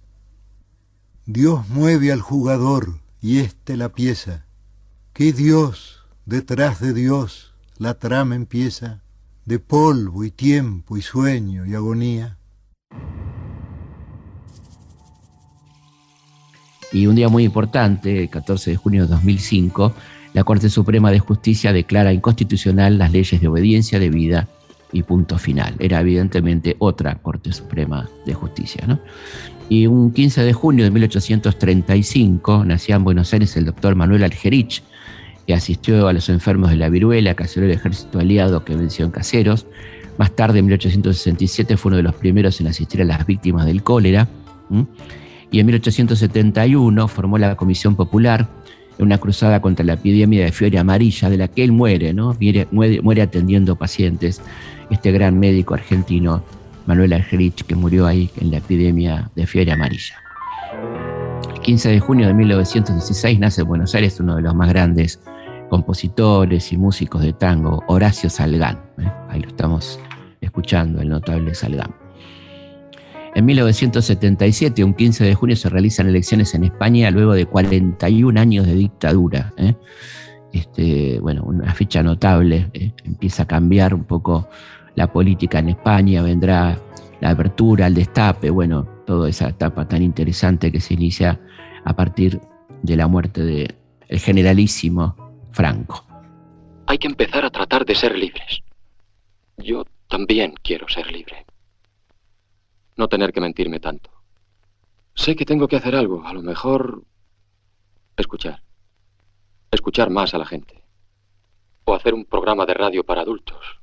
Dios 1.25 1.69
mueve 1.69 2.11
al 2.11 2.19
jugador 2.19 2.99
y 3.21 3.39
éste 3.39 3.77
la 3.77 3.89
pieza. 3.89 4.45
¿Qué 5.13 5.31
Dios 5.31 6.05
detrás 6.25 6.81
de 6.81 6.93
Dios 6.93 7.53
la 7.77 7.93
trama 7.93 8.35
empieza? 8.35 9.03
De 9.45 9.57
polvo 9.57 10.25
y 10.25 10.31
tiempo 10.31 10.97
y 10.97 11.01
sueño 11.01 11.65
y 11.65 11.73
agonía. 11.73 12.37
Y 16.91 17.07
un 17.07 17.15
día 17.15 17.29
muy 17.29 17.45
importante, 17.45 18.23
el 18.23 18.29
14 18.29 18.71
de 18.71 18.77
junio 18.77 19.03
de 19.03 19.07
2005, 19.11 19.93
la 20.33 20.43
Corte 20.43 20.69
Suprema 20.69 21.11
de 21.11 21.19
Justicia 21.19 21.73
declara 21.73 22.13
inconstitucional 22.13 22.97
las 22.97 23.11
leyes 23.11 23.41
de 23.41 23.47
obediencia 23.47 23.99
debida 23.99 24.47
y 24.93 25.03
punto 25.03 25.37
final. 25.37 25.75
Era 25.79 26.01
evidentemente 26.01 26.75
otra 26.79 27.15
Corte 27.15 27.51
Suprema 27.51 28.09
de 28.25 28.33
Justicia. 28.33 28.85
¿no? 28.87 28.99
Y 29.69 29.87
un 29.87 30.11
15 30.11 30.43
de 30.43 30.53
junio 30.53 30.83
de 30.83 30.91
1835 30.91 32.65
nacía 32.65 32.95
en 32.95 33.03
Buenos 33.03 33.31
Aires 33.33 33.55
el 33.57 33.65
doctor 33.65 33.95
Manuel 33.95 34.23
Algerich, 34.23 34.83
que 35.47 35.53
asistió 35.53 36.07
a 36.07 36.13
los 36.13 36.29
enfermos 36.29 36.69
de 36.69 36.77
la 36.77 36.89
viruela, 36.89 37.35
que 37.35 37.43
el 37.43 37.71
ejército 37.71 38.19
aliado 38.19 38.63
que 38.63 38.75
venció 38.75 39.05
en 39.05 39.11
Caseros. 39.11 39.65
Más 40.17 40.35
tarde, 40.35 40.59
en 40.59 40.65
1867, 40.65 41.77
fue 41.77 41.89
uno 41.89 41.97
de 41.97 42.03
los 42.03 42.15
primeros 42.15 42.59
en 42.61 42.67
asistir 42.67 43.01
a 43.01 43.05
las 43.05 43.25
víctimas 43.25 43.65
del 43.65 43.81
cólera. 43.81 44.27
Y 45.51 45.59
en 45.59 45.65
1871 45.65 47.07
formó 47.07 47.37
la 47.37 47.55
Comisión 47.55 47.95
Popular 47.95 48.47
en 48.97 49.05
una 49.05 49.17
cruzada 49.17 49.61
contra 49.61 49.85
la 49.85 49.93
epidemia 49.93 50.45
de 50.45 50.51
fiebre 50.51 50.79
amarilla, 50.79 51.29
de 51.29 51.37
la 51.37 51.47
que 51.47 51.63
él 51.63 51.71
muere, 51.71 52.13
¿no? 52.13 52.35
muere, 52.71 53.01
muere 53.01 53.21
atendiendo 53.21 53.75
pacientes. 53.75 54.41
Este 54.89 55.11
gran 55.11 55.39
médico 55.39 55.73
argentino 55.73 56.43
Manuel 56.85 57.13
Algerich, 57.13 57.63
que 57.65 57.75
murió 57.75 58.07
ahí 58.07 58.29
en 58.39 58.51
la 58.51 58.57
epidemia 58.57 59.29
de 59.35 59.47
fiebre 59.47 59.71
amarilla. 59.71 60.15
15 61.63 61.89
de 61.89 61.99
junio 61.99 62.27
de 62.27 62.33
1916 62.33 63.39
nace 63.39 63.61
en 63.61 63.67
Buenos 63.67 63.93
Aires 63.93 64.19
uno 64.19 64.35
de 64.35 64.41
los 64.41 64.55
más 64.55 64.69
grandes 64.69 65.19
compositores 65.69 66.73
y 66.73 66.77
músicos 66.77 67.21
de 67.21 67.33
tango, 67.33 67.83
Horacio 67.87 68.29
Salgán. 68.29 68.79
¿eh? 68.99 69.09
Ahí 69.29 69.41
lo 69.41 69.47
estamos 69.47 69.99
escuchando, 70.41 71.01
el 71.01 71.09
notable 71.09 71.53
Salgán. 71.53 72.00
En 73.33 73.45
1977, 73.45 74.83
un 74.83 74.93
15 74.93 75.23
de 75.23 75.35
junio, 75.35 75.55
se 75.55 75.69
realizan 75.69 76.07
elecciones 76.07 76.53
en 76.53 76.65
España 76.65 77.09
luego 77.11 77.33
de 77.33 77.45
41 77.45 78.39
años 78.39 78.67
de 78.67 78.75
dictadura. 78.75 79.53
¿eh? 79.57 79.75
Este, 80.51 81.19
bueno, 81.21 81.43
una 81.43 81.73
fecha 81.73 82.03
notable, 82.03 82.69
¿eh? 82.73 82.91
empieza 83.05 83.43
a 83.43 83.47
cambiar 83.47 83.93
un 83.93 84.03
poco 84.03 84.49
la 84.95 85.11
política 85.11 85.59
en 85.59 85.69
España, 85.69 86.21
vendrá 86.21 86.77
la 87.21 87.29
apertura, 87.29 87.87
el 87.87 87.93
destape, 87.93 88.49
bueno, 88.49 88.83
toda 89.05 89.29
esa 89.29 89.47
etapa 89.47 89.87
tan 89.87 90.01
interesante 90.01 90.69
que 90.69 90.81
se 90.81 90.95
inicia 90.95 91.39
a 91.85 91.95
partir 91.95 92.41
de 92.83 92.95
la 92.97 93.07
muerte 93.07 93.43
del 93.43 93.75
generalísimo 94.09 95.15
Franco. 95.51 96.05
Hay 96.87 96.97
que 96.97 97.07
empezar 97.07 97.45
a 97.45 97.49
tratar 97.49 97.85
de 97.85 97.95
ser 97.95 98.17
libres. 98.17 98.61
Yo 99.57 99.85
también 100.09 100.53
quiero 100.61 100.89
ser 100.89 101.09
libre. 101.09 101.45
No 103.01 103.07
tener 103.07 103.33
que 103.33 103.41
mentirme 103.41 103.79
tanto. 103.79 104.11
Sé 105.15 105.35
que 105.35 105.43
tengo 105.43 105.67
que 105.67 105.75
hacer 105.75 105.95
algo, 105.95 106.23
a 106.23 106.33
lo 106.33 106.43
mejor 106.43 107.01
escuchar. 108.15 108.61
Escuchar 109.71 110.11
más 110.11 110.35
a 110.35 110.37
la 110.37 110.45
gente. 110.45 110.83
O 111.85 111.95
hacer 111.95 112.13
un 112.13 112.25
programa 112.25 112.67
de 112.67 112.75
radio 112.75 113.03
para 113.03 113.21
adultos. 113.21 113.79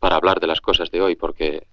Para 0.00 0.16
hablar 0.16 0.40
de 0.40 0.48
las 0.48 0.60
cosas 0.60 0.90
de 0.90 1.00
hoy, 1.00 1.14
porque 1.14 1.68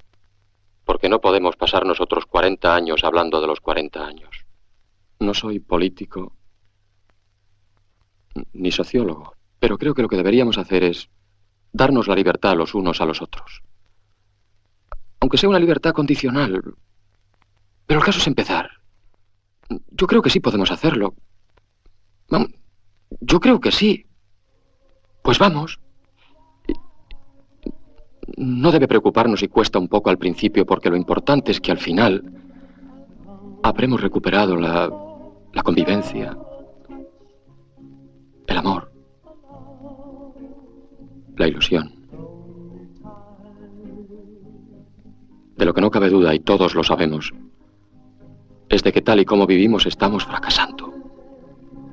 porque 0.86 1.10
no 1.10 1.20
podemos 1.22 1.56
pasar 1.56 1.88
nosotros 1.88 2.28
40 2.28 2.76
años 2.76 3.04
hablando 3.04 3.42
de 3.42 3.48
los 3.48 3.62
40 3.62 4.06
años. 4.06 4.46
No 5.20 5.34
soy 5.34 5.58
político 5.60 6.34
ni 8.54 8.72
sociólogo, 8.72 9.34
pero 9.58 9.80
creo 9.80 9.96
que 9.96 10.04
lo 10.04 10.08
que 10.08 10.18
deberíamos 10.18 10.60
hacer 10.60 10.84
es 10.84 11.10
darnos 11.74 12.08
la 12.08 12.14
libertad 12.14 12.56
los 12.56 12.76
unos 12.76 13.02
a 13.02 13.06
los 13.06 13.24
otros. 13.24 13.64
Aunque 15.20 15.38
sea 15.38 15.50
una 15.50 15.60
libertad 15.60 15.94
condicional. 15.94 16.62
Pero 17.86 18.00
el 18.00 18.06
caso 18.06 18.20
es 18.20 18.28
empezar. 18.28 18.70
Yo 19.92 20.08
creo 20.08 20.22
que 20.22 20.30
sí 20.30 20.40
podemos 20.40 20.72
hacerlo. 20.72 21.16
Yo 23.22 23.40
creo 23.40 23.60
que 23.60 23.72
sí. 23.72 24.06
Pues 25.24 25.40
vamos. 25.40 25.80
No 28.38 28.72
debe 28.72 28.88
preocuparnos 28.88 29.40
si 29.40 29.48
cuesta 29.48 29.80
un 29.80 29.88
poco 29.88 30.10
al 30.10 30.18
principio, 30.18 30.66
porque 30.66 30.90
lo 30.90 30.96
importante 30.96 31.52
es 31.52 31.60
que 31.60 31.72
al 31.72 31.80
final 31.80 32.24
habremos 33.64 34.02
recuperado 34.02 34.56
la, 34.56 34.90
la 35.54 35.64
convivencia, 35.64 36.38
el 38.48 38.58
amor, 38.58 38.92
la 41.36 41.48
ilusión. 41.48 41.99
De 45.60 45.66
lo 45.66 45.74
que 45.74 45.82
no 45.82 45.92
cabe 45.92 46.10
duda, 46.10 46.34
y 46.34 46.40
todos 46.40 46.74
lo 46.74 46.84
sabemos, 46.84 47.34
es 48.70 48.82
de 48.82 48.94
que 48.94 49.02
tal 49.02 49.20
y 49.20 49.26
como 49.26 49.46
vivimos 49.46 49.86
estamos 49.86 50.24
fracasando. 50.24 50.94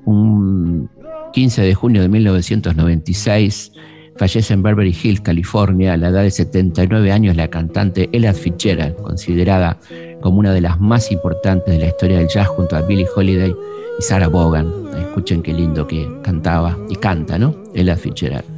Un 0.05 0.89
15 1.33 1.63
de 1.63 1.75
junio 1.75 2.01
de 2.01 2.09
1996 2.09 3.73
Fallece 4.17 4.55
en 4.55 4.63
Beverly 4.63 4.97
Hills, 5.03 5.21
California, 5.21 5.95
a 5.95 5.97
la 5.97 6.09
edad 6.09 6.23
de 6.23 6.31
79 6.31 7.11
años, 7.11 7.37
la 7.37 7.49
cantante 7.49 8.09
Ella 8.13 8.33
Fitzgerald, 8.33 8.97
considerada 8.97 9.79
como 10.23 10.39
una 10.39 10.53
de 10.53 10.61
las 10.61 10.81
más 10.81 11.13
importantes 11.13 11.75
de 11.75 11.81
la 11.81 11.89
historia 11.89 12.19
del 12.19 12.29
jazz 12.29 12.49
junto 12.49 12.77
a 12.77 12.83
Billie 12.83 13.07
Holiday 13.15 13.55
y 13.99 14.03
Sarah 14.03 14.29
Vaughan. 14.29 14.73
Escuchen 14.97 15.43
qué 15.43 15.53
lindo 15.53 15.87
que 15.87 16.09
cantaba 16.23 16.79
y 16.89 16.95
canta, 16.97 17.37
¿no? 17.37 17.55
Ella 17.75 17.97
Fitzgerald. 17.97 18.56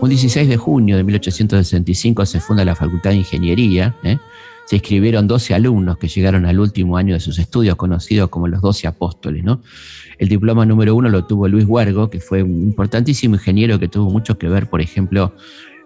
Un 0.00 0.08
16 0.08 0.48
de 0.48 0.56
junio 0.56 0.96
de 0.96 1.04
1865 1.04 2.24
se 2.26 2.40
funda 2.40 2.64
la 2.64 2.74
Facultad 2.74 3.10
de 3.10 3.16
Ingeniería. 3.16 3.94
¿eh? 4.02 4.18
Se 4.66 4.76
inscribieron 4.76 5.26
12 5.26 5.54
alumnos 5.54 5.98
que 5.98 6.08
llegaron 6.08 6.46
al 6.46 6.60
último 6.60 6.96
año 6.96 7.14
de 7.14 7.20
sus 7.20 7.38
estudios, 7.38 7.76
conocidos 7.76 8.28
como 8.28 8.48
los 8.48 8.60
12 8.60 8.86
apóstoles. 8.86 9.44
El 10.18 10.28
diploma 10.28 10.66
número 10.66 10.94
uno 10.94 11.08
lo 11.08 11.24
tuvo 11.24 11.48
Luis 11.48 11.64
Huergo, 11.64 12.10
que 12.10 12.20
fue 12.20 12.42
un 12.42 12.62
importantísimo 12.62 13.36
ingeniero 13.36 13.78
que 13.78 13.88
tuvo 13.88 14.10
mucho 14.10 14.38
que 14.38 14.48
ver, 14.48 14.68
por 14.68 14.80
ejemplo, 14.80 15.34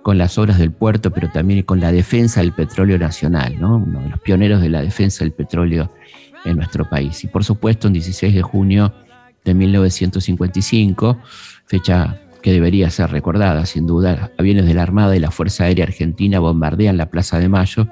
con 0.02 0.18
las 0.18 0.36
obras 0.36 0.58
del 0.58 0.72
puerto, 0.72 1.10
pero 1.10 1.30
también 1.30 1.62
con 1.62 1.80
la 1.80 1.92
defensa 1.92 2.40
del 2.40 2.52
petróleo 2.52 2.98
nacional, 2.98 3.60
¿no? 3.60 3.76
uno 3.76 4.00
de 4.00 4.10
los 4.10 4.20
pioneros 4.20 4.60
de 4.60 4.68
la 4.68 4.82
defensa 4.82 5.24
del 5.24 5.32
petróleo 5.32 5.90
en 6.44 6.56
nuestro 6.56 6.88
país. 6.88 7.22
Y 7.24 7.28
por 7.28 7.44
supuesto, 7.44 7.88
un 7.88 7.94
16 7.94 8.34
de 8.34 8.42
junio 8.42 8.92
de 9.44 9.54
1955, 9.54 11.18
fecha 11.66 12.20
que 12.42 12.52
debería 12.52 12.90
ser 12.90 13.10
recordada, 13.10 13.64
sin 13.66 13.86
duda. 13.86 14.32
Aviones 14.38 14.66
de 14.66 14.74
la 14.74 14.82
Armada 14.82 15.16
y 15.16 15.20
la 15.20 15.30
Fuerza 15.30 15.64
Aérea 15.64 15.84
Argentina 15.84 16.40
bombardean 16.40 16.96
la 16.96 17.10
Plaza 17.10 17.38
de 17.38 17.48
Mayo, 17.48 17.88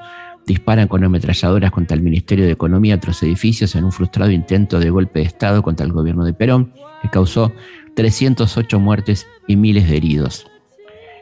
disparan 0.47 0.89
con 0.89 1.05
ametralladoras 1.05 1.71
contra 1.71 1.97
el 1.97 2.03
Ministerio 2.03 2.45
de 2.45 2.53
Economía 2.53 2.97
otros 2.97 3.23
edificios 3.23 3.75
en 3.77 3.85
un 3.85 3.93
frustrado 3.93 4.31
intento 4.31 4.81
de 4.81 4.91
golpe 4.91 5.21
de 5.21 5.27
Estado 5.27 5.63
contra 5.63 5.87
el 5.87 5.93
gobierno 5.93 6.25
de 6.25 6.33
Perón, 6.33 6.73
que 7.03 7.09
causó 7.09 7.53
308 7.95 8.81
muertes 8.81 9.27
y 9.47 9.57
miles 9.57 9.89
de 9.89 9.97
heridos. 9.97 10.47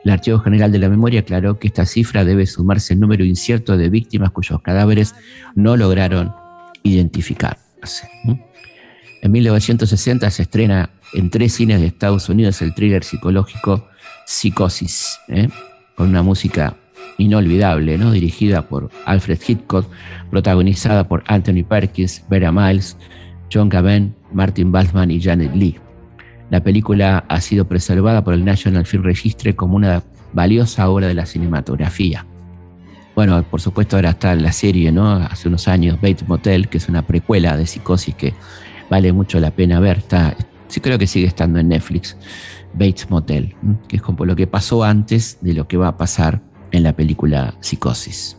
El 0.05 0.13
Archivo 0.13 0.39
General 0.39 0.73
de 0.73 0.79
la 0.79 0.89
Memoria 0.89 1.21
aclaró 1.21 1.59
que 1.59 1.67
esta 1.67 1.85
cifra 1.85 2.25
debe 2.25 2.47
sumarse 2.47 2.95
al 2.95 3.01
número 3.01 3.25
incierto 3.25 3.77
de 3.77 3.91
víctimas 3.91 4.31
cuyos 4.31 4.63
cadáveres 4.63 5.15
no 5.55 5.77
lograron 5.77 6.33
identificarse. 6.89 8.09
En 9.23 9.33
1960 9.33 10.31
se 10.31 10.43
estrena 10.43 10.91
en 11.15 11.31
tres 11.31 11.55
cines 11.55 11.81
de 11.81 11.87
Estados 11.87 12.29
Unidos 12.29 12.63
el 12.63 12.75
thriller 12.75 13.05
psicológico 13.05 13.89
Psicosis, 14.27 15.19
¿eh? 15.29 15.49
con 15.97 16.09
una 16.09 16.23
música 16.23 16.77
inolvidable, 17.17 17.99
¿no? 17.99 18.13
dirigida 18.13 18.69
por 18.69 18.91
Alfred 19.07 19.39
Hitchcock, 19.47 19.87
protagonizada 20.31 21.09
por 21.09 21.25
Anthony 21.27 21.65
Perkins, 21.69 22.23
Vera 22.29 22.53
Miles, 22.53 22.97
John 23.53 23.69
Gavin, 23.69 24.15
Martin 24.33 24.71
Balsman 24.71 25.11
y 25.11 25.21
Janet 25.21 25.55
Lee. 25.55 25.79
La 26.51 26.63
película 26.63 27.25
ha 27.29 27.41
sido 27.41 27.67
preservada 27.67 28.23
por 28.23 28.35
el 28.35 28.45
National 28.45 28.87
Film 28.87 29.03
Registry 29.03 29.55
como 29.55 29.77
una 29.77 30.03
valiosa 30.33 30.89
obra 30.89 31.09
de 31.09 31.15
la 31.15 31.27
cinematografía. 31.27 32.27
Bueno, 33.19 33.43
por 33.43 33.61
supuesto 33.61 33.97
ahora 33.97 34.11
está 34.11 34.37
la 34.37 34.53
serie, 34.53 34.93
¿no? 34.93 35.11
Hace 35.11 35.49
unos 35.49 35.67
años, 35.67 35.97
Bates 36.01 36.29
Motel, 36.29 36.69
que 36.69 36.79
es 36.79 36.89
una 36.89 37.05
precuela 37.05 37.57
de 37.57 37.67
Psicosis 37.67 38.15
que 38.15 38.33
vale 38.89 39.13
mucho 39.13 39.41
la 39.41 39.51
pena 39.51 39.81
ver. 39.81 39.99
Está, 39.99 40.37
sí 40.69 40.81
creo 40.81 41.01
que 41.01 41.09
sigue 41.09 41.27
estando 41.27 41.59
en 41.59 41.67
Netflix, 41.67 42.17
Bates 42.75 43.11
Motel, 43.11 43.57
que 43.89 43.97
es 43.97 44.03
como 44.03 44.25
lo 44.25 44.37
que 44.37 44.47
pasó 44.47 44.85
antes 44.85 45.39
de 45.41 45.53
lo 45.53 45.67
que 45.67 45.77
va 45.77 45.89
a 45.89 45.97
pasar 45.97 46.41
en 46.71 46.85
la 46.85 46.93
película 46.93 47.57
Psicosis. 47.59 48.39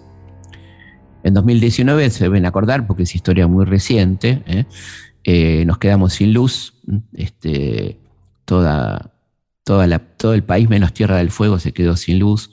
En 1.24 1.34
2019 1.34 2.10
se 2.10 2.24
deben 2.24 2.46
acordar, 2.46 2.88
porque 2.88 3.04
es 3.04 3.14
historia 3.14 3.48
muy 3.48 3.66
reciente, 3.66 4.44
¿eh? 4.46 4.64
Eh, 5.26 5.66
nos 5.66 5.78
quedamos 5.78 6.14
sin 6.14 6.32
luz, 6.32 6.76
este, 7.12 8.00
toda, 8.46 9.12
toda 9.66 9.88
la, 9.88 10.00
todo 10.00 10.34
el 10.34 10.44
país 10.46 10.70
menos 10.70 10.94
Tierra 10.94 11.18
del 11.18 11.32
Fuego 11.32 11.60
se 11.60 11.74
quedó 11.74 11.98
sin 11.98 12.20
luz 12.20 12.52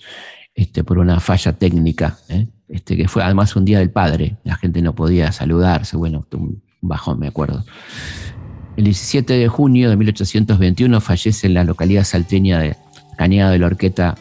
este, 0.57 0.83
por 0.83 0.99
una 0.99 1.21
falla 1.21 1.53
técnica, 1.53 2.19
¿eh? 2.31 2.47
este, 2.69 2.97
que 2.97 3.09
fue 3.09 3.23
además 3.23 3.55
un 3.57 3.67
día 3.67 3.79
del 3.79 3.91
padre, 3.91 4.39
la 4.43 4.57
gente 4.57 4.81
no 4.81 4.95
podía 4.95 5.31
saludarse, 5.31 5.99
bueno, 5.99 6.27
un 6.33 6.63
bajón 6.81 7.19
me 7.21 7.29
acuerdo. 7.29 7.63
El 8.79 8.85
17 8.85 9.35
de 9.35 9.49
junio 9.49 9.91
de 9.91 9.97
1821 9.97 11.01
fallece 11.03 11.47
en 11.47 11.55
la 11.55 11.65
localidad 11.65 12.05
salteña 12.05 12.59
de 12.59 12.77
Cañada 13.19 13.51
de 13.51 13.59
la 13.59 13.67
Orqueta 13.67 14.15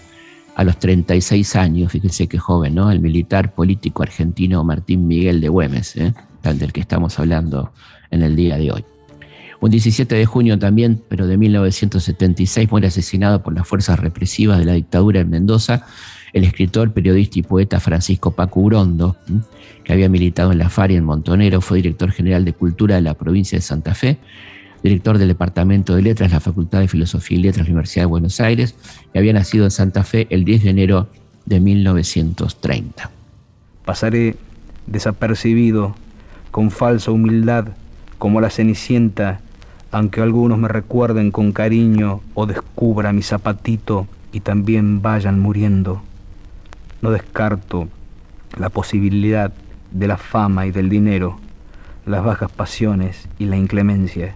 a 0.55 0.63
los 0.65 0.77
36 0.77 1.55
años, 1.55 1.91
fíjense 1.91 2.27
qué 2.27 2.37
joven, 2.37 2.75
¿no? 2.75 2.91
El 2.91 2.99
militar 2.99 3.53
político 3.53 4.03
argentino 4.03 4.63
Martín 4.65 5.07
Miguel 5.07 5.39
de 5.39 5.47
Güemes, 5.47 5.95
¿eh? 5.95 6.13
tal 6.41 6.59
del 6.59 6.73
que 6.73 6.81
estamos 6.81 7.17
hablando 7.17 7.71
en 8.11 8.23
el 8.23 8.35
día 8.35 8.57
de 8.57 8.71
hoy. 8.73 8.85
Un 9.61 9.71
17 9.71 10.15
de 10.15 10.25
junio 10.25 10.59
también, 10.59 11.01
pero 11.07 11.27
de 11.27 11.37
1976, 11.37 12.69
muere 12.69 12.87
asesinado 12.87 13.41
por 13.41 13.53
las 13.53 13.65
fuerzas 13.65 13.99
represivas 13.99 14.59
de 14.59 14.65
la 14.65 14.73
dictadura 14.73 15.21
en 15.21 15.29
Mendoza 15.29 15.85
el 16.35 16.43
escritor, 16.43 16.91
periodista 16.91 17.39
y 17.39 17.41
poeta 17.41 17.79
Francisco 17.79 18.31
Paco 18.31 18.59
Urondo, 18.59 19.17
que 19.83 19.93
había 19.93 20.09
militado 20.09 20.51
en 20.51 20.59
la 20.59 20.69
FARI 20.69 20.95
en 20.95 21.03
Montonero, 21.03 21.61
fue 21.61 21.77
director 21.77 22.11
general 22.11 22.45
de 22.45 22.53
Cultura 22.53 22.95
de 22.95 23.01
la 23.01 23.15
provincia 23.15 23.57
de 23.57 23.63
Santa 23.63 23.95
Fe 23.95 24.19
director 24.85 25.17
del 25.17 25.29
Departamento 25.29 25.95
de 25.95 26.03
Letras 26.03 26.29
de 26.29 26.35
la 26.35 26.39
Facultad 26.39 26.79
de 26.79 26.87
Filosofía 26.87 27.39
y 27.39 27.41
Letras 27.41 27.67
Universidad 27.67 28.03
de 28.03 28.07
Buenos 28.07 28.39
Aires, 28.39 28.75
y 29.15 29.17
había 29.17 29.33
nacido 29.33 29.65
en 29.65 29.71
Santa 29.71 30.03
Fe 30.03 30.27
el 30.29 30.45
10 30.45 30.63
de 30.63 30.69
enero 30.69 31.07
de 31.45 31.59
1930. 31.59 33.09
Pasaré 33.83 34.35
desapercibido, 34.85 35.95
con 36.51 36.69
falsa 36.69 37.09
humildad, 37.09 37.69
como 38.19 38.41
la 38.41 38.51
cenicienta, 38.51 39.39
aunque 39.89 40.21
algunos 40.21 40.59
me 40.59 40.67
recuerden 40.67 41.31
con 41.31 41.51
cariño 41.51 42.21
o 42.35 42.45
descubra 42.45 43.11
mi 43.11 43.23
zapatito 43.23 44.05
y 44.31 44.41
también 44.41 45.01
vayan 45.01 45.39
muriendo. 45.39 46.03
No 47.01 47.11
descarto 47.11 47.87
la 48.57 48.69
posibilidad 48.69 49.53
de 49.91 50.07
la 50.07 50.17
fama 50.17 50.65
y 50.65 50.71
del 50.71 50.89
dinero, 50.89 51.39
las 52.05 52.23
bajas 52.23 52.51
pasiones 52.51 53.27
y 53.39 53.45
la 53.45 53.57
inclemencia. 53.57 54.33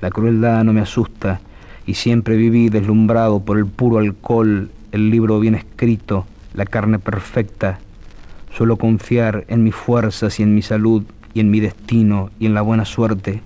La 0.00 0.10
crueldad 0.10 0.64
no 0.64 0.72
me 0.72 0.80
asusta 0.80 1.40
y 1.86 1.94
siempre 1.94 2.36
viví 2.36 2.68
deslumbrado 2.68 3.40
por 3.40 3.58
el 3.58 3.66
puro 3.66 3.98
alcohol, 3.98 4.70
el 4.92 5.10
libro 5.10 5.40
bien 5.40 5.54
escrito, 5.54 6.26
la 6.54 6.66
carne 6.66 6.98
perfecta. 6.98 7.78
Suelo 8.54 8.76
confiar 8.76 9.44
en 9.48 9.62
mis 9.62 9.74
fuerzas 9.74 10.40
y 10.40 10.42
en 10.42 10.54
mi 10.54 10.62
salud 10.62 11.04
y 11.34 11.40
en 11.40 11.50
mi 11.50 11.60
destino 11.60 12.30
y 12.38 12.46
en 12.46 12.54
la 12.54 12.62
buena 12.62 12.84
suerte. 12.84 13.42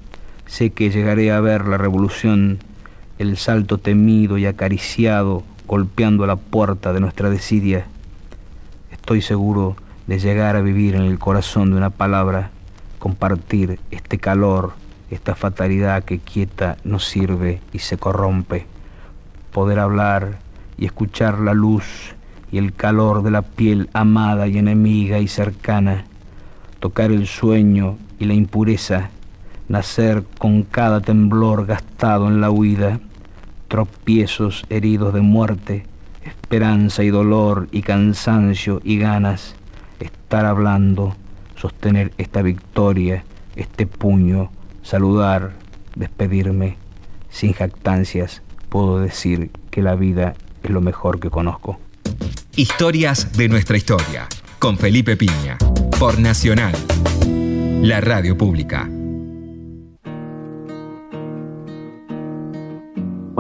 Sé 0.47 0.71
que 0.71 0.91
llegaré 0.91 1.31
a 1.31 1.41
ver 1.41 1.67
la 1.67 1.79
revolución, 1.79 2.59
el 3.19 3.37
salto 3.37 3.79
temido 3.79 4.39
y 4.39 4.47
acariciado 4.47 5.45
golpeando 5.67 6.25
a 6.25 6.27
la 6.27 6.37
puerta 6.37 6.93
de 6.93 7.01
nuestra 7.01 7.31
desidia. 7.31 7.87
Estoy 9.01 9.23
seguro 9.23 9.77
de 10.07 10.19
llegar 10.19 10.55
a 10.57 10.61
vivir 10.61 10.95
en 10.95 11.03
el 11.03 11.19
corazón 11.19 11.71
de 11.71 11.79
una 11.79 11.91
palabra, 11.91 12.51
compartir 12.99 13.81
este 13.91 14.19
calor, 14.19 14.75
esta 15.11 15.35
fatalidad 15.35 16.05
que 16.05 16.19
quieta 16.19 16.77
no 16.85 17.01
sirve 17.01 17.61
y 17.73 17.81
se 17.81 17.97
corrompe, 17.97 18.67
poder 19.53 19.81
hablar 19.81 20.39
y 20.79 20.85
escuchar 20.85 21.41
la 21.41 21.55
luz 21.55 22.15
y 22.53 22.59
el 22.59 22.73
calor 22.73 23.23
de 23.23 23.33
la 23.33 23.43
piel 23.43 23.89
amada 23.95 24.47
y 24.47 24.59
enemiga 24.59 25.19
y 25.19 25.27
cercana, 25.27 26.05
tocar 26.79 27.11
el 27.11 27.27
sueño 27.27 27.97
y 28.21 28.27
la 28.27 28.35
impureza, 28.35 29.11
nacer 29.69 30.25
con 30.39 30.63
cada 30.63 31.01
temblor 31.01 31.67
gastado 31.67 32.29
en 32.29 32.41
la 32.41 32.51
huida, 32.51 33.01
tropiezos 33.67 34.65
heridos 34.69 35.15
de 35.15 35.23
muerte, 35.23 35.85
esperanza 36.25 37.03
y 37.03 37.11
dolor 37.11 37.69
y 37.73 37.83
cansancio 37.83 38.81
y 38.85 38.99
ganas, 38.99 39.55
estar 40.01 40.47
hablando, 40.47 41.17
sostener 41.57 42.13
esta 42.19 42.43
victoria, 42.43 43.25
este 43.57 43.87
puño, 43.87 44.51
saludar, 44.83 45.53
despedirme, 45.95 46.77
sin 47.31 47.53
jactancias, 47.53 48.43
puedo 48.69 49.01
decir 49.01 49.51
que 49.71 49.83
la 49.83 49.95
vida 49.95 50.35
es 50.63 50.71
lo 50.71 50.81
mejor 50.81 51.21
que 51.21 51.31
conozco. 51.31 51.79
Historias 52.57 53.37
de 53.37 53.49
nuestra 53.49 53.77
historia, 53.77 54.27
con 54.59 54.77
Felipe 54.77 55.17
Piña, 55.17 55.57
por 55.99 56.19
Nacional, 56.19 56.75
la 57.83 58.01
radio 58.01 58.37
pública. 58.37 58.89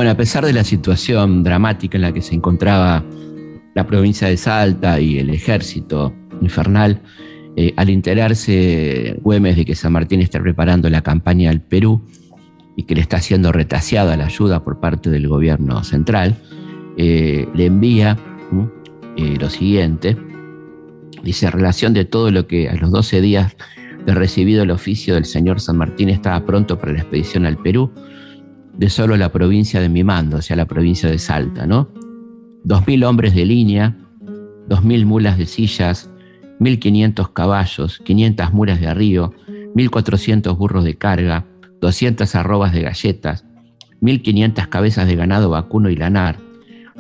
Bueno, 0.00 0.12
a 0.12 0.16
pesar 0.16 0.46
de 0.46 0.54
la 0.54 0.64
situación 0.64 1.42
dramática 1.42 1.98
en 1.98 2.00
la 2.00 2.10
que 2.10 2.22
se 2.22 2.34
encontraba 2.34 3.04
la 3.74 3.86
provincia 3.86 4.28
de 4.28 4.38
Salta 4.38 4.98
y 4.98 5.18
el 5.18 5.28
ejército 5.28 6.14
infernal, 6.40 7.02
eh, 7.54 7.74
al 7.76 7.90
enterarse 7.90 9.18
Güemes 9.20 9.56
de 9.56 9.66
que 9.66 9.74
San 9.74 9.92
Martín 9.92 10.22
está 10.22 10.40
preparando 10.40 10.88
la 10.88 11.02
campaña 11.02 11.50
al 11.50 11.60
Perú 11.60 12.00
y 12.78 12.84
que 12.84 12.94
le 12.94 13.02
está 13.02 13.20
siendo 13.20 13.52
retaseada 13.52 14.16
la 14.16 14.24
ayuda 14.24 14.64
por 14.64 14.80
parte 14.80 15.10
del 15.10 15.28
gobierno 15.28 15.84
central, 15.84 16.34
eh, 16.96 17.46
le 17.54 17.66
envía 17.66 18.16
eh, 19.18 19.36
lo 19.38 19.50
siguiente. 19.50 20.16
Dice, 21.22 21.50
relación 21.50 21.92
de 21.92 22.06
todo 22.06 22.30
lo 22.30 22.46
que 22.46 22.70
a 22.70 22.74
los 22.74 22.90
12 22.90 23.20
días 23.20 23.54
de 24.06 24.14
recibido 24.14 24.62
el 24.62 24.70
oficio 24.70 25.12
del 25.12 25.26
señor 25.26 25.60
San 25.60 25.76
Martín 25.76 26.08
estaba 26.08 26.46
pronto 26.46 26.78
para 26.78 26.92
la 26.92 27.00
expedición 27.00 27.44
al 27.44 27.58
Perú, 27.58 27.92
de 28.76 28.90
solo 28.90 29.16
la 29.16 29.30
provincia 29.32 29.80
de 29.80 29.88
mi 29.88 30.04
mando, 30.04 30.38
o 30.38 30.42
sea, 30.42 30.56
la 30.56 30.66
provincia 30.66 31.08
de 31.08 31.18
Salta, 31.18 31.66
¿no? 31.66 31.88
Dos 32.64 32.86
mil 32.86 33.04
hombres 33.04 33.34
de 33.34 33.44
línea, 33.44 33.96
dos 34.68 34.84
mil 34.84 35.06
mulas 35.06 35.38
de 35.38 35.46
sillas, 35.46 36.10
mil 36.58 36.78
quinientos 36.78 37.30
caballos, 37.30 37.98
quinientas 38.04 38.52
mulas 38.52 38.80
de 38.80 38.88
arrío, 38.88 39.34
mil 39.74 39.90
cuatrocientos 39.90 40.56
burros 40.56 40.84
de 40.84 40.96
carga, 40.96 41.46
doscientas 41.80 42.34
arrobas 42.34 42.72
de 42.72 42.82
galletas, 42.82 43.44
mil 44.00 44.22
quinientas 44.22 44.68
cabezas 44.68 45.06
de 45.06 45.16
ganado 45.16 45.50
vacuno 45.50 45.90
y 45.90 45.96
lanar, 45.96 46.38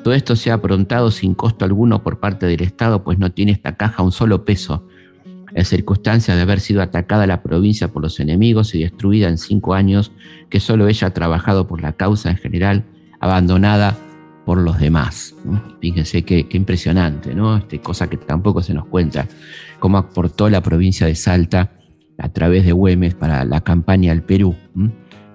todo 0.02 0.14
esto 0.14 0.34
se 0.34 0.50
ha 0.50 0.54
aprontado 0.54 1.10
sin 1.10 1.34
costo 1.34 1.64
alguno 1.64 2.02
por 2.02 2.20
parte 2.20 2.46
del 2.46 2.62
Estado, 2.62 3.04
pues 3.04 3.18
no 3.18 3.32
tiene 3.32 3.52
esta 3.52 3.76
caja 3.76 4.02
un 4.02 4.12
solo 4.12 4.44
peso, 4.44 4.86
en 5.54 5.64
circunstancia 5.64 6.36
de 6.36 6.42
haber 6.42 6.60
sido 6.60 6.82
atacada 6.82 7.26
la 7.26 7.42
provincia 7.42 7.88
por 7.88 8.02
los 8.02 8.20
enemigos 8.20 8.74
y 8.74 8.82
destruida 8.82 9.28
en 9.28 9.38
cinco 9.38 9.74
años, 9.74 10.12
que 10.48 10.60
solo 10.60 10.88
ella 10.88 11.08
ha 11.08 11.14
trabajado 11.14 11.66
por 11.66 11.80
la 11.80 11.92
causa 11.92 12.30
en 12.30 12.36
general, 12.36 12.84
abandonada 13.20 13.96
por 14.44 14.58
los 14.58 14.78
demás. 14.78 15.34
Fíjense 15.80 16.22
qué, 16.22 16.46
impresionante, 16.50 17.34
¿no? 17.34 17.56
Este, 17.56 17.80
cosa 17.80 18.08
que 18.08 18.16
tampoco 18.16 18.62
se 18.62 18.74
nos 18.74 18.86
cuenta, 18.86 19.26
cómo 19.78 19.98
aportó 19.98 20.48
la 20.48 20.62
provincia 20.62 21.06
de 21.06 21.14
Salta 21.14 21.72
a 22.18 22.28
través 22.30 22.64
de 22.64 22.72
Güemes 22.72 23.14
para 23.14 23.44
la 23.44 23.60
campaña 23.62 24.12
al 24.12 24.22
Perú. 24.22 24.56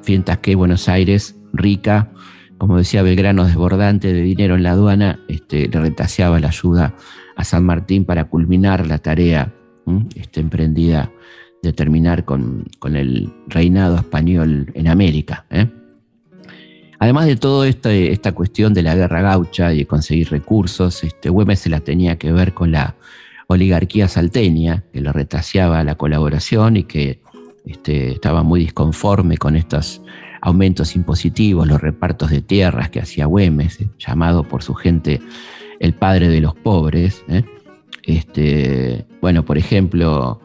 Fientas 0.01 0.37
que 0.39 0.55
Buenos 0.55 0.87
Aires, 0.87 1.35
rica, 1.53 2.11
como 2.57 2.77
decía 2.77 3.03
Belgrano, 3.03 3.45
desbordante 3.45 4.13
de 4.13 4.21
dinero 4.21 4.55
en 4.55 4.63
la 4.63 4.71
aduana, 4.71 5.19
este, 5.27 5.67
le 5.67 5.79
retaseaba 5.79 6.39
la 6.39 6.49
ayuda 6.49 6.95
a 7.35 7.43
San 7.43 7.65
Martín 7.65 8.05
para 8.05 8.25
culminar 8.25 8.87
la 8.87 8.99
tarea 8.99 9.53
emprendida 9.85 11.11
de 11.61 11.73
terminar 11.73 12.25
con, 12.25 12.65
el 12.83 13.33
reinado 13.47 13.97
español 13.97 14.71
en 14.75 14.87
América. 14.87 15.45
¿eh? 15.49 15.67
Además 16.99 17.25
de 17.25 17.35
todo 17.35 17.65
este, 17.65 18.11
esta 18.11 18.31
cuestión 18.33 18.73
de 18.73 18.83
la 18.83 18.95
guerra 18.95 19.21
gaucha 19.21 19.73
y 19.73 19.79
de 19.79 19.85
conseguir 19.87 20.29
recursos, 20.29 21.03
este, 21.03 21.29
Güemes 21.29 21.59
se 21.59 21.69
la 21.69 21.79
tenía 21.79 22.17
que 22.17 22.31
ver 22.31 22.53
con 22.53 22.71
la 22.71 22.95
oligarquía 23.47 24.07
salteña, 24.07 24.83
que 24.93 25.01
le 25.01 25.11
retaseaba 25.11 25.83
la 25.83 25.95
colaboración 25.95 26.77
y 26.77 26.83
que 26.83 27.21
este, 27.65 28.11
estaba 28.11 28.43
muy 28.43 28.61
disconforme 28.61 29.37
con 29.37 29.55
estos 29.55 30.01
aumentos 30.41 30.95
impositivos, 30.95 31.67
los 31.67 31.81
repartos 31.81 32.29
de 32.29 32.41
tierras 32.41 32.89
que 32.89 32.99
hacía 32.99 33.25
Güemes, 33.25 33.81
eh, 33.81 33.89
llamado 33.97 34.43
por 34.43 34.63
su 34.63 34.75
gente 34.75 35.19
el 35.79 35.93
padre 35.93 36.29
de 36.29 36.41
los 36.41 36.55
pobres. 36.55 37.23
¿eh? 37.27 37.43
Este, 38.05 39.05
bueno, 39.21 39.43
por 39.45 39.57
ejemplo, 39.57 40.39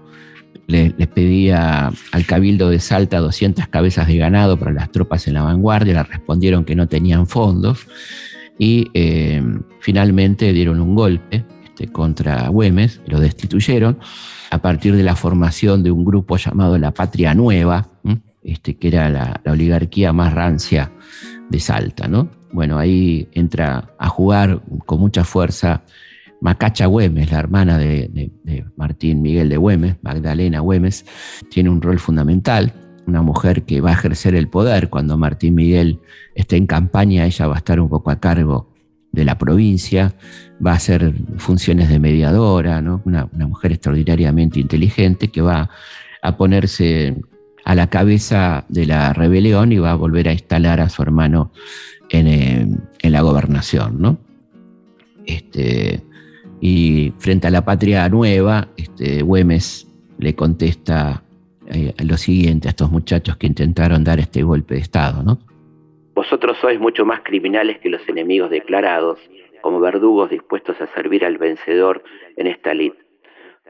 les 0.67 1.09
pedía 1.09 1.93
al 2.13 2.27
cabildo 2.27 2.71
de 2.71 2.79
Salta 2.79 3.19
200 3.19 3.69
cabezas 3.69 4.07
de 4.07 4.17
ganado 4.17 4.59
para 4.59 4.73
las 4.73 4.93
tropas 4.93 5.27
en 5.27 5.35
la 5.35 5.43
vanguardia, 5.43 5.95
le 5.95 6.03
respondieron 6.05 6.65
que 6.65 6.77
no 6.77 6.89
tenían 6.89 7.27
fondos 7.27 7.87
y 8.59 8.91
eh, 8.95 9.43
finalmente 9.81 10.53
dieron 10.53 10.81
un 10.81 10.95
golpe 10.95 11.45
este, 11.65 11.89
contra 11.89 12.49
Güemes, 12.49 13.01
lo 13.07 13.19
destituyeron 13.19 13.99
a 14.51 14.59
partir 14.59 14.95
de 14.95 15.03
la 15.03 15.17
formación 15.17 15.83
de 15.83 15.91
un 15.91 16.05
grupo 16.05 16.37
llamado 16.37 16.77
La 16.77 16.93
Patria 16.93 17.35
Nueva, 17.35 17.89
este, 18.43 18.77
que 18.77 18.89
era 18.89 19.09
la, 19.11 19.41
oligarquía 19.47 20.13
más 20.13 20.35
rancia 20.35 20.93
de 21.49 21.61
Salta, 21.61 22.07
¿no? 22.07 22.29
Bueno, 22.53 22.79
ahí 22.79 23.29
entra 23.33 23.91
a 23.99 24.09
jugar 24.09 24.61
con 24.87 25.01
mucha 25.01 25.25
fuerza 25.25 25.83
Macacha 26.41 26.87
Güemes, 26.87 27.31
la 27.31 27.39
hermana 27.39 27.79
de, 27.79 28.33
Martín 28.77 29.23
Miguel 29.23 29.49
de 29.49 29.57
Güemes, 29.57 29.97
Magdalena 30.03 30.61
Güemes, 30.61 31.05
tiene 31.51 31.71
un 31.71 31.83
rol 31.83 31.99
fundamental, 31.99 32.73
una 33.07 33.23
mujer 33.23 33.65
que 33.65 33.81
va 33.81 33.91
a 33.91 33.95
ejercer 33.95 34.35
el 34.35 34.49
poder 34.49 34.89
cuando 34.89 35.19
Martín 35.19 35.55
Miguel 35.55 36.01
esté 36.35 36.57
en 36.57 36.67
campaña, 36.67 37.27
ella 37.27 37.47
va 37.47 37.57
a 37.57 37.59
estar 37.59 37.81
un 37.81 37.89
poco 37.89 38.11
a 38.11 38.21
cargo 38.21 38.73
de 39.13 39.25
la 39.25 39.37
provincia, 39.37 40.15
va 40.65 40.73
a 40.73 40.77
hacer 40.77 41.13
funciones 41.37 41.89
de 41.89 41.99
mediadora, 41.99 42.81
¿no? 42.81 43.03
una, 43.05 43.29
mujer 43.33 43.73
extraordinariamente 43.73 44.61
inteligente 44.61 45.29
que 45.29 45.43
va 45.43 45.69
a 46.23 46.37
ponerse 46.37 47.17
a 47.65 47.75
la 47.75 47.89
cabeza 47.89 48.65
de 48.69 48.87
la 48.87 49.13
rebelión 49.13 49.73
y 49.73 49.79
va 49.79 49.91
a 49.91 49.97
volver 49.97 50.29
a 50.29 50.33
instalar 50.33 50.81
a 50.81 50.89
su 50.89 51.03
hermano 51.03 51.53
en, 52.09 52.27
eh, 52.27 53.11
la 53.11 53.21
gobernación. 53.21 54.01
¿no? 54.01 54.19
Este, 55.27 56.03
y 56.61 57.13
frente 57.19 57.47
a 57.47 57.51
la 57.51 57.65
patria 57.65 58.09
nueva, 58.09 58.69
este, 58.77 59.23
Güemes 59.23 59.89
le 60.19 60.35
contesta 60.35 61.23
eh, 61.73 61.95
lo 62.05 62.17
siguiente 62.17 62.69
a 62.69 62.71
estos 62.71 62.91
muchachos 62.91 63.37
que 63.37 63.47
intentaron 63.47 64.05
dar 64.05 64.19
este 64.19 64.43
golpe 64.43 64.75
de 64.75 64.81
Estado. 64.81 65.23
¿no? 65.23 65.39
Vosotros 66.15 66.59
sois 66.61 66.79
mucho 66.79 67.05
más 67.07 67.21
criminales 67.21 67.79
que 67.79 67.89
los 67.89 68.07
enemigos 68.09 68.51
declarados, 68.51 69.19
como 69.63 69.81
verdugos 69.81 70.31
dispuestos 70.31 70.81
a 70.81 70.87
servir 70.89 71.25
al 71.25 71.39
vencedor 71.39 72.03
en 72.37 72.47
esta 72.47 72.75
lid. 72.75 72.93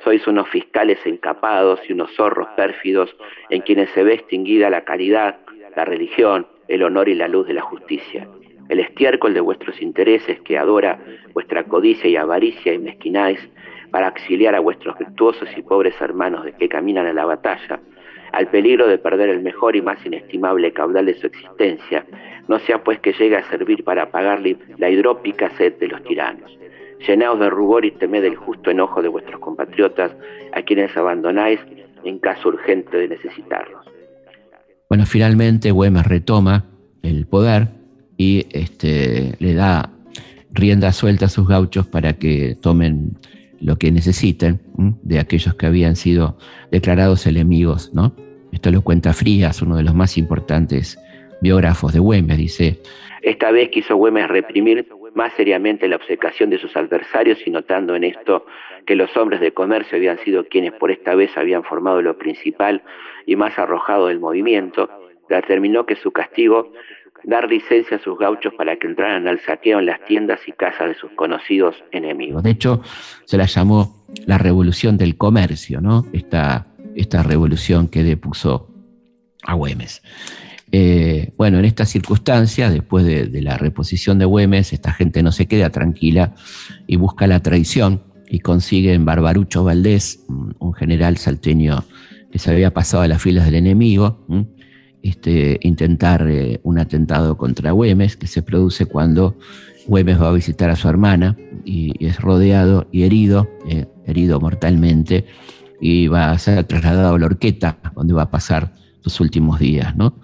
Sois 0.03 0.27
unos 0.27 0.49
fiscales 0.49 0.99
encapados 1.05 1.79
y 1.89 1.93
unos 1.93 2.11
zorros 2.17 2.49
pérfidos 2.57 3.15
en 3.51 3.61
quienes 3.61 3.91
se 3.91 4.03
ve 4.03 4.15
extinguida 4.15 4.71
la 4.71 4.85
caridad, 4.85 5.39
la 5.77 5.85
religión, 5.85 6.47
el 6.69 6.83
honor 6.83 7.09
y 7.09 7.15
la 7.15 7.29
luz 7.29 7.47
de 7.47 7.55
la 7.55 7.63
justicia. 7.63 8.27
El 8.71 8.79
estiércol 8.79 9.35
de 9.35 9.41
vuestros 9.41 9.83
intereses 9.83 10.41
que 10.43 10.57
adora 10.57 11.01
vuestra 11.35 11.65
codicia 11.65 12.09
y 12.09 12.15
avaricia 12.15 12.73
y 12.73 12.79
mezquináis 12.79 13.41
para 13.91 14.07
auxiliar 14.07 14.55
a 14.55 14.61
vuestros 14.61 14.97
virtuosos 14.97 15.49
y 15.57 15.63
pobres 15.63 16.01
hermanos 16.01 16.45
de 16.45 16.53
que 16.53 16.69
caminan 16.69 17.05
a 17.07 17.13
la 17.13 17.25
batalla, 17.25 17.81
al 18.31 18.47
peligro 18.47 18.87
de 18.87 18.99
perder 18.99 19.29
el 19.29 19.43
mejor 19.43 19.75
y 19.75 19.83
más 19.83 19.99
inestimable 20.07 20.73
caudal 20.73 21.07
de 21.07 21.15
su 21.15 21.27
existencia, 21.27 22.07
no 22.47 22.61
sea 22.61 22.85
pues 22.85 23.01
que 23.01 23.13
llegue 23.13 23.37
a 23.37 23.51
servir 23.51 23.83
para 23.83 24.05
apagarle 24.05 24.57
la 24.79 24.89
hidrópica 24.89 25.51
sed 25.57 25.77
de 25.81 25.89
los 25.89 26.05
tiranos. 26.05 26.57
Llenaos 27.05 27.41
de 27.41 27.51
rubor 27.51 27.85
y 27.85 27.91
temed 27.91 28.23
el 28.23 28.37
justo 28.37 28.71
enojo 28.71 29.03
de 29.03 29.09
vuestros 29.09 29.41
compatriotas, 29.41 30.13
a 30.53 30.63
quienes 30.63 30.97
abandonáis 30.97 31.59
en 32.05 32.21
caso 32.21 32.51
urgente 32.51 32.99
de 32.99 33.09
necesitarlos. 33.09 33.85
Bueno, 34.89 35.07
finalmente 35.07 35.73
Güemes 35.73 36.07
retoma 36.07 36.67
el 37.03 37.27
poder 37.27 37.80
y 38.21 38.47
este, 38.53 39.33
le 39.39 39.55
da 39.55 39.89
rienda 40.53 40.93
suelta 40.93 41.25
a 41.25 41.29
sus 41.31 41.49
gauchos 41.49 41.87
para 41.87 42.19
que 42.19 42.55
tomen 42.61 43.13
lo 43.63 43.77
que 43.77 43.91
necesiten 43.91 44.61
de 45.03 45.19
aquellos 45.19 45.55
que 45.55 45.65
habían 45.65 45.97
sido 45.97 46.37
declarados 46.71 47.27
enemigos, 47.27 47.95
¿no? 47.95 48.15
Esto 48.53 48.71
lo 48.73 48.83
cuenta 48.83 49.15
Frías, 49.15 49.63
uno 49.63 49.75
de 49.75 49.85
los 49.85 49.95
más 49.95 50.19
importantes 50.19 50.99
biógrafos 51.41 51.95
de 51.95 52.01
Güemes, 52.01 52.37
dice. 52.37 52.79
Esta 53.23 53.53
vez 53.53 53.71
quiso 53.71 53.97
Güemes 53.97 54.29
reprimir 54.29 54.87
más 55.15 55.33
seriamente 55.33 55.89
la 55.89 55.97
obcecación 55.97 56.51
de 56.51 56.59
sus 56.59 56.77
adversarios 56.77 57.39
y 57.47 57.51
notando 57.51 57.97
en 57.97 58.05
esto 58.05 58.45
que 58.85 58.97
los 58.97 59.17
hombres 59.17 59.41
de 59.41 59.55
comercio 59.55 59.97
habían 59.97 60.19
sido 60.19 60.45
quienes 60.45 60.73
por 60.73 60.91
esta 60.91 61.15
vez 61.15 61.35
habían 61.39 61.65
formado 61.65 62.03
lo 62.03 62.19
principal 62.19 62.83
y 63.25 63.37
más 63.37 63.59
arrojado 63.59 64.09
del 64.09 64.21
movimiento, 64.21 64.91
determinó 65.31 65.87
que 65.87 65.97
su 65.97 66.11
castigo 66.11 66.71
dar 67.25 67.49
licencia 67.49 67.97
a 67.97 68.01
sus 68.01 68.19
gauchos 68.19 68.53
para 68.55 68.77
que 68.77 68.87
entraran 68.87 69.27
al 69.29 69.41
saqueo 69.41 69.79
en 69.81 69.87
las 69.87 70.05
tiendas 70.05 70.41
y 70.47 70.53
casas 70.53 70.89
de 70.89 70.95
sus 70.95 71.11
conocidos 71.13 71.77
enemigos. 71.93 72.43
De 72.43 72.51
hecho, 72.51 72.83
se 73.25 73.37
la 73.37 73.47
llamó 73.47 74.05
la 74.27 74.39
revolución 74.39 74.97
del 74.97 75.17
comercio, 75.17 75.81
¿no? 75.81 76.07
Esta, 76.13 76.67
esta 76.95 77.23
revolución 77.23 77.89
que 77.89 78.03
depuso 78.03 78.69
a 79.43 79.55
Güemes. 79.55 80.03
Eh, 80.73 81.33
bueno, 81.37 81.59
en 81.59 81.65
estas 81.65 81.89
circunstancias, 81.89 82.73
después 82.73 83.05
de, 83.05 83.29
la 83.43 83.59
reposición 83.59 84.19
de 84.19 84.25
Güemes, 84.25 84.73
esta 84.73 84.93
gente 84.93 85.23
no 85.23 85.33
se 85.33 85.47
queda 85.47 85.71
tranquila 85.71 86.35
y 86.87 86.97
busca 86.97 87.27
la 87.27 87.41
traición 87.41 88.03
y 88.29 88.41
consigue 88.41 88.95
en 88.95 89.05
Barbarucho 89.05 89.65
Valdés, 89.65 90.25
un 90.29 90.73
general 90.75 91.17
salteño 91.17 91.85
que 92.31 92.39
se 92.39 92.51
había 92.51 92.73
pasado 92.73 93.03
a 93.03 93.09
las 93.09 93.21
filas 93.21 93.45
del 93.45 93.57
enemigo, 93.57 94.25
este, 95.03 95.59
intentar 95.63 96.27
eh, 96.29 96.61
un 96.63 96.79
atentado 96.79 97.37
contra 97.37 97.73
Güemes, 97.73 98.17
que 98.17 98.27
se 98.27 98.43
produce 98.43 98.87
cuando 98.87 99.37
Güemes 99.87 100.21
va 100.21 100.29
a 100.29 100.33
visitar 100.33 100.71
a 100.71 100.77
su 100.77 100.89
hermana 100.89 101.37
y, 101.65 102.05
es 102.05 102.21
rodeado 102.21 102.87
y 102.93 103.03
herido, 103.03 103.49
eh, 103.69 103.87
herido 104.07 104.41
mortalmente, 104.41 105.27
y 105.81 106.09
va 106.09 106.31
a 106.31 106.39
ser 106.39 106.65
trasladado 106.65 107.15
a 107.15 107.19
la 107.19 107.27
horqueta, 107.27 107.79
donde 107.95 108.15
va 108.15 108.23
a 108.23 108.31
pasar 108.31 108.73
sus 109.01 109.21
últimos 109.21 109.59
días. 109.59 109.97
¿no? 109.97 110.15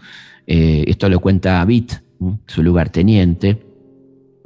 Eh, 0.46 0.84
esto 0.86 1.08
lo 1.08 1.20
cuenta 1.20 1.60
Abit, 1.60 1.94
su 2.46 2.62
lugarteniente. 2.62 3.65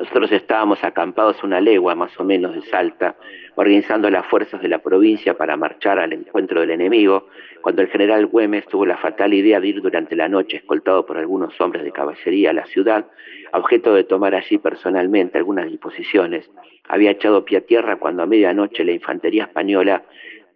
Nosotros 0.01 0.33
estábamos 0.33 0.83
acampados 0.83 1.45
una 1.45 1.61
legua 1.61 1.95
más 1.95 2.19
o 2.19 2.25
menos 2.25 2.55
de 2.55 2.63
Salta, 2.63 3.17
organizando 3.55 4.09
las 4.09 4.25
fuerzas 4.25 4.63
de 4.63 4.69
la 4.69 4.79
provincia 4.79 5.37
para 5.37 5.59
marchar 5.59 5.99
al 5.99 6.15
encuentro 6.15 6.63
del 6.63 6.71
enemigo, 6.71 7.29
cuando 7.61 7.83
el 7.83 7.89
general 7.89 8.25
Güemes 8.25 8.67
tuvo 8.67 8.87
la 8.87 8.97
fatal 8.97 9.35
idea 9.35 9.61
de 9.61 9.69
ir 9.69 9.83
durante 9.83 10.17
la 10.17 10.27
noche, 10.27 10.57
escoltado 10.57 11.05
por 11.05 11.19
algunos 11.19 11.61
hombres 11.61 11.85
de 11.85 11.93
caballería 11.93 12.49
a 12.49 12.55
la 12.55 12.65
ciudad, 12.65 13.09
objeto 13.53 13.93
de 13.93 14.05
tomar 14.05 14.35
allí 14.35 14.57
personalmente 14.57 15.37
algunas 15.37 15.67
disposiciones. 15.71 16.51
Había 16.89 17.11
echado 17.11 17.45
pie 17.45 17.59
a 17.59 17.67
tierra 17.67 17.97
cuando 17.97 18.23
a 18.23 18.27
medianoche 18.27 18.87
la 18.87 18.93
infantería 18.93 19.45
española, 19.45 20.05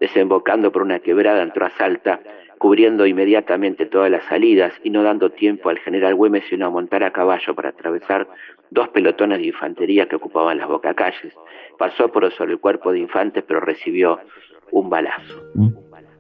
desembocando 0.01 0.73
por 0.73 0.81
una 0.81 1.01
quebrada, 1.01 1.43
entró 1.43 1.67
a 1.67 1.71
Salta, 1.77 2.21
cubriendo 2.65 3.07
inmediatamente 3.07 3.85
todas 3.85 4.11
las 4.11 4.25
salidas 4.25 4.73
y 4.83 4.89
no 4.89 5.03
dando 5.03 5.29
tiempo 5.29 5.69
al 5.69 5.79
general 5.81 6.15
Güemes 6.15 6.45
sino 6.49 6.65
a 6.65 6.71
montar 6.71 7.05
a 7.05 7.13
caballo 7.13 7.55
para 7.55 7.69
atravesar 7.69 8.27
dos 8.71 8.89
pelotones 8.89 9.37
de 9.37 9.49
infantería 9.49 10.09
que 10.09 10.17
ocupaban 10.17 10.57
las 10.57 10.67
bocacalles. 10.67 11.35
Pasó 11.79 12.11
por 12.11 12.33
sobre 12.33 12.53
el 12.53 12.61
cuerpo 12.61 12.91
de 12.91 13.01
infantes, 13.01 13.45
pero 13.47 13.61
recibió 13.61 14.19
un 14.73 14.89
balazo. 14.89 15.43
Mm. 15.53 15.69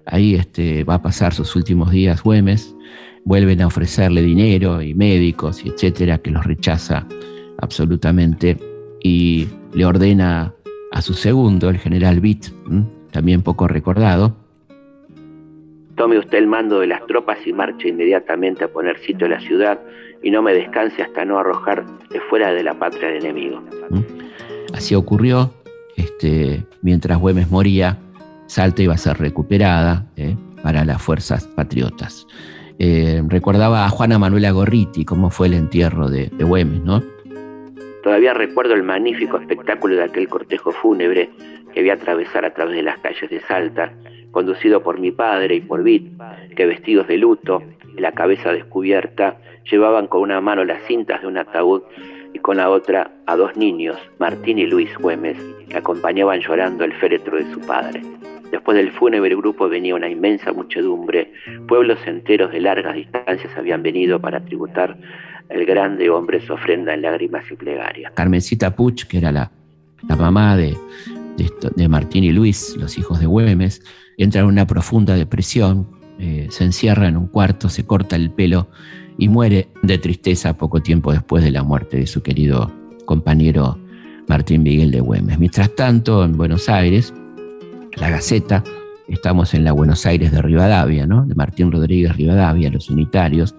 Ahí 0.05 0.35
este, 0.35 0.85
va 0.85 0.97
a 0.97 1.03
pasar 1.03 1.33
sus 1.33 1.57
últimos 1.57 1.91
días 1.91 2.23
Güemes. 2.23 2.77
Vuelven 3.25 3.63
a 3.63 3.69
ofrecerle 3.69 4.21
dinero 4.21 4.83
y 4.83 4.93
médicos 4.93 5.65
y 5.65 5.71
etcétera, 5.71 6.19
que 6.19 6.31
los 6.31 6.45
rechaza 6.45 7.07
absolutamente 7.57 8.59
y 9.03 9.49
le 9.73 9.87
ordena 9.87 10.53
a 10.93 11.01
su 11.01 11.15
segundo, 11.15 11.71
el 11.71 11.79
general 11.79 12.21
Witt, 12.23 12.49
también 13.13 13.41
poco 13.41 13.67
recordado, 13.67 14.44
Tome 15.97 16.19
usted 16.19 16.39
el 16.39 16.47
mando 16.47 16.81
de 16.81 16.89
las 16.89 17.07
tropas 17.07 17.39
y 17.47 17.53
marche 17.53 17.89
inmediatamente 17.89 18.65
a 18.65 18.69
poner 18.69 18.99
sitio 19.01 19.27
a 19.27 19.31
la 19.31 19.41
ciudad 19.41 19.81
y 20.23 20.31
no 20.31 20.43
me 20.43 20.53
descanse 20.53 21.03
hasta 21.03 21.25
no 21.25 21.39
arrojar 21.39 21.85
de 22.11 22.21
fuera 22.21 22.53
de 22.53 22.63
la 22.63 22.75
patria 22.75 23.09
al 23.09 23.17
enemigo. 23.17 23.63
¿Mm? 23.91 24.01
Así 24.75 24.95
ocurrió. 24.95 25.53
Este, 25.97 26.65
mientras 26.83 27.19
Güemes 27.19 27.51
moría, 27.51 27.99
Salta 28.47 28.83
iba 28.83 28.95
a 28.95 28.99
ser 28.99 29.19
recuperada 29.19 30.07
¿eh? 30.17 30.37
para 30.63 30.85
las 30.85 31.01
fuerzas 31.01 31.47
patriotas. 31.47 32.27
Eh, 32.79 33.23
recordaba 33.29 33.85
a 33.85 33.89
Juana 33.89 34.19
Manuela 34.19 34.51
Gorriti 34.51 35.05
cómo 35.05 35.31
fue 35.31 35.47
el 35.47 35.55
entierro 35.55 36.09
de, 36.09 36.27
de 36.27 36.45
Güemes, 36.45 36.83
¿no? 36.83 37.03
Todavía 38.03 38.35
recuerdo 38.35 38.75
el 38.75 38.83
magnífico 38.83 39.39
espectáculo 39.39 39.95
de 39.95 40.05
aquel 40.05 40.29
cortejo 40.29 40.73
fúnebre 40.73 41.31
que 41.73 41.83
vi 41.83 41.91
atravesar 41.91 42.45
a 42.45 42.53
través 42.53 42.77
de 42.77 42.83
las 42.83 42.99
calles 42.99 43.31
de 43.31 43.41
Salta 43.41 43.93
conducido 44.35 44.83
por 44.83 44.99
mi 45.01 45.13
padre 45.13 45.55
y 45.55 45.61
por 45.61 45.83
Bit, 45.83 46.13
que 46.55 46.67
vestidos 46.67 47.07
de 47.07 47.17
luto, 47.17 47.63
la 47.97 48.13
cabeza 48.13 48.53
descubierta, 48.53 49.39
llevaban 49.71 50.09
con 50.09 50.21
una 50.21 50.41
mano 50.41 50.65
las 50.65 50.83
cintas 50.83 51.23
de 51.23 51.29
un 51.29 51.39
ataúd 51.39 51.83
y 52.35 52.41
con 52.41 52.57
la 52.57 52.69
otra 52.69 53.13
a 53.27 53.37
dos 53.37 53.57
niños, 53.57 53.97
Martín 54.19 54.59
y 54.59 54.67
Luis 54.67 54.91
Güemes, 54.99 55.39
que 55.69 55.79
acompañaban 55.79 56.41
llorando 56.41 56.85
el 56.85 56.93
féretro 56.95 57.37
de 57.37 57.51
su 57.53 57.61
padre. 57.61 58.03
Después 58.51 58.77
del 58.77 58.91
fúnebre 58.91 59.35
grupo 59.37 59.69
venía 59.69 59.95
una 59.95 60.09
inmensa 60.09 60.53
muchedumbre, 60.53 61.33
pueblos 61.69 61.99
enteros 62.05 62.51
de 62.51 62.61
largas 62.61 62.97
distancias 62.97 63.57
habían 63.57 63.83
venido 63.83 64.21
para 64.21 64.45
tributar 64.45 64.97
el 65.49 65.65
grande 65.65 66.11
hombre 66.11 66.41
su 66.41 66.53
ofrenda 66.53 66.93
en 66.93 67.03
lágrimas 67.03 67.45
y 67.51 67.55
plegarias. 67.55 68.13
Carmencita 68.15 68.75
Puch, 68.75 69.05
que 69.07 69.19
era 69.19 69.31
la, 69.31 69.51
la 70.09 70.17
mamá 70.17 70.57
de, 70.57 70.77
de, 71.37 71.89
Martín 71.89 72.25
y 72.25 72.33
Luis, 72.33 72.77
los 72.79 72.99
hijos 72.99 73.21
de 73.21 73.27
Güemes, 73.27 73.83
entra 74.17 74.43
en 74.43 74.47
una 74.47 74.67
profunda 74.67 75.15
depresión, 75.15 75.89
eh, 76.19 76.49
se 76.51 76.65
encierra 76.65 77.09
en 77.09 77.17
un 77.17 77.27
cuarto, 77.27 77.69
se 77.69 77.85
corta 77.85 78.17
el 78.17 78.31
pelo 78.31 78.69
y 79.19 79.29
muere 79.29 79.69
de 79.83 79.99
tristeza 79.99 80.57
poco 80.57 80.81
tiempo 80.81 81.13
después 81.13 81.45
de 81.45 81.51
la 81.51 81.63
muerte 81.63 81.99
de 81.99 82.07
su 82.07 82.23
querido 82.23 82.73
compañero 83.05 83.79
Martín 84.29 84.63
Miguel 84.63 84.91
de 84.91 85.01
Güemes. 85.01 85.39
Mientras 85.39 85.75
tanto, 85.75 86.25
en 86.25 86.37
Buenos 86.37 86.69
Aires, 86.69 87.13
la 87.97 88.11
Gaceta, 88.11 88.65
estamos 89.09 89.55
en 89.55 89.65
la 89.65 89.73
Buenos 89.73 90.07
Aires 90.07 90.33
de 90.33 90.41
Rivadavia, 90.41 91.07
¿no? 91.07 91.27
de 91.27 91.35
Martín 91.35 91.71
Rodríguez 91.71 92.17
Rivadavia, 92.17 92.71
los 92.71 92.91
unitarios, 92.91 93.55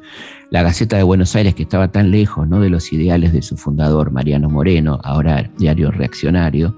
la 0.50 0.64
Gaceta 0.64 0.98
de 0.98 1.04
Buenos 1.04 1.36
Aires 1.36 1.56
que 1.56 1.64
estaba 1.64 1.92
tan 1.92 2.12
lejos 2.12 2.48
¿no? 2.48 2.60
de 2.60 2.70
los 2.70 2.92
ideales 2.92 3.34
de 3.34 3.42
su 3.42 3.58
fundador, 3.58 4.12
Mariano 4.12 4.50
Moreno, 4.50 5.00
ahora 5.04 5.50
diario 5.58 5.92
reaccionario, 5.92 6.78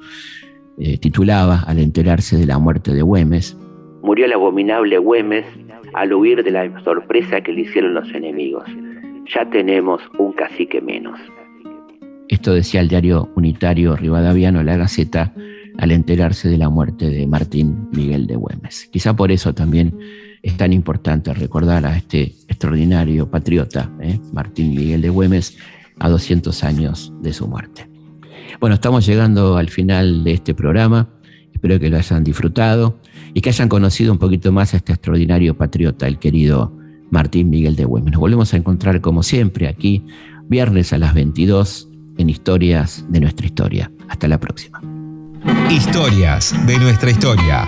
eh, 0.77 0.97
titulaba, 0.97 1.63
al 1.67 1.79
enterarse 1.79 2.37
de 2.37 2.45
la 2.45 2.59
muerte 2.59 2.93
de 2.93 3.01
Güemes, 3.01 3.57
murió 4.01 4.25
el 4.25 4.33
abominable 4.33 4.97
Güemes 4.97 5.45
al 5.93 6.13
huir 6.13 6.43
de 6.43 6.51
la 6.51 6.83
sorpresa 6.83 7.41
que 7.41 7.51
le 7.51 7.61
hicieron 7.61 7.93
los 7.93 8.09
enemigos. 8.13 8.63
Ya 9.33 9.49
tenemos 9.49 10.01
un 10.17 10.33
cacique 10.33 10.81
menos. 10.81 11.19
Esto 12.29 12.53
decía 12.53 12.81
el 12.81 12.89
diario 12.89 13.29
unitario 13.35 13.95
rivadaviano 13.95 14.63
La 14.63 14.77
Gaceta 14.77 15.33
al 15.77 15.91
enterarse 15.91 16.49
de 16.49 16.57
la 16.57 16.69
muerte 16.69 17.09
de 17.09 17.27
Martín 17.27 17.89
Miguel 17.91 18.27
de 18.27 18.35
Güemes. 18.35 18.89
Quizá 18.91 19.15
por 19.15 19.31
eso 19.31 19.53
también 19.53 19.97
es 20.41 20.57
tan 20.57 20.73
importante 20.73 21.33
recordar 21.33 21.85
a 21.85 21.95
este 21.95 22.33
extraordinario 22.47 23.29
patriota, 23.29 23.91
¿eh? 24.01 24.19
Martín 24.33 24.75
Miguel 24.75 25.01
de 25.01 25.09
Güemes, 25.09 25.57
a 25.99 26.09
200 26.09 26.63
años 26.63 27.13
de 27.21 27.33
su 27.33 27.47
muerte. 27.47 27.86
Bueno, 28.59 28.75
estamos 28.75 29.05
llegando 29.05 29.57
al 29.57 29.69
final 29.69 30.23
de 30.23 30.33
este 30.33 30.53
programa. 30.53 31.09
Espero 31.53 31.79
que 31.79 31.89
lo 31.89 31.97
hayan 31.97 32.23
disfrutado 32.23 32.99
y 33.33 33.41
que 33.41 33.49
hayan 33.49 33.69
conocido 33.69 34.11
un 34.11 34.19
poquito 34.19 34.51
más 34.51 34.73
a 34.73 34.77
este 34.77 34.93
extraordinario 34.93 35.57
patriota, 35.57 36.07
el 36.07 36.19
querido 36.19 36.75
Martín 37.09 37.49
Miguel 37.49 37.75
de 37.75 37.85
Güemes. 37.85 38.11
Nos 38.11 38.19
volvemos 38.19 38.53
a 38.53 38.57
encontrar 38.57 39.01
como 39.01 39.23
siempre 39.23 39.67
aquí, 39.67 40.05
viernes 40.47 40.93
a 40.93 40.97
las 40.97 41.13
22, 41.13 41.89
en 42.17 42.29
Historias 42.29 43.05
de 43.09 43.19
nuestra 43.19 43.45
historia. 43.45 43.91
Hasta 44.07 44.27
la 44.27 44.39
próxima. 44.39 44.96
Historias 45.69 46.53
de 46.65 46.77
nuestra 46.79 47.11
historia. 47.11 47.67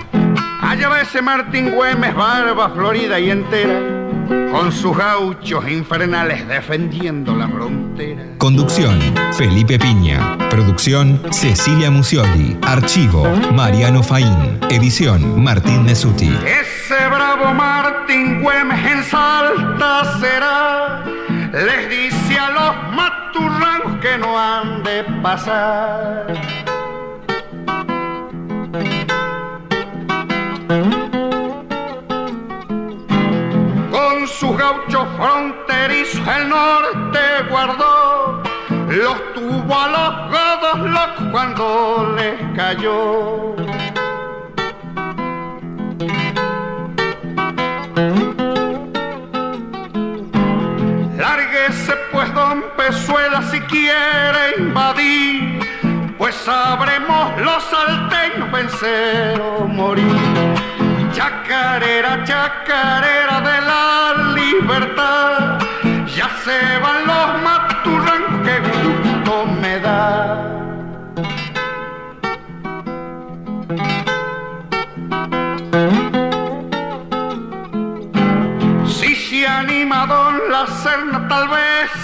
Allá 0.62 0.90
va 0.90 1.02
ese 1.02 1.22
Martín 1.22 1.72
Güemes, 1.72 2.16
barba 2.16 2.70
florida 2.70 3.20
y 3.20 3.30
entera 3.30 4.00
con 4.52 4.72
sus 4.72 4.96
gauchos 4.98 5.68
infernales 5.70 6.48
defendiendo 6.48 7.36
la 7.36 7.48
frontera. 7.48 8.24
Conducción, 8.38 9.00
Felipe 9.34 9.80
Piña. 9.80 10.38
Producción, 10.50 11.22
Cecilia 11.32 11.92
Musioli. 11.92 12.58
Archivo, 12.64 13.28
Mariano 13.54 14.04
Faín. 14.04 14.60
Edición, 14.70 15.42
Martín 15.44 15.86
Nesuti. 15.86 16.32
Ese 16.46 17.08
bravo 17.08 17.54
Martín 17.54 18.42
Güemes 18.42 18.86
en 18.86 19.04
Salta 19.04 20.20
será, 20.20 21.04
les 21.52 21.90
dice 21.90 22.40
a 22.40 22.50
los 22.52 22.96
maturranos 22.96 24.00
que 24.02 24.18
no 24.18 24.38
han 24.38 24.84
de 24.84 25.04
pasar. 25.22 26.79
Los 38.90 39.34
tuvo 39.34 39.80
a 39.80 39.88
los 39.88 40.32
godos 40.32 40.90
locos 40.90 41.28
cuando 41.32 42.16
les 42.18 42.42
cayó. 42.56 43.56
Lárguese 51.18 51.94
pues 52.12 52.34
don 52.34 52.64
Pezuela 52.78 53.42
si 53.52 53.60
quiere 53.62 54.56
invadir, 54.58 55.60
pues 56.18 56.34
sabremos 56.36 57.40
los 57.42 57.64
salteños 57.66 58.52
vencer 58.52 59.40
o 59.40 59.68
morir. 59.68 60.18
Chacarera, 61.14 62.24
chacarera 62.24 63.42
de 63.42 63.62
la 63.62 64.34
libertad, 64.34 65.60
ya 66.08 66.30
se 66.44 66.80
van 66.80 67.06
los 67.06 67.42
maturranos, 67.44 67.79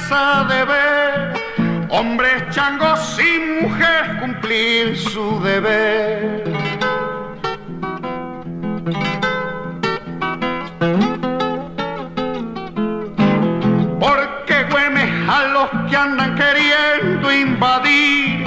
de 0.09 0.65
ver 0.65 1.33
hombres 1.89 2.43
changos 2.51 3.17
y 3.19 3.63
mujeres 3.63 4.21
cumplir 4.21 4.95
su 4.95 5.41
deber. 5.41 6.43
Porque 13.99 14.63
Güemes 14.69 15.27
a 15.27 15.43
los 15.47 15.89
que 15.89 15.97
andan 15.97 16.35
queriendo 16.35 17.33
invadir, 17.33 18.45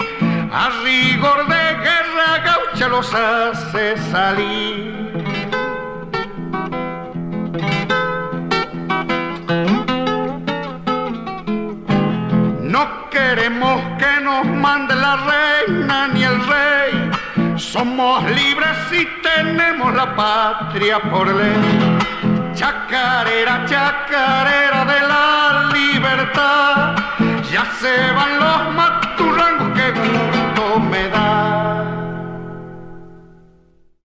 a 0.52 0.70
rigor 0.84 1.48
de 1.48 1.74
guerra 1.82 2.38
gaucha 2.44 2.88
los 2.88 3.12
hace 3.12 3.96
salir. 4.12 5.07
queremos 13.18 13.80
que 13.98 14.20
nos 14.22 14.46
mande 14.46 14.94
la 14.94 15.14
reina 15.32 16.08
ni 16.08 16.22
el 16.22 16.38
rey. 16.54 16.92
Somos 17.56 18.22
libres 18.30 18.78
y 18.92 19.04
tenemos 19.22 19.94
la 19.94 20.14
patria 20.14 21.00
por 21.10 21.26
ley. 21.26 21.98
Chacarera, 22.54 23.64
chacarera 23.66 24.80
de 24.92 25.00
la 25.12 25.70
libertad. 25.78 26.96
Ya 27.52 27.64
se 27.80 27.94
van 28.16 28.32
los 28.44 28.74
maturrangos 28.74 29.68
que 29.78 29.86
gusto 30.00 30.80
me 30.80 31.08
da. 31.08 31.57